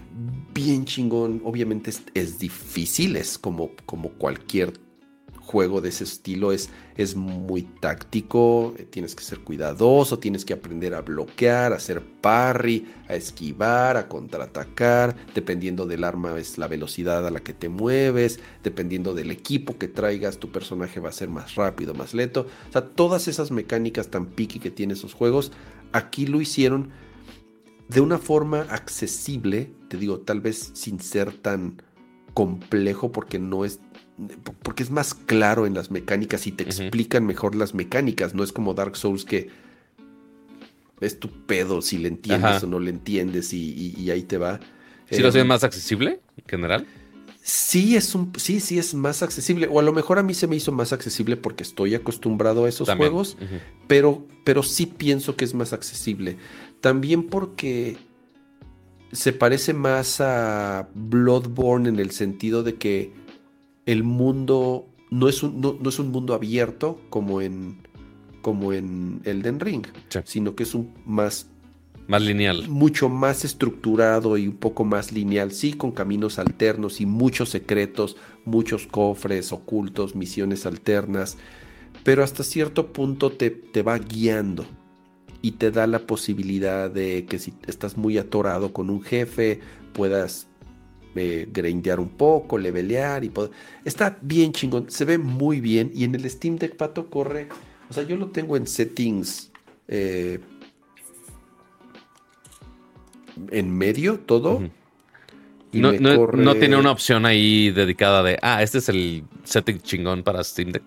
[0.53, 1.41] bien chingón.
[1.45, 4.73] Obviamente es, es difícil, es como, como cualquier
[5.51, 10.53] juego de ese estilo es, es muy táctico, eh, tienes que ser cuidadoso, tienes que
[10.53, 16.69] aprender a bloquear, a hacer parry, a esquivar, a contraatacar, dependiendo del arma es la
[16.69, 21.13] velocidad a la que te mueves, dependiendo del equipo que traigas, tu personaje va a
[21.13, 22.47] ser más rápido, más lento.
[22.69, 25.51] O sea, todas esas mecánicas tan piqui que tienen esos juegos,
[25.91, 26.91] aquí lo hicieron
[27.89, 31.83] de una forma accesible, te digo, tal vez sin ser tan
[32.35, 33.81] complejo porque no es
[34.63, 38.35] porque es más claro en las mecánicas y te explican mejor las mecánicas.
[38.35, 39.49] No es como Dark Souls que
[41.01, 44.61] es tu pedo si le entiendes o no le entiendes y, ahí te va.
[45.11, 46.87] ¿Sí lo hace em, más accesible en general?
[47.43, 49.67] Sí, es un, sí, sí es más accesible.
[49.71, 52.69] O a lo mejor a mí se me hizo más accesible porque estoy acostumbrado a
[52.69, 53.37] esos juegos,
[53.87, 56.37] pero, pero sí pienso que es más accesible.
[56.81, 57.97] También porque
[59.13, 63.13] se parece más a Bloodborne en el sentido de que
[63.91, 67.79] el mundo no es un, no, es un mundo abierto como en,
[68.41, 69.85] como en Elden Ring,
[70.25, 71.49] sino que es un más...
[72.07, 72.69] Más lineal.
[72.69, 78.17] Mucho más estructurado y un poco más lineal, sí, con caminos alternos y muchos secretos,
[78.45, 81.37] muchos cofres ocultos, misiones alternas,
[82.05, 84.67] pero hasta cierto punto te, te va guiando
[85.43, 89.61] y te da la posibilidad de que si estás muy atorado con un jefe,
[89.93, 90.50] puedas
[91.15, 93.51] eh, grindear un poco, levelear y poder...
[93.85, 97.49] Está bien chingón, se ve muy bien y en el Steam Deck Pato corre,
[97.89, 99.51] o sea, yo lo tengo en settings
[99.89, 100.39] eh,
[103.51, 104.61] en medio todo
[105.73, 110.43] no, no, tiene una opción ahí dedicada de, ah, este es el setting chingón para
[110.43, 110.83] Steam Deck.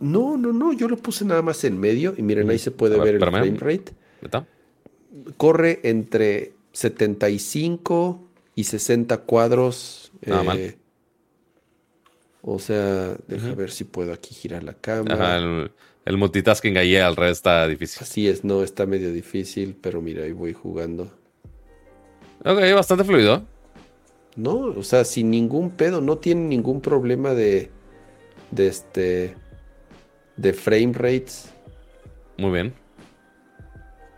[0.00, 2.98] No, no, no, yo lo puse nada más en medio y miren, ahí se puede
[2.98, 3.92] ver, el frame rate.
[5.36, 8.25] Corre entre 75
[8.56, 10.10] y 60 cuadros.
[10.24, 10.58] Nada mal.
[10.58, 10.76] Eh,
[12.42, 15.36] o sea, deja ver si puedo aquí girar la cámara.
[15.36, 15.70] el,
[16.04, 18.02] el, multitasking ahí al revés está difícil.
[18.02, 21.10] Así es, no, está medio difícil, pero mira, ahí voy jugando.
[22.44, 23.44] Ok, bastante fluido.
[24.36, 27.70] No, o sea, sin ningún pedo, no tiene ningún problema de,
[28.52, 29.34] de este,
[30.36, 31.50] de frame rates.
[32.38, 32.74] Muy bien.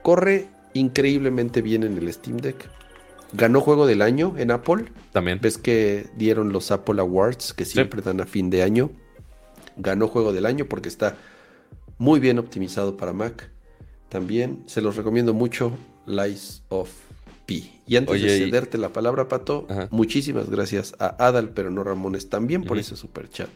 [0.02, 2.77] Corre increíblemente bien en el Steam Deck.
[3.32, 4.86] Ganó juego del año en Apple.
[5.12, 5.38] También.
[5.40, 8.90] Ves que dieron los Apple Awards que siempre dan a fin de año.
[9.76, 11.16] Ganó juego del año porque está
[11.98, 13.50] muy bien optimizado para Mac.
[14.08, 15.72] También se los recomiendo mucho.
[16.06, 16.90] Lies of
[17.44, 17.70] P.
[17.86, 22.64] Y antes de cederte la palabra, Pato, muchísimas gracias a Adal, pero no Ramones, también
[22.64, 23.50] por ese super chat.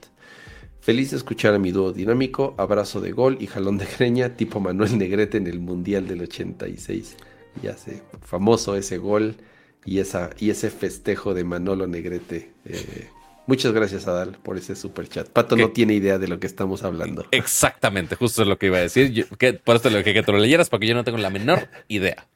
[0.81, 4.61] Feliz de escuchar a mi dúo dinámico, abrazo de gol y jalón de greña, tipo
[4.61, 7.17] Manuel Negrete en el Mundial del 86.
[7.63, 9.37] Ya sé, famoso ese gol
[9.85, 12.53] y, esa, y ese festejo de Manolo Negrete.
[12.65, 13.09] Eh,
[13.47, 15.29] muchas gracias, Adal, por ese super chat.
[15.29, 17.27] Pato no tiene idea de lo que estamos hablando.
[17.31, 19.27] Exactamente, justo es lo que iba a decir.
[19.65, 22.27] por esto lo dije que te lo leyeras, porque yo no tengo la menor idea.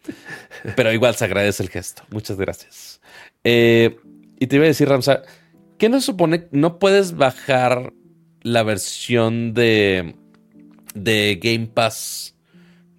[0.74, 2.02] Pero igual se agradece el gesto.
[2.10, 3.00] Muchas gracias.
[3.44, 3.96] Eh,
[4.38, 5.22] y te iba a decir, Ramsa,
[5.78, 6.48] ¿qué nos supone?
[6.50, 7.92] No puedes bajar
[8.42, 10.14] la versión de,
[10.94, 12.34] de Game Pass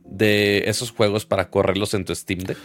[0.04, 2.58] de esos juegos para correrlos en tu Steam Deck.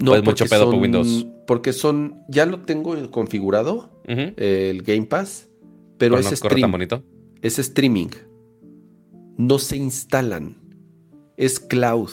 [0.00, 1.26] No, pues mucho pedo por Windows.
[1.46, 5.48] Porque son, ya lo tengo configurado, el Game Pass,
[5.98, 8.08] pero, es, es streaming.
[9.36, 10.56] No se instalan.
[11.36, 12.10] Es cloud.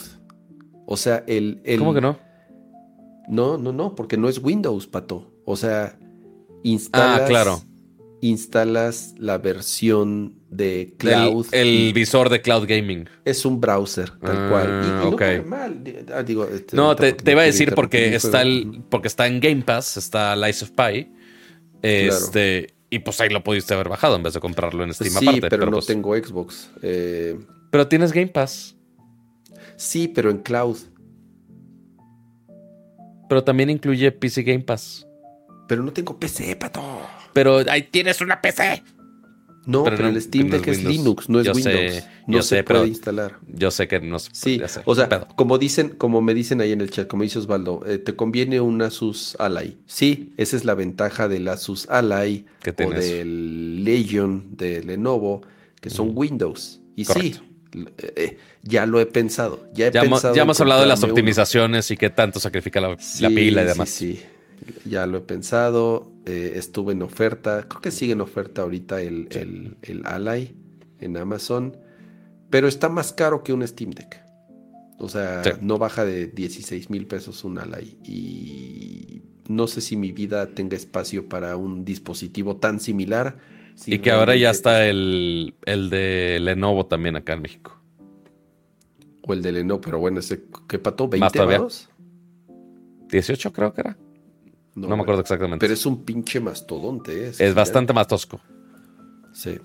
[0.86, 2.18] O sea, el, ¿Cómo que no?
[3.28, 5.32] No, no, no, porque no es Windows, pato.
[5.46, 5.98] O sea,
[6.64, 7.22] instalas.
[7.22, 7.62] Ah, claro
[8.22, 11.48] instalas la versión de Cloud.
[11.52, 13.10] El, visor de Cloud Gaming.
[13.26, 14.84] Es un browser, tal cual.
[14.86, 20.36] Y, no, te, iba a decir porque está, el, porque está en Game Pass, está
[20.36, 21.12] Lies of Pi.
[21.82, 25.42] Este, Y pues ahí lo pudiste haber bajado en vez de comprarlo en Steam sí,
[25.42, 26.70] pero, no pues tengo Xbox.
[26.84, 27.40] Eh.
[27.72, 28.76] Pero tienes Game Pass.
[29.78, 30.78] Sí, pero en Cloud.
[33.28, 35.08] Pero también incluye PC Game Pass.
[35.72, 36.84] Pero no tengo PC, pato
[37.32, 38.84] pero ahí tienes una PC.
[39.66, 41.64] No, pero, el Steam Deck es, Linux, no es Windows.
[41.64, 43.38] Sé, no se puede instalar.
[43.48, 46.82] Yo sé que no se Sí, o sea, como dicen, como me dicen ahí en
[46.82, 49.78] el chat, como dice Osvaldo, eh, te conviene un Asus Ally.
[49.86, 55.42] Sí, esa es la ventaja del Asus Ally o del Legion de Lenovo,
[55.80, 56.82] que son Windows.
[56.98, 57.38] Y sí,
[58.18, 59.70] eh, ya lo he pensado.
[59.74, 63.62] Ya, he pensado ya hemos hablado de las optimizaciones y qué tanto sacrifica la, pila
[63.62, 63.90] y demás.
[63.90, 64.26] Sí, sí
[64.86, 69.28] ya lo he pensado, eh, estuve en oferta, creo que sigue en oferta ahorita el,
[69.82, 70.56] el, Ally
[71.00, 71.78] en Amazon,
[72.50, 74.22] pero está más caro que un Steam Deck.
[75.00, 77.98] O sea, no baja de 16 mil pesos un Ally.
[78.06, 83.38] Y no sé si mi vida tenga espacio para un dispositivo tan similar.
[83.88, 87.82] y que ahora ya está el, el de Lenovo también acá en México.
[89.24, 91.90] O el de Lenovo, pero bueno, ese que pató 20 ¿Más
[93.12, 93.98] 18 creo que era.
[94.76, 95.64] No, me acuerdo exactamente.
[95.64, 97.28] Pero es un pinche mastodonte.
[97.28, 97.32] ¿eh?
[97.38, 98.40] Es, bastante más tosco.
[99.34, 99.60] Sí.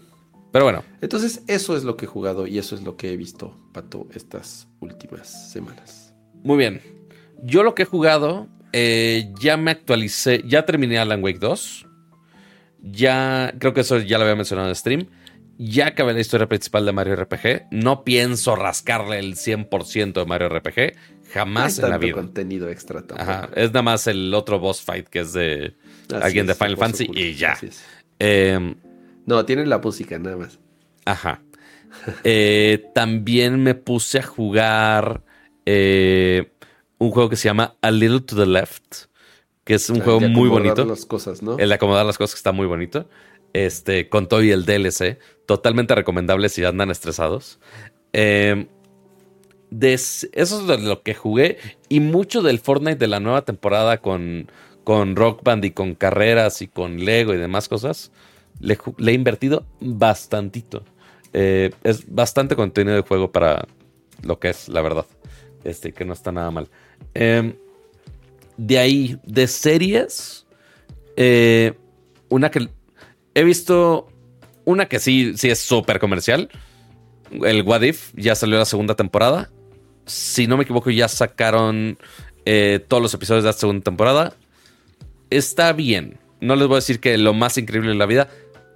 [0.53, 0.83] Pero bueno.
[1.01, 4.09] Entonces, eso es lo que he jugado y eso es lo que he visto, Pato,
[4.15, 6.15] estas últimas semanas.
[6.43, 6.81] Muy bien.
[7.43, 11.87] Yo lo que he jugado, eh, ya me actualicé, ya terminé Alan Wake 2.
[12.83, 15.07] Ya, creo que eso ya lo había mencionado en stream.
[15.59, 17.69] Ya acabé la historia principal de Mario RPG.
[17.71, 20.97] No pienso rascarle el 100% de Mario RPG.
[21.33, 22.13] Jamás en la vida.
[22.13, 23.05] contenido extra
[23.55, 25.75] Es nada más el otro boss fight que es de
[26.21, 27.59] alguien de Final Fantasy y ya.
[28.19, 28.75] Em,
[29.27, 30.59] no, tiene la música nada más.
[31.05, 31.43] Ajá.
[32.25, 35.23] Eh, también me puse a jugar
[35.65, 36.53] eh,
[36.99, 39.07] un juego que se llama A Little to the Left,
[39.65, 40.85] que es un juego muy bonito.
[40.85, 41.59] las cosas, ¿no?
[41.59, 43.09] El acomodar las cosas que está muy bonito.
[43.53, 45.19] Este, con todo y el DLC.
[45.47, 47.59] Totalmente recomendable si andan estresados.
[48.13, 48.67] Eh,
[49.71, 54.51] eso es de lo que jugué y mucho del Fortnite de la nueva temporada con,
[54.85, 58.13] con Rock Band y con carreras y con Lego y demás cosas,
[58.61, 60.85] le, he invertido bastantito.
[61.33, 63.67] Eh, es bastante contenido de juego para
[64.23, 65.07] lo que es, la verdad.
[65.65, 66.69] Este, que no está nada mal.
[67.15, 67.57] Em,
[68.57, 70.47] de ahí, de series,
[71.17, 71.75] eh,
[72.29, 72.69] una que
[73.35, 74.09] he visto,
[74.65, 76.49] una que sí, sí es súper comercial.
[77.43, 79.51] El What If ya salió la segunda temporada
[80.07, 81.99] si no me equivoco, ya sacaron
[82.45, 84.35] eh, todos los episodios de la segunda temporada.
[85.31, 86.19] está bien.
[86.41, 88.29] No les voy a decir que lo más increíble de la vida,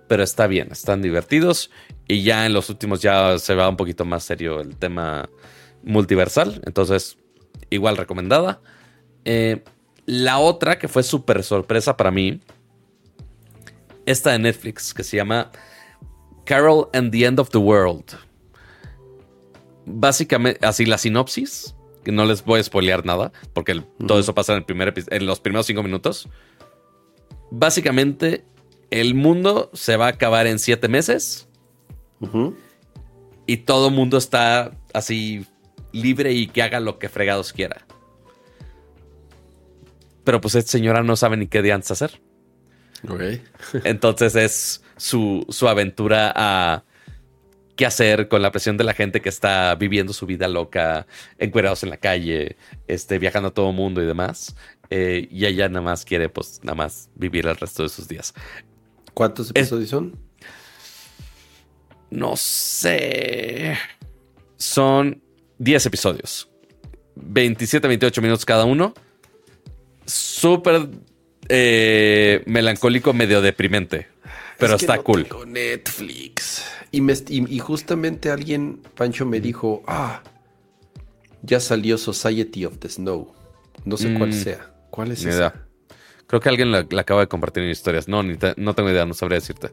[0.09, 1.71] pero está bien, están divertidos
[2.09, 5.29] y ya en los últimos ya se va un poquito más serio el tema
[5.85, 7.19] multiversal, entonces
[7.69, 8.61] igual recomendada.
[9.25, 9.63] Eh,
[10.07, 12.41] la otra que fue súper sorpresa para mí,
[14.07, 15.51] esta de Netflix que se llama
[16.45, 18.17] Carol and the End of the World.
[19.87, 24.53] Básicamente, así la sinopsis, que no les voy a spoilear nada, porque todo eso pasa
[24.53, 26.29] en, el primer en los primeros cinco minutos.
[27.51, 28.45] Básicamente,
[28.91, 31.49] el mundo se va a acabar en siete meses.
[33.47, 35.47] Y todo el mundo está así
[35.93, 37.87] libre y que haga lo que fregados quiera.
[40.25, 42.21] Pero pues esta señora no sabe ni qué diantes hacer.
[43.85, 46.85] Entonces es su, su aventura a
[47.77, 51.07] qué hacer con la presión de la gente que está viviendo su vida loca,
[51.39, 52.57] encuerados en la calle,
[52.89, 54.55] este, viajando a todo mundo y demás.
[54.91, 58.35] Eh, y ella nada más quiere, pues, nada más vivir el resto de sus días.
[59.15, 60.19] ¿Cuántos episodios son?
[62.11, 63.79] No sé.
[64.57, 65.23] Son
[65.59, 66.51] 10 episodios.
[67.15, 68.95] 27, 28 minutos cada uno.
[70.07, 70.89] Súper
[71.49, 74.09] eh, melancólico, medio deprimente.
[74.61, 75.27] Pero está cool.
[75.47, 76.65] Netflix.
[76.93, 80.23] Y, justamente alguien, Pancho, me dijo, ah,
[81.43, 83.33] ya salió Society of the Snow.
[83.85, 84.75] No sé cuál mm, sea.
[84.91, 85.55] ¿Cuál es esa?
[86.27, 88.07] Creo que alguien la, acaba de compartir en historias.
[88.07, 89.73] No, no tengo idea, no sabría decirte.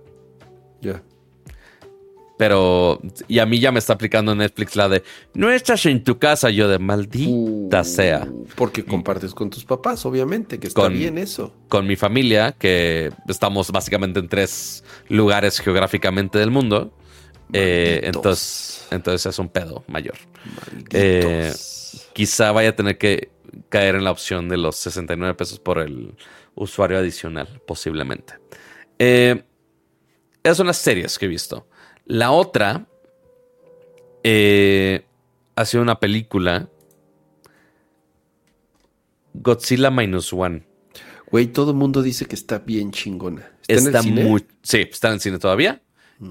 [0.82, 1.03] Ya.
[2.38, 6.19] Pero, y a mí ya me está aplicando Netflix la de, no estás en tu
[6.19, 8.27] casa, yo de maldita uh, sea.
[8.56, 11.51] Porque compartes con tus papás, obviamente, que está bien eso.
[11.67, 16.93] Con mi familia, que estamos básicamente en tres lugares geográficamente del mundo.
[17.53, 20.16] Eh, entonces, entonces es un pedo mayor.
[20.91, 21.51] Eh,
[22.14, 23.32] quizá vaya a tener que
[23.69, 26.14] caer en la opción de los 69 pesos por el
[26.53, 28.33] usuario adicional, posiblemente.
[28.99, 29.43] Eh,
[30.43, 31.67] esas son las series que he visto.
[32.07, 32.87] La otra
[34.23, 36.69] ha sido una película.
[39.33, 40.63] Godzilla Minus One.
[41.29, 43.51] Güey, todo el mundo dice que está bien chingona.
[43.67, 44.23] ¿Está, en el cine?
[44.23, 44.45] muy.
[44.63, 45.81] Sí, está en el cine todavía.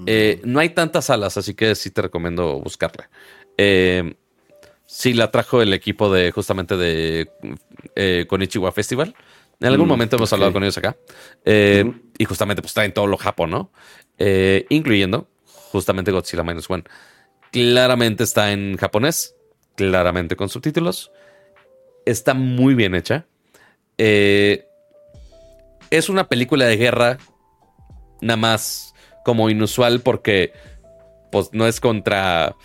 [0.05, 3.09] Eh, no hay tantas salas, así que sí te recomiendo buscarla.
[3.57, 4.15] Eh,
[4.85, 7.29] sí, la trajo el equipo de justamente de
[7.95, 9.15] eh, Konichiwa Festival.
[9.59, 10.97] En algún mm, momento hemos hablado con ellos acá.
[11.45, 13.71] Eh, y justamente pues está en todo lo Japón, ¿no?
[14.69, 15.29] incluyendo
[15.71, 16.83] justamente Godzilla Minus One.
[17.51, 19.35] Claramente está en japonés,
[19.75, 21.11] claramente con subtítulos.
[22.05, 23.25] Está muy bien hecha.
[23.97, 24.63] es
[26.09, 27.17] una película de guerra,
[28.21, 30.53] nada más como inusual porque
[31.31, 32.55] pues no es contra...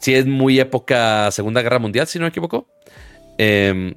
[0.00, 2.68] Si es muy época Segunda Guerra Mundial, si no me equivoco.
[3.38, 3.94] Em,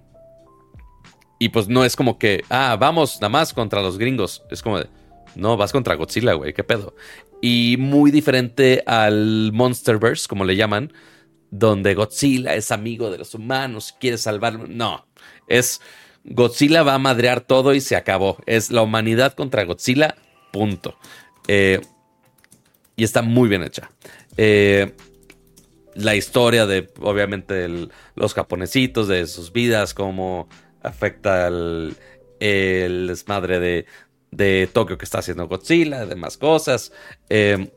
[1.39, 4.43] y pues no es como que, ah, vamos nada más contra los gringos.
[4.51, 4.87] Es como de,
[5.35, 6.93] no, vas contra Godzilla, güey, qué pedo.
[7.41, 10.91] Y muy diferente al Monsterverse, como le llaman,
[11.51, 14.67] donde Godzilla es amigo de los humanos, quiere salvarlo.
[14.67, 15.07] No,
[15.47, 15.81] es
[16.23, 18.37] Godzilla va a madrear todo y se acabó.
[18.45, 20.15] Es la humanidad contra Godzilla,
[20.51, 20.97] punto.
[21.47, 21.81] Eh,
[22.95, 23.89] y está muy bien hecha.
[24.37, 24.93] Eh,
[25.95, 27.67] la historia de, obviamente,
[28.15, 30.47] los japonesitos, de sus vidas, cómo
[30.81, 31.95] afecta el,
[32.39, 33.85] desmadre de,
[34.31, 36.91] de, Tokio que está haciendo Godzilla, demás cosas.
[37.29, 37.69] Eh,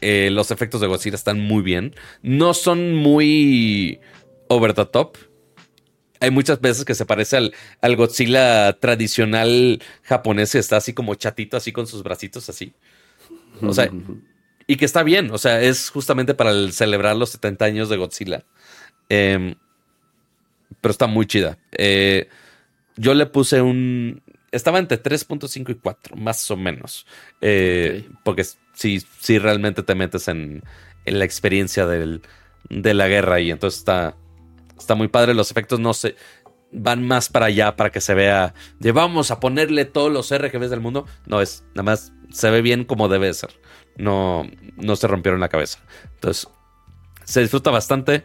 [0.00, 1.94] eh, los efectos de Godzilla están muy bien.
[2.22, 4.00] No son muy
[4.48, 5.16] over the top.
[6.20, 11.56] Hay muchas veces que se parece al, al Godzilla tradicional japonés, está así como chatito,
[11.56, 12.74] así con sus bracitos así.
[13.60, 13.90] O sea,
[14.66, 15.30] y que está bien.
[15.30, 18.44] O sea, es justamente para celebrar los 70 años de Godzilla.
[19.08, 19.54] Em,
[20.80, 21.58] pero está muy chida.
[21.72, 22.28] Eh,
[22.96, 24.22] yo le puse un.
[24.52, 27.06] Estaba entre 3.5 y 4, más o menos.
[27.40, 30.62] Eh, porque si, si realmente te metes en,
[31.04, 32.20] la experiencia de
[32.94, 34.16] la guerra y entonces está,
[34.78, 35.34] está muy padre.
[35.34, 36.14] Los efectos no se
[36.72, 40.70] van más para allá para que se vea de vamos a ponerle todos los RGBs
[40.70, 41.06] del mundo.
[41.26, 43.50] No es, nada más se ve bien como debe ser.
[43.96, 45.78] No, no se rompieron la cabeza.
[46.14, 46.48] Entonces,
[47.24, 48.24] se disfruta bastante.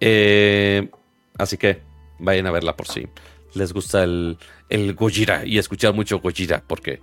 [0.00, 0.90] Eh,
[1.38, 1.82] así que
[2.18, 3.08] vayan a verla por si
[3.56, 7.00] les gusta el, el Gojira y escuchar mucho Gojira, porque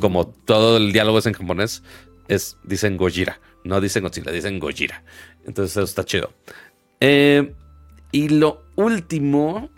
[0.00, 1.82] como todo el diálogo es en japonés,
[2.28, 5.04] es, dicen Gojira, no dicen Godzilla, dicen Gojira.
[5.46, 6.32] Entonces eso está chido.
[7.00, 7.54] Eh,
[8.12, 9.70] y lo último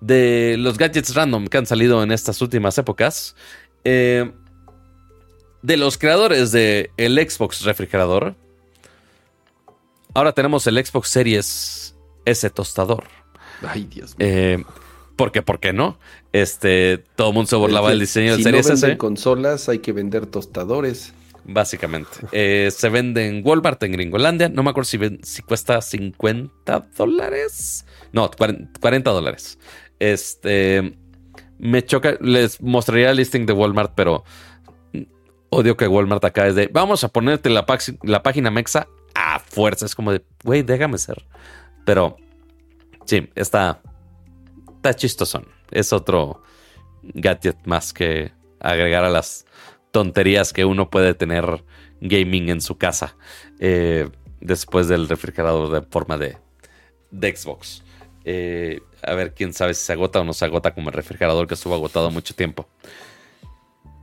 [0.00, 3.36] de los gadgets random que han salido en estas últimas épocas.
[3.84, 4.32] Eh,
[5.62, 8.34] de los creadores de el Xbox refrigerador.
[10.12, 13.04] Ahora tenemos el Xbox Series S tostador.
[13.66, 14.28] Ay, Dios mío.
[14.28, 14.64] Eh,
[15.16, 15.98] porque, ¿por qué no?
[16.32, 19.78] Este, todo el mundo se burlaba del diseño del si Series no venden consolas, hay
[19.78, 21.12] que vender tostadores.
[21.44, 22.10] Básicamente.
[22.32, 24.48] Eh, se vende en Walmart en Gringolandia.
[24.48, 27.86] No me acuerdo si, si cuesta 50 dólares.
[28.12, 29.58] No, 40 dólares.
[29.98, 30.96] Este.
[31.58, 32.16] Me choca.
[32.20, 34.24] Les mostraría el listing de Walmart, pero
[35.50, 36.68] odio que Walmart acá es de.
[36.72, 37.64] Vamos a ponerte la,
[38.02, 39.86] la página Mexa a fuerza.
[39.86, 41.24] Es como de, güey, déjame ser.
[41.84, 42.16] Pero
[43.04, 43.80] sí, está.
[44.84, 45.46] Está chistosón.
[45.70, 46.42] Es otro
[47.02, 49.46] gadget más que agregar a las
[49.92, 51.64] tonterías que uno puede tener
[52.02, 53.16] gaming en su casa
[53.60, 54.10] eh,
[54.42, 56.36] después del refrigerador de forma de,
[57.10, 57.82] Xbox.
[58.26, 61.46] Eh, a ver quién sabe si se agota o no se agota como el refrigerador
[61.46, 62.68] que estuvo agotado mucho tiempo.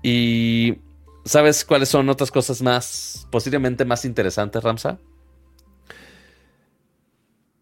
[0.01, 0.79] Y
[1.25, 4.97] ¿sabes cuáles son otras cosas más, posiblemente más interesantes, Ramsa?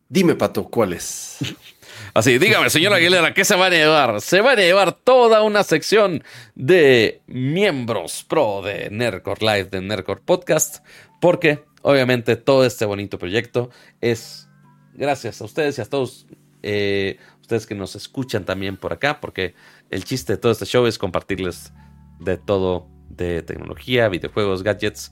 [0.08, 1.38] Dime, Pato, ¿cuáles?
[2.14, 4.20] Así, dígame, señora Aguilera, ¿qué se va a llevar?
[4.22, 6.24] Se va a llevar toda una sección
[6.56, 10.84] de miembros pro de Nerdcore Live, de Nerdcore Podcast,
[11.22, 13.70] porque obviamente todo este bonito proyecto
[14.02, 14.50] es
[14.96, 16.26] gracias a ustedes y a todos
[16.64, 19.54] eh, ustedes que nos escuchan también por acá, porque
[19.92, 21.74] el chiste de todo este show es compartirles
[22.20, 25.12] de todo de tecnología, videojuegos, gadgets,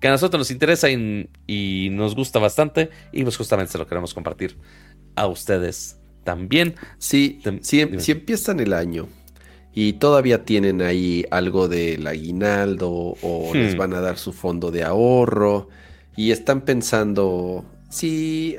[0.00, 3.86] que a nosotros nos interesa y, y nos gusta bastante, y pues justamente se lo
[3.88, 4.56] queremos compartir
[5.16, 6.74] a ustedes también.
[6.98, 9.08] Sí, si, si empiezan el año
[9.72, 13.78] y todavía tienen ahí algo del aguinaldo o les hmm.
[13.78, 15.68] van a dar su fondo de ahorro
[16.16, 18.56] y están pensando si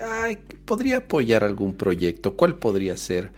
[0.65, 3.31] podría apoyar algún proyecto, ¿cuál podría ser?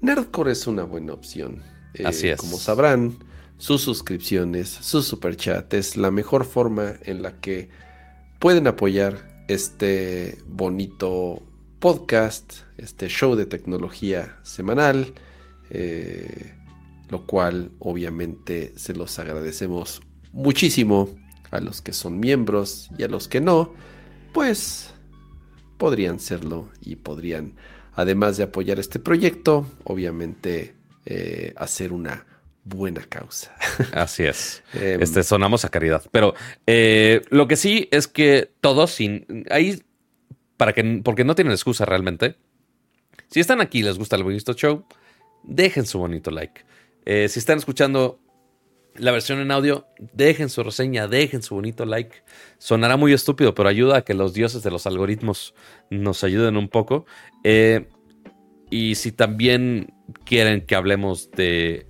[0.00, 1.62] Nerdcore es una buena opción.
[1.94, 2.38] Eh, Así es.
[2.38, 3.18] Como sabrán,
[3.58, 7.68] sus suscripciones, su superchat es la mejor forma en la que
[8.38, 11.42] pueden apoyar este bonito
[11.80, 15.14] podcast, este show de tecnología semanal,
[15.70, 16.54] eh,
[17.08, 20.02] lo cual obviamente se los agradecemos
[20.32, 21.08] muchísimo
[21.50, 23.74] a los que son miembros y a los que no,
[24.32, 24.92] pues
[25.78, 27.54] podrían serlo y podrían,
[27.94, 30.74] además de apoyar este proyecto, obviamente
[31.06, 32.26] eh, hacer una
[32.62, 33.56] buena causa.
[33.92, 34.62] Así es.
[34.74, 36.04] Em, este, sonamos a caridad.
[36.12, 36.34] Pero
[36.66, 39.82] eh, lo que sí es que todos, sin, ahí
[40.60, 42.36] para que, porque no tienen excusa realmente.
[43.28, 44.84] Si están aquí y les gusta el bonito show,
[45.42, 46.66] dejen su bonito like.
[47.06, 48.20] Eh, si están escuchando
[48.94, 52.24] la versión en audio, dejen su reseña, dejen su bonito like.
[52.58, 55.54] Sonará muy estúpido, pero ayuda a que los dioses de los algoritmos
[55.88, 57.06] nos ayuden un poco.
[57.42, 57.88] Eh,
[58.68, 59.94] y si también
[60.26, 61.86] quieren que hablemos de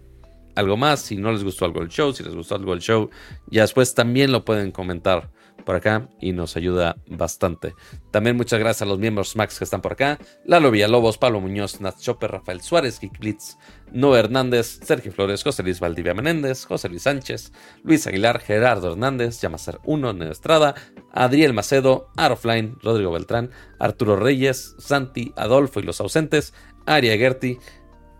[0.55, 3.10] algo más, si no les gustó algo del show, si les gustó algo del show,
[3.49, 5.32] ya después también lo pueden comentar
[5.65, 7.75] por acá y nos ayuda bastante.
[8.11, 10.19] También muchas gracias a los miembros Max que están por acá.
[10.45, 13.57] Lalo Villalobos, Pablo Muñoz, Nat Chopper, Rafael Suárez, Geek Blitz,
[13.93, 19.41] Noé Hernández, Sergio Flores, José Luis Valdivia Menéndez, José Luis Sánchez, Luis Aguilar, Gerardo Hernández,
[19.41, 20.75] Yamacer 1, Neo Estrada,
[21.13, 26.55] Adriel Macedo, Arofline, Rodrigo Beltrán, Arturo Reyes, Santi, Adolfo y los ausentes,
[26.87, 27.59] Aria Gerti,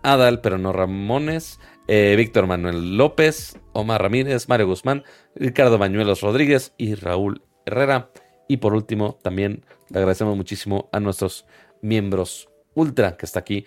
[0.03, 1.59] Adal, pero no Ramones,
[1.93, 5.03] eh, Víctor Manuel López, Omar Ramírez, Mario Guzmán,
[5.35, 8.11] Ricardo Bañuelos Rodríguez y Raúl Herrera.
[8.47, 11.45] Y por último, también le agradecemos muchísimo a nuestros
[11.81, 13.65] miembros Ultra que está aquí,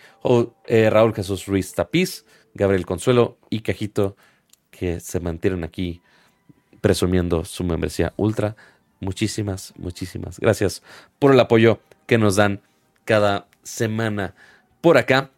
[0.66, 4.16] eh, Raúl Jesús Ruiz Tapiz, Gabriel Consuelo y Cajito
[4.70, 6.00] que se mantienen aquí
[6.80, 8.56] presumiendo su membresía Ultra.
[9.00, 10.82] Muchísimas, muchísimas gracias
[11.18, 12.62] por el apoyo que nos dan
[13.04, 14.34] cada semana
[14.80, 15.30] por acá.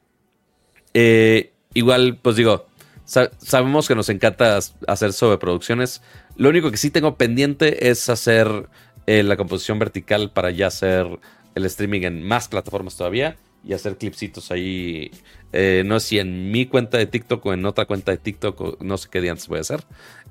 [0.94, 2.65] Eh, igual, pues digo,
[3.06, 6.02] sabemos que nos encanta hacer sobreproducciones.
[6.36, 8.68] Lo único que sí tengo pendiente es hacer
[9.06, 11.06] eh, la composición vertical para ya hacer
[11.54, 15.10] el streaming en más plataformas todavía y hacer clipsitos ahí.
[15.52, 18.82] Eh, no sé si en mi cuenta de TikTok o en otra cuenta de TikTok,
[18.82, 19.84] no sé qué día antes voy a hacer.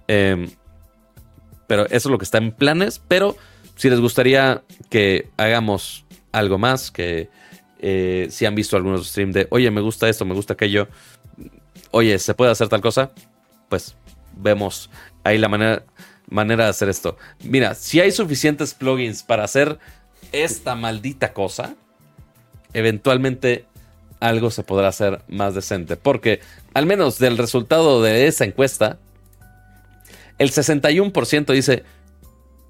[0.07, 0.49] Em,
[1.67, 3.01] pero eso es lo que está en planes.
[3.07, 3.35] Pero
[3.75, 7.29] si les gustaría que hagamos algo más, que
[7.79, 10.87] eh, si han visto algunos streams de, oye, me gusta esto, me gusta aquello,
[11.95, 13.11] oye, ¿se puede hacer tal cosa?
[13.69, 13.95] Pues
[14.35, 14.89] vemos
[15.23, 15.85] ahí la manera,
[16.27, 17.15] manera de hacer esto.
[17.41, 19.79] Mira, si hay suficientes plugins para hacer
[20.33, 21.75] esta maldita cosa,
[22.73, 23.65] eventualmente
[24.19, 25.95] algo se podrá hacer más decente.
[25.95, 26.41] Porque
[26.73, 28.99] al menos del resultado de esa encuesta,
[30.37, 31.85] el 61% dice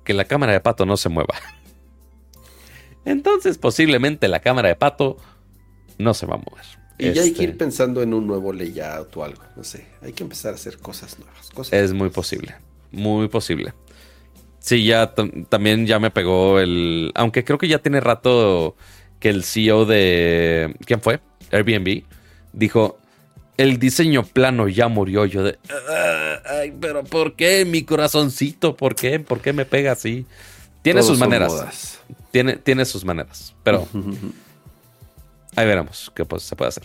[0.03, 1.33] que la cámara de pato no se mueva.
[3.05, 5.17] Entonces posiblemente la cámara de pato
[5.97, 6.84] no se va a mover.
[6.97, 9.41] Y ya hay que ir este, pensando en un nuevo layout o algo.
[9.55, 9.85] No sé.
[10.01, 11.73] Hay que empezar a hacer cosas nuevas.
[11.73, 12.55] es muy posible.
[12.91, 13.73] Muy posible.
[14.59, 15.13] Sí, ya
[15.49, 17.11] también ya me pegó el.
[17.15, 18.75] Aunque creo que ya tiene rato
[19.19, 20.75] que el CEO de.
[20.85, 21.19] ¿Quién fue?
[21.51, 22.03] Airbnb.
[22.53, 22.97] Dijo.
[23.57, 25.25] el diseño plano ya murió.
[25.25, 25.59] Yo de,
[26.45, 28.75] ay, pero ¿por qué mi corazoncito?
[28.75, 29.19] ¿Por qué?
[29.19, 30.25] ¿Por qué me pega así?
[30.81, 31.99] Tiene sus maneras.
[32.31, 33.53] Tiene, tiene sus maneras.
[33.63, 33.87] Pero
[35.55, 36.83] ahí veremos qué pues, se puede hacer.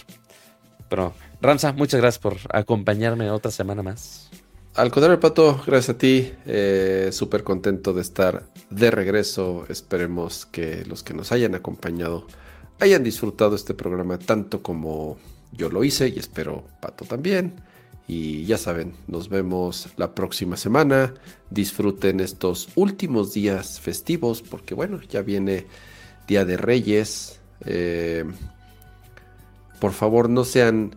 [0.88, 4.28] Pero, Ramsa, muchas gracias por acompañarme otra semana más.
[4.74, 6.32] Al contrario, Pato, gracias a ti.
[6.46, 9.66] Eh, Súper contento de estar de regreso.
[9.68, 12.26] Esperemos que los que nos hayan acompañado
[12.80, 15.18] hayan disfrutado este programa tanto como
[15.52, 17.54] yo lo hice y espero Pato también.
[18.06, 21.14] Y ya saben, nos vemos la próxima semana.
[21.50, 25.66] Disfruten estos últimos días festivos porque bueno, ya viene
[26.26, 27.38] Día de Reyes.
[27.66, 28.24] Eh,
[29.80, 30.94] por favor, no sean,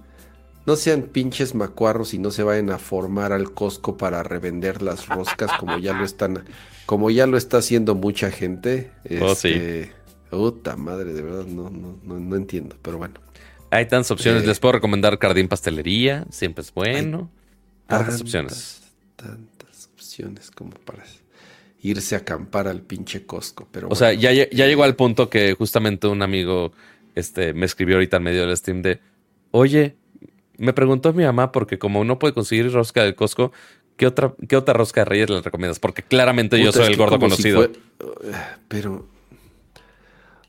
[0.66, 5.08] no sean pinches macuarros y no se vayan a formar al Costco para revender las
[5.08, 6.46] roscas como ya lo están,
[6.86, 8.92] como ya lo está haciendo mucha gente.
[9.22, 9.92] Oh, este,
[10.30, 13.16] Puta madre, de verdad, no, no, no entiendo, pero bueno.
[13.70, 14.46] Hay tantas opciones.
[14.46, 16.26] Les puedo recomendar Cardín Pastelería.
[16.30, 17.32] Siempre es bueno.
[17.88, 18.82] Tantas, opciones.
[19.16, 21.04] Tantas opciones como para
[21.82, 23.68] irse a acampar al pinche Costco.
[23.72, 26.72] Pero o sea, ya, ya llegó al punto que justamente un amigo
[27.16, 29.00] este, me escribió ahorita en medio del stream de,
[29.52, 29.96] oye,
[30.58, 33.52] me preguntó mi mamá porque como no puede conseguir rosca del Costco,
[33.98, 35.80] ¿qué otra, qué otra rosca de Reyes le recomiendas?
[35.80, 37.70] Porque claramente yo soy el gordo conocido.
[38.68, 39.08] pero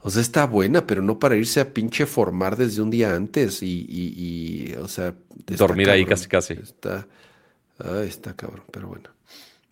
[0.06, 3.62] o sea, está buena, pero no para irse a pinche formar desde un día antes
[3.62, 5.14] y, y, o sea...
[5.46, 6.52] Dormir ahí casi casi.
[6.52, 7.06] Está,
[7.78, 9.08] ah, está cabrón, pero bueno.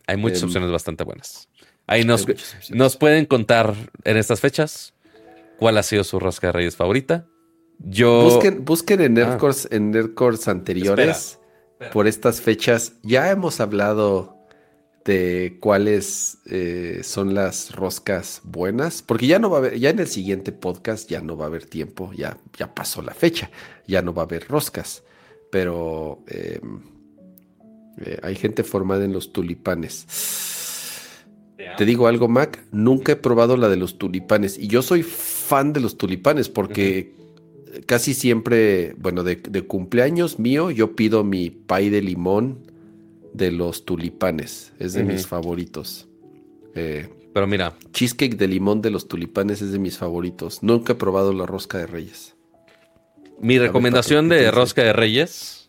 [0.06, 1.50] Hay muchas em, opciones bastante buenas.
[1.86, 2.26] Ahí nos,
[2.70, 4.94] nos pueden contar en estas fechas
[5.62, 7.28] cuál ha sido su rosca de reyes favorita.
[7.78, 8.24] Yo...
[8.24, 9.26] Busquen, busquen en ah.
[9.26, 9.94] Nerdcourse, en
[10.48, 11.38] anteriores
[11.92, 12.94] por estas fechas.
[13.04, 14.36] Ya hemos hablado
[15.04, 20.00] de cuáles eh, son las roscas buenas, porque ya no va a haber, ya en
[20.00, 23.48] el siguiente podcast ya no va a haber tiempo, ya, ya pasó la fecha,
[23.86, 25.04] ya no va a haber roscas,
[25.52, 26.80] pero em,
[27.98, 30.06] eh, hay gente formada en los tulipanes.
[31.76, 35.72] Te digo algo, Mac, nunca he probado la de los tulipanes y yo soy fan
[35.72, 37.14] de los tulipanes porque
[37.86, 42.58] casi siempre, bueno, de, de cumpleaños mío yo pido mi pay de limón
[43.32, 44.72] de los tulipanes.
[44.78, 46.08] Es de mis favoritos.
[46.74, 47.74] Eh, Pero mira.
[47.92, 50.62] Cheesecake de limón de los tulipanes es de mis favoritos.
[50.62, 52.34] Nunca he probado la rosca de reyes.
[53.40, 55.61] Mi recomendación de rosca de reyes.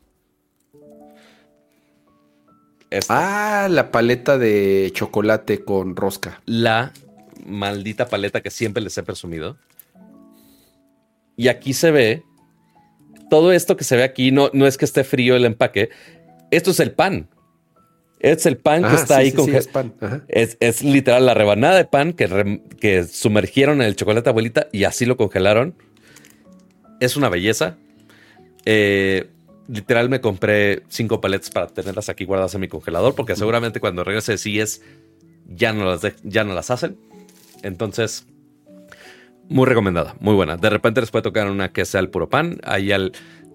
[3.09, 6.41] Ah, la paleta de chocolate con rosca.
[6.45, 6.91] La
[7.45, 9.57] maldita paleta que siempre les he presumido.
[11.35, 12.23] Y aquí se ve.
[13.29, 15.89] Todo esto que se ve aquí no, no es que esté frío el empaque.
[16.51, 17.29] Esto es el pan.
[18.19, 22.13] Es el pan que ah, está ahí con es, es, literal la rebanada de pan
[22.13, 25.75] que, que sumergieron en el chocolate abuelita y así lo congelaron.
[27.01, 27.75] Es una belleza.
[28.65, 29.27] Eh,
[29.67, 34.03] literal me compré cinco paletas para tenerlas aquí guardadas en mi congelador porque seguramente cuando
[34.03, 34.81] regrese si es
[35.47, 36.97] ya no las ya no las hacen.
[37.61, 38.27] Entonces
[39.49, 40.57] muy recomendada, muy buena.
[40.57, 42.91] De repente les puede tocar una que sea el puro pan, ahí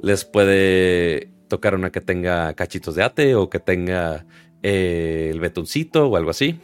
[0.01, 4.27] les puede tocar una que tenga cachitos de ate o que tenga
[4.63, 6.61] eh, el betuncito o algo así.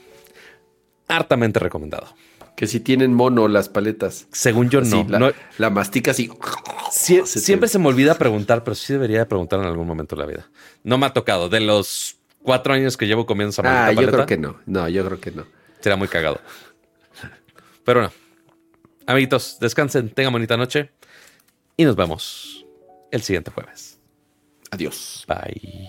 [1.09, 2.15] Hartamente recomendado.
[2.57, 4.28] Que si tienen mono las paletas.
[4.31, 5.07] Según yo, no.
[5.08, 5.33] La, no.
[5.58, 6.31] la mastica así.
[6.91, 10.28] siempre se me olvida preguntar, pero sí debería de preguntar en algún momento de la
[10.28, 10.50] vida.
[10.84, 11.49] No me ha tocado.
[11.49, 14.60] De los cuatro años que llevo comiendo esa ah, yo creo que no.
[14.66, 15.47] No, yo creo que no.
[15.81, 16.41] Será muy cagado.
[17.84, 18.12] Pero bueno.
[19.07, 20.91] Amiguitos, descansen, tengan bonita noche.
[21.76, 22.65] Y nos vemos
[23.10, 23.99] el siguiente jueves.
[24.70, 25.26] Adiós.
[25.28, 25.81] Bye.